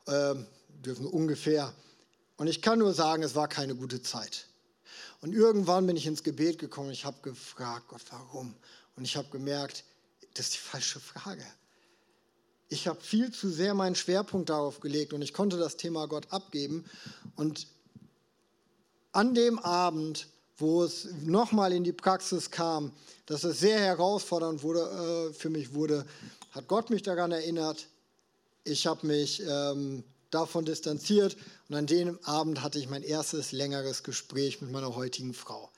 äh, 0.08 0.36
dürfen 0.86 1.06
ungefähr. 1.06 1.72
Und 2.36 2.48
ich 2.48 2.62
kann 2.62 2.80
nur 2.80 2.93
sagen, 2.93 3.24
es 3.24 3.34
war 3.34 3.48
keine 3.48 3.76
gute 3.76 4.02
Zeit. 4.02 4.46
Und 5.26 5.34
irgendwann 5.34 5.88
bin 5.88 5.98
ich 5.98 6.06
ins 6.06 6.22
Gebet 6.22 6.60
gekommen. 6.60 6.92
Ich 6.92 7.04
habe 7.04 7.18
gefragt, 7.24 7.88
Gott, 7.88 8.04
warum? 8.12 8.54
Und 8.96 9.06
ich 9.06 9.18
habe 9.18 9.28
gemerkt, 9.32 9.84
das 10.36 10.46
ist 10.46 10.54
die 10.54 10.60
falsche 10.60 11.00
Frage. 11.00 11.44
Ich 12.70 12.88
habe 12.88 13.02
viel 13.02 13.32
zu 13.32 13.50
sehr 13.50 13.74
meinen 13.74 13.96
Schwerpunkt 13.96 14.52
darauf 14.52 14.82
gelegt 14.82 15.14
und 15.14 15.24
ich 15.24 15.34
konnte 15.34 15.58
das 15.58 15.78
Thema 15.78 16.08
Gott 16.08 16.32
abgeben. 16.32 16.86
Und 17.36 17.66
an 19.14 19.34
dem 19.34 19.58
Abend, 19.58 20.28
wo 20.60 20.84
es 20.84 21.08
nochmal 21.24 21.74
in 21.74 21.84
die 21.84 21.92
Praxis 21.92 22.52
kam, 22.52 22.94
dass 23.26 23.44
es 23.44 23.60
sehr 23.60 23.80
herausfordernd 23.80 24.62
wurde, 24.62 25.32
äh, 25.32 25.34
für 25.34 25.50
mich 25.50 25.74
wurde, 25.74 26.06
hat 26.52 26.68
Gott 26.68 26.92
mich 26.92 27.02
daran 27.02 27.32
erinnert. 27.32 27.88
Ich 28.64 28.86
habe 28.86 29.08
mich 29.08 29.42
ähm, 29.42 30.04
davon 30.30 30.66
distanziert 30.66 31.36
und 31.68 31.76
an 31.76 31.88
dem 31.88 32.20
Abend 32.24 32.61
hatte 32.61 32.78
ich 32.78 32.89
mein 32.89 33.03
erstes 33.03 33.51
längeres 33.51 34.03
Gespräch 34.03 34.61
mit 34.61 34.72
meiner 34.72 34.95
heutigen 34.95 35.34
Frau. 35.34 35.72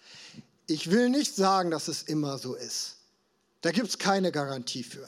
Ich 0.65 0.91
will 0.91 1.09
nicht 1.09 1.35
sagen, 1.35 1.71
dass 1.71 1.87
es 1.87 2.03
immer 2.03 2.37
so 2.37 2.55
ist. 2.55 2.97
Da 3.61 3.71
gibt 3.71 3.87
es 3.87 3.97
keine 3.97 4.31
Garantie 4.31 4.83
für. 4.83 5.07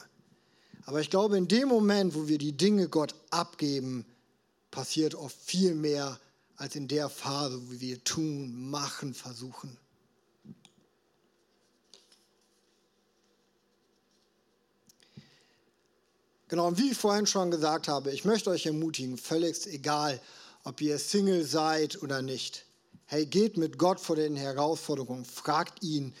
Aber 0.86 1.00
ich 1.00 1.10
glaube, 1.10 1.36
in 1.36 1.48
dem 1.48 1.68
Moment, 1.68 2.14
wo 2.14 2.28
wir 2.28 2.38
die 2.38 2.56
Dinge 2.56 2.88
Gott 2.88 3.14
abgeben, 3.30 4.06
passiert 4.70 5.14
oft 5.14 5.36
viel 5.44 5.74
mehr 5.74 6.18
als 6.56 6.76
in 6.76 6.88
der 6.88 7.08
Phase, 7.08 7.60
wo 7.68 7.80
wir 7.80 8.02
tun, 8.02 8.70
machen, 8.70 9.14
versuchen. 9.14 9.76
Genau, 16.48 16.66
und 16.66 16.78
wie 16.78 16.90
ich 16.90 16.98
vorhin 16.98 17.26
schon 17.26 17.50
gesagt 17.50 17.86
habe, 17.86 18.10
ich 18.10 18.24
möchte 18.24 18.50
euch 18.50 18.66
ermutigen, 18.66 19.16
völlig 19.16 19.66
egal, 19.68 20.20
ob 20.64 20.80
ihr 20.80 20.98
Single 20.98 21.44
seid 21.44 22.02
oder 22.02 22.22
nicht. 22.22 22.64
Hey, 23.06 23.26
geht 23.26 23.56
mit 23.56 23.78
Gott 23.78 23.98
vor 23.98 24.16
den 24.16 24.36
Herausforderungen, 24.36 25.24
fragt 25.24 25.82
ihn, 25.82 26.14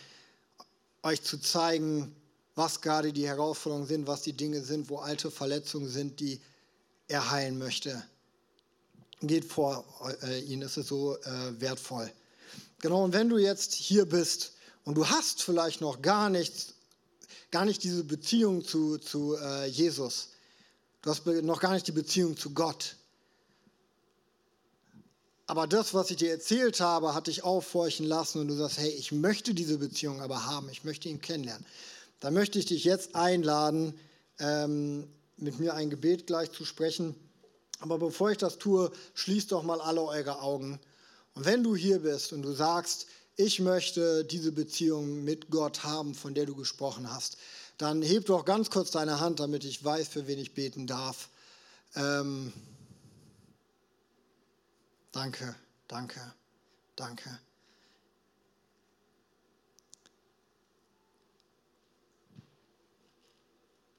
euch 1.02 1.22
zu 1.22 1.38
zeigen, 1.38 2.14
was 2.54 2.80
gerade 2.80 3.12
die 3.12 3.26
Herausforderungen 3.26 3.86
sind, 3.86 4.06
was 4.06 4.22
die 4.22 4.32
Dinge 4.32 4.62
sind, 4.62 4.90
wo 4.90 4.98
alte 4.98 5.30
Verletzungen 5.30 5.88
sind, 5.88 6.20
die 6.20 6.40
er 7.08 7.30
heilen 7.30 7.58
möchte. 7.58 8.02
Geht 9.22 9.44
vor 9.44 9.84
äh, 10.22 10.40
ihn, 10.40 10.62
ist 10.62 10.76
es 10.76 10.88
so 10.88 11.16
äh, 11.16 11.60
wertvoll. 11.60 12.10
Genau, 12.80 13.04
und 13.04 13.12
wenn 13.12 13.28
du 13.28 13.38
jetzt 13.38 13.74
hier 13.74 14.06
bist 14.06 14.52
und 14.84 14.94
du 14.94 15.06
hast 15.06 15.42
vielleicht 15.42 15.80
noch 15.80 16.02
gar 16.02 16.30
nichts, 16.30 16.74
gar 17.50 17.64
nicht 17.64 17.82
diese 17.82 18.04
Beziehung 18.04 18.64
zu, 18.64 18.98
zu 18.98 19.36
äh, 19.36 19.66
Jesus, 19.66 20.30
du 21.02 21.10
hast 21.10 21.26
noch 21.26 21.60
gar 21.60 21.74
nicht 21.74 21.86
die 21.86 21.92
Beziehung 21.92 22.36
zu 22.36 22.50
Gott, 22.50 22.96
aber 25.50 25.66
das, 25.66 25.94
was 25.94 26.12
ich 26.12 26.18
dir 26.18 26.30
erzählt 26.30 26.78
habe, 26.78 27.12
hat 27.12 27.26
dich 27.26 27.42
aufhorchen 27.42 28.06
lassen 28.06 28.40
und 28.40 28.46
du 28.46 28.54
sagst, 28.54 28.78
hey, 28.78 28.88
ich 28.88 29.10
möchte 29.10 29.52
diese 29.52 29.78
Beziehung 29.78 30.20
aber 30.20 30.46
haben, 30.46 30.68
ich 30.70 30.84
möchte 30.84 31.08
ihn 31.08 31.20
kennenlernen. 31.20 31.66
Da 32.20 32.30
möchte 32.30 32.60
ich 32.60 32.66
dich 32.66 32.84
jetzt 32.84 33.16
einladen, 33.16 33.98
ähm, 34.38 35.08
mit 35.38 35.58
mir 35.58 35.74
ein 35.74 35.90
Gebet 35.90 36.28
gleich 36.28 36.52
zu 36.52 36.64
sprechen. 36.64 37.16
Aber 37.80 37.98
bevor 37.98 38.30
ich 38.30 38.38
das 38.38 38.58
tue, 38.58 38.92
schließt 39.14 39.50
doch 39.50 39.64
mal 39.64 39.80
alle 39.80 40.02
eure 40.02 40.40
Augen. 40.40 40.78
Und 41.34 41.46
wenn 41.46 41.64
du 41.64 41.74
hier 41.74 41.98
bist 41.98 42.32
und 42.32 42.42
du 42.42 42.52
sagst, 42.52 43.06
ich 43.34 43.58
möchte 43.58 44.24
diese 44.24 44.52
Beziehung 44.52 45.24
mit 45.24 45.50
Gott 45.50 45.82
haben, 45.82 46.14
von 46.14 46.32
der 46.32 46.46
du 46.46 46.54
gesprochen 46.54 47.12
hast, 47.12 47.38
dann 47.76 48.02
heb 48.02 48.26
doch 48.26 48.44
ganz 48.44 48.70
kurz 48.70 48.92
deine 48.92 49.18
Hand, 49.18 49.40
damit 49.40 49.64
ich 49.64 49.84
weiß, 49.84 50.06
für 50.06 50.28
wen 50.28 50.38
ich 50.38 50.54
beten 50.54 50.86
darf. 50.86 51.28
Ähm, 51.96 52.52
danke, 55.12 55.54
danke, 55.88 56.20
danke. 56.96 57.40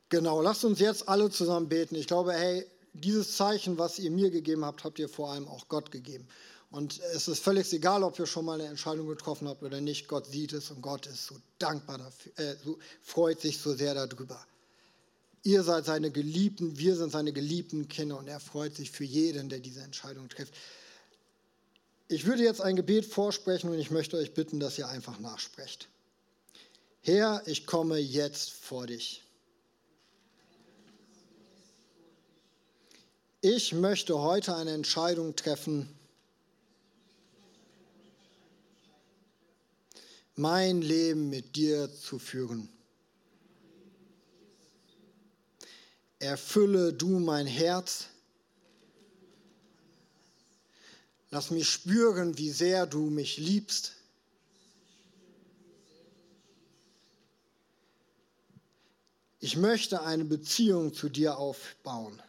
Genau, 0.09 0.41
lasst 0.41 0.65
uns 0.65 0.79
jetzt 0.79 1.07
alle 1.07 1.29
zusammen 1.29 1.69
beten. 1.69 1.95
Ich 1.95 2.07
glaube, 2.07 2.33
hey, 2.33 2.65
dieses 2.93 3.37
Zeichen, 3.37 3.77
was 3.77 3.97
ihr 3.97 4.11
mir 4.11 4.29
gegeben 4.29 4.65
habt, 4.65 4.83
habt 4.83 4.99
ihr 4.99 5.07
vor 5.07 5.31
allem 5.31 5.47
auch 5.47 5.69
Gott 5.69 5.89
gegeben. 5.91 6.27
Und 6.69 6.99
es 7.13 7.27
ist 7.27 7.43
völlig 7.43 7.71
egal, 7.73 8.03
ob 8.03 8.17
ihr 8.19 8.25
schon 8.25 8.45
mal 8.45 8.59
eine 8.59 8.69
Entscheidung 8.69 9.07
getroffen 9.07 9.47
habt 9.47 9.63
oder 9.63 9.81
nicht. 9.81 10.07
Gott 10.07 10.25
sieht 10.25 10.53
es 10.53 10.71
und 10.71 10.81
Gott 10.81 11.05
ist 11.05 11.27
so 11.27 11.35
dankbar 11.59 11.97
dafür, 11.97 12.31
äh, 12.37 12.55
so, 12.63 12.77
freut 13.01 13.41
sich 13.41 13.57
so 13.57 13.73
sehr 13.73 13.93
darüber. 13.93 14.45
Ihr 15.43 15.63
seid 15.63 15.85
seine 15.85 16.11
Geliebten, 16.11 16.77
wir 16.77 16.95
sind 16.95 17.11
seine 17.11 17.33
geliebten 17.33 17.87
Kinder 17.87 18.17
und 18.19 18.27
er 18.27 18.39
freut 18.39 18.75
sich 18.75 18.91
für 18.91 19.03
jeden, 19.03 19.49
der 19.49 19.59
diese 19.59 19.81
Entscheidung 19.81 20.29
trifft. 20.29 20.53
Ich 22.11 22.25
würde 22.25 22.43
jetzt 22.43 22.59
ein 22.59 22.75
Gebet 22.75 23.05
vorsprechen 23.05 23.69
und 23.69 23.79
ich 23.79 23.89
möchte 23.89 24.17
euch 24.17 24.33
bitten, 24.33 24.59
dass 24.59 24.77
ihr 24.77 24.89
einfach 24.89 25.17
nachsprecht. 25.19 25.87
Herr, 26.99 27.41
ich 27.45 27.65
komme 27.65 27.99
jetzt 27.99 28.51
vor 28.51 28.85
dich. 28.85 29.23
Ich 33.39 33.71
möchte 33.71 34.19
heute 34.19 34.53
eine 34.57 34.71
Entscheidung 34.71 35.37
treffen, 35.37 35.87
mein 40.35 40.81
Leben 40.81 41.29
mit 41.29 41.55
dir 41.55 41.89
zu 41.95 42.19
führen. 42.19 42.67
Erfülle 46.19 46.91
du 46.91 47.19
mein 47.19 47.47
Herz. 47.47 48.07
Lass 51.31 51.49
mich 51.49 51.69
spüren, 51.69 52.37
wie 52.37 52.51
sehr 52.51 52.85
du 52.85 53.09
mich 53.09 53.37
liebst. 53.37 53.93
Ich 59.39 59.55
möchte 59.55 60.03
eine 60.03 60.25
Beziehung 60.25 60.93
zu 60.93 61.09
dir 61.09 61.37
aufbauen. 61.37 62.21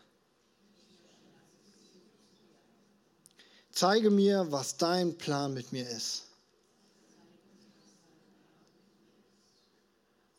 Zeige 3.72 4.10
mir, 4.10 4.50
was 4.50 4.76
dein 4.76 5.18
Plan 5.18 5.52
mit 5.52 5.72
mir 5.72 5.88
ist. 5.88 6.24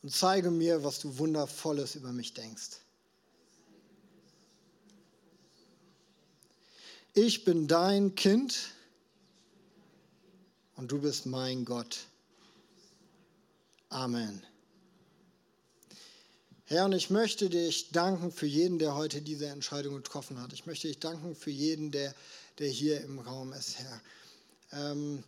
Und 0.02 0.14
zeige 0.14 0.52
mir, 0.52 0.84
was 0.84 1.00
du 1.00 1.18
Wundervolles 1.18 1.96
über 1.96 2.14
mich 2.14 2.34
denkst. 2.34 2.83
Ich 7.14 7.46
bin 7.46 7.68
dein 7.68 8.16
Kind 8.16 8.72
und 10.76 10.92
du 10.92 11.00
bist 11.00 11.26
mein 11.26 11.66
Gott. 11.66 12.08
Amen. 13.90 14.42
Herr, 16.66 16.86
und 16.86 16.94
ich 16.94 17.10
möchte 17.10 17.50
dich 17.50 17.92
danken 17.92 18.32
für 18.32 18.48
jeden, 18.48 18.80
der 18.80 18.96
heute 18.96 19.22
diese 19.22 19.48
Entscheidung 19.48 19.96
getroffen 19.96 20.42
hat. 20.42 20.54
Ich 20.54 20.66
möchte 20.66 20.88
dich 20.88 21.00
danken 21.00 21.36
für 21.36 21.52
jeden, 21.52 21.92
der 21.92 22.16
der 22.60 22.68
hier 22.68 23.02
im 23.02 23.20
Raum 23.20 23.54
ist, 23.54 23.80
Herr. 23.80 24.02
Ähm, 24.72 25.24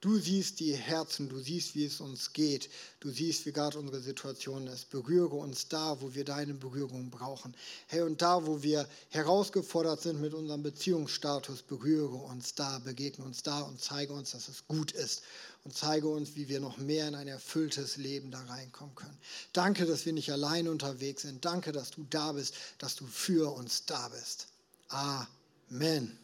du 0.00 0.18
siehst 0.18 0.60
die 0.60 0.74
Herzen, 0.74 1.28
du 1.28 1.38
siehst, 1.38 1.74
wie 1.74 1.84
es 1.84 2.00
uns 2.00 2.32
geht, 2.32 2.70
du 3.00 3.10
siehst, 3.10 3.46
wie 3.46 3.52
gerade 3.52 3.78
unsere 3.78 4.00
Situation 4.00 4.66
ist. 4.66 4.90
Berühre 4.90 5.36
uns 5.36 5.68
da, 5.68 6.00
wo 6.00 6.14
wir 6.14 6.24
deine 6.24 6.54
Berührung 6.54 7.10
brauchen. 7.10 7.54
Hey, 7.86 8.02
und 8.02 8.22
da, 8.22 8.46
wo 8.46 8.62
wir 8.62 8.88
herausgefordert 9.10 10.00
sind 10.00 10.20
mit 10.20 10.34
unserem 10.34 10.62
Beziehungsstatus, 10.62 11.62
berühre 11.62 12.16
uns 12.16 12.54
da, 12.54 12.78
begegne 12.78 13.24
uns 13.24 13.42
da 13.42 13.60
und 13.60 13.80
zeige 13.80 14.12
uns, 14.12 14.32
dass 14.32 14.48
es 14.48 14.66
gut 14.66 14.92
ist. 14.92 15.22
Und 15.64 15.76
zeige 15.76 16.08
uns, 16.08 16.36
wie 16.36 16.48
wir 16.48 16.58
noch 16.58 16.78
mehr 16.78 17.06
in 17.06 17.14
ein 17.14 17.28
erfülltes 17.28 17.98
Leben 17.98 18.30
da 18.30 18.40
reinkommen 18.44 18.94
können. 18.94 19.18
Danke, 19.52 19.84
dass 19.84 20.06
wir 20.06 20.14
nicht 20.14 20.32
allein 20.32 20.68
unterwegs 20.68 21.22
sind. 21.22 21.44
Danke, 21.44 21.72
dass 21.72 21.90
du 21.90 22.06
da 22.08 22.32
bist, 22.32 22.54
dass 22.78 22.96
du 22.96 23.06
für 23.06 23.54
uns 23.54 23.84
da 23.84 24.08
bist. 24.08 24.46
Amen. 24.88 26.16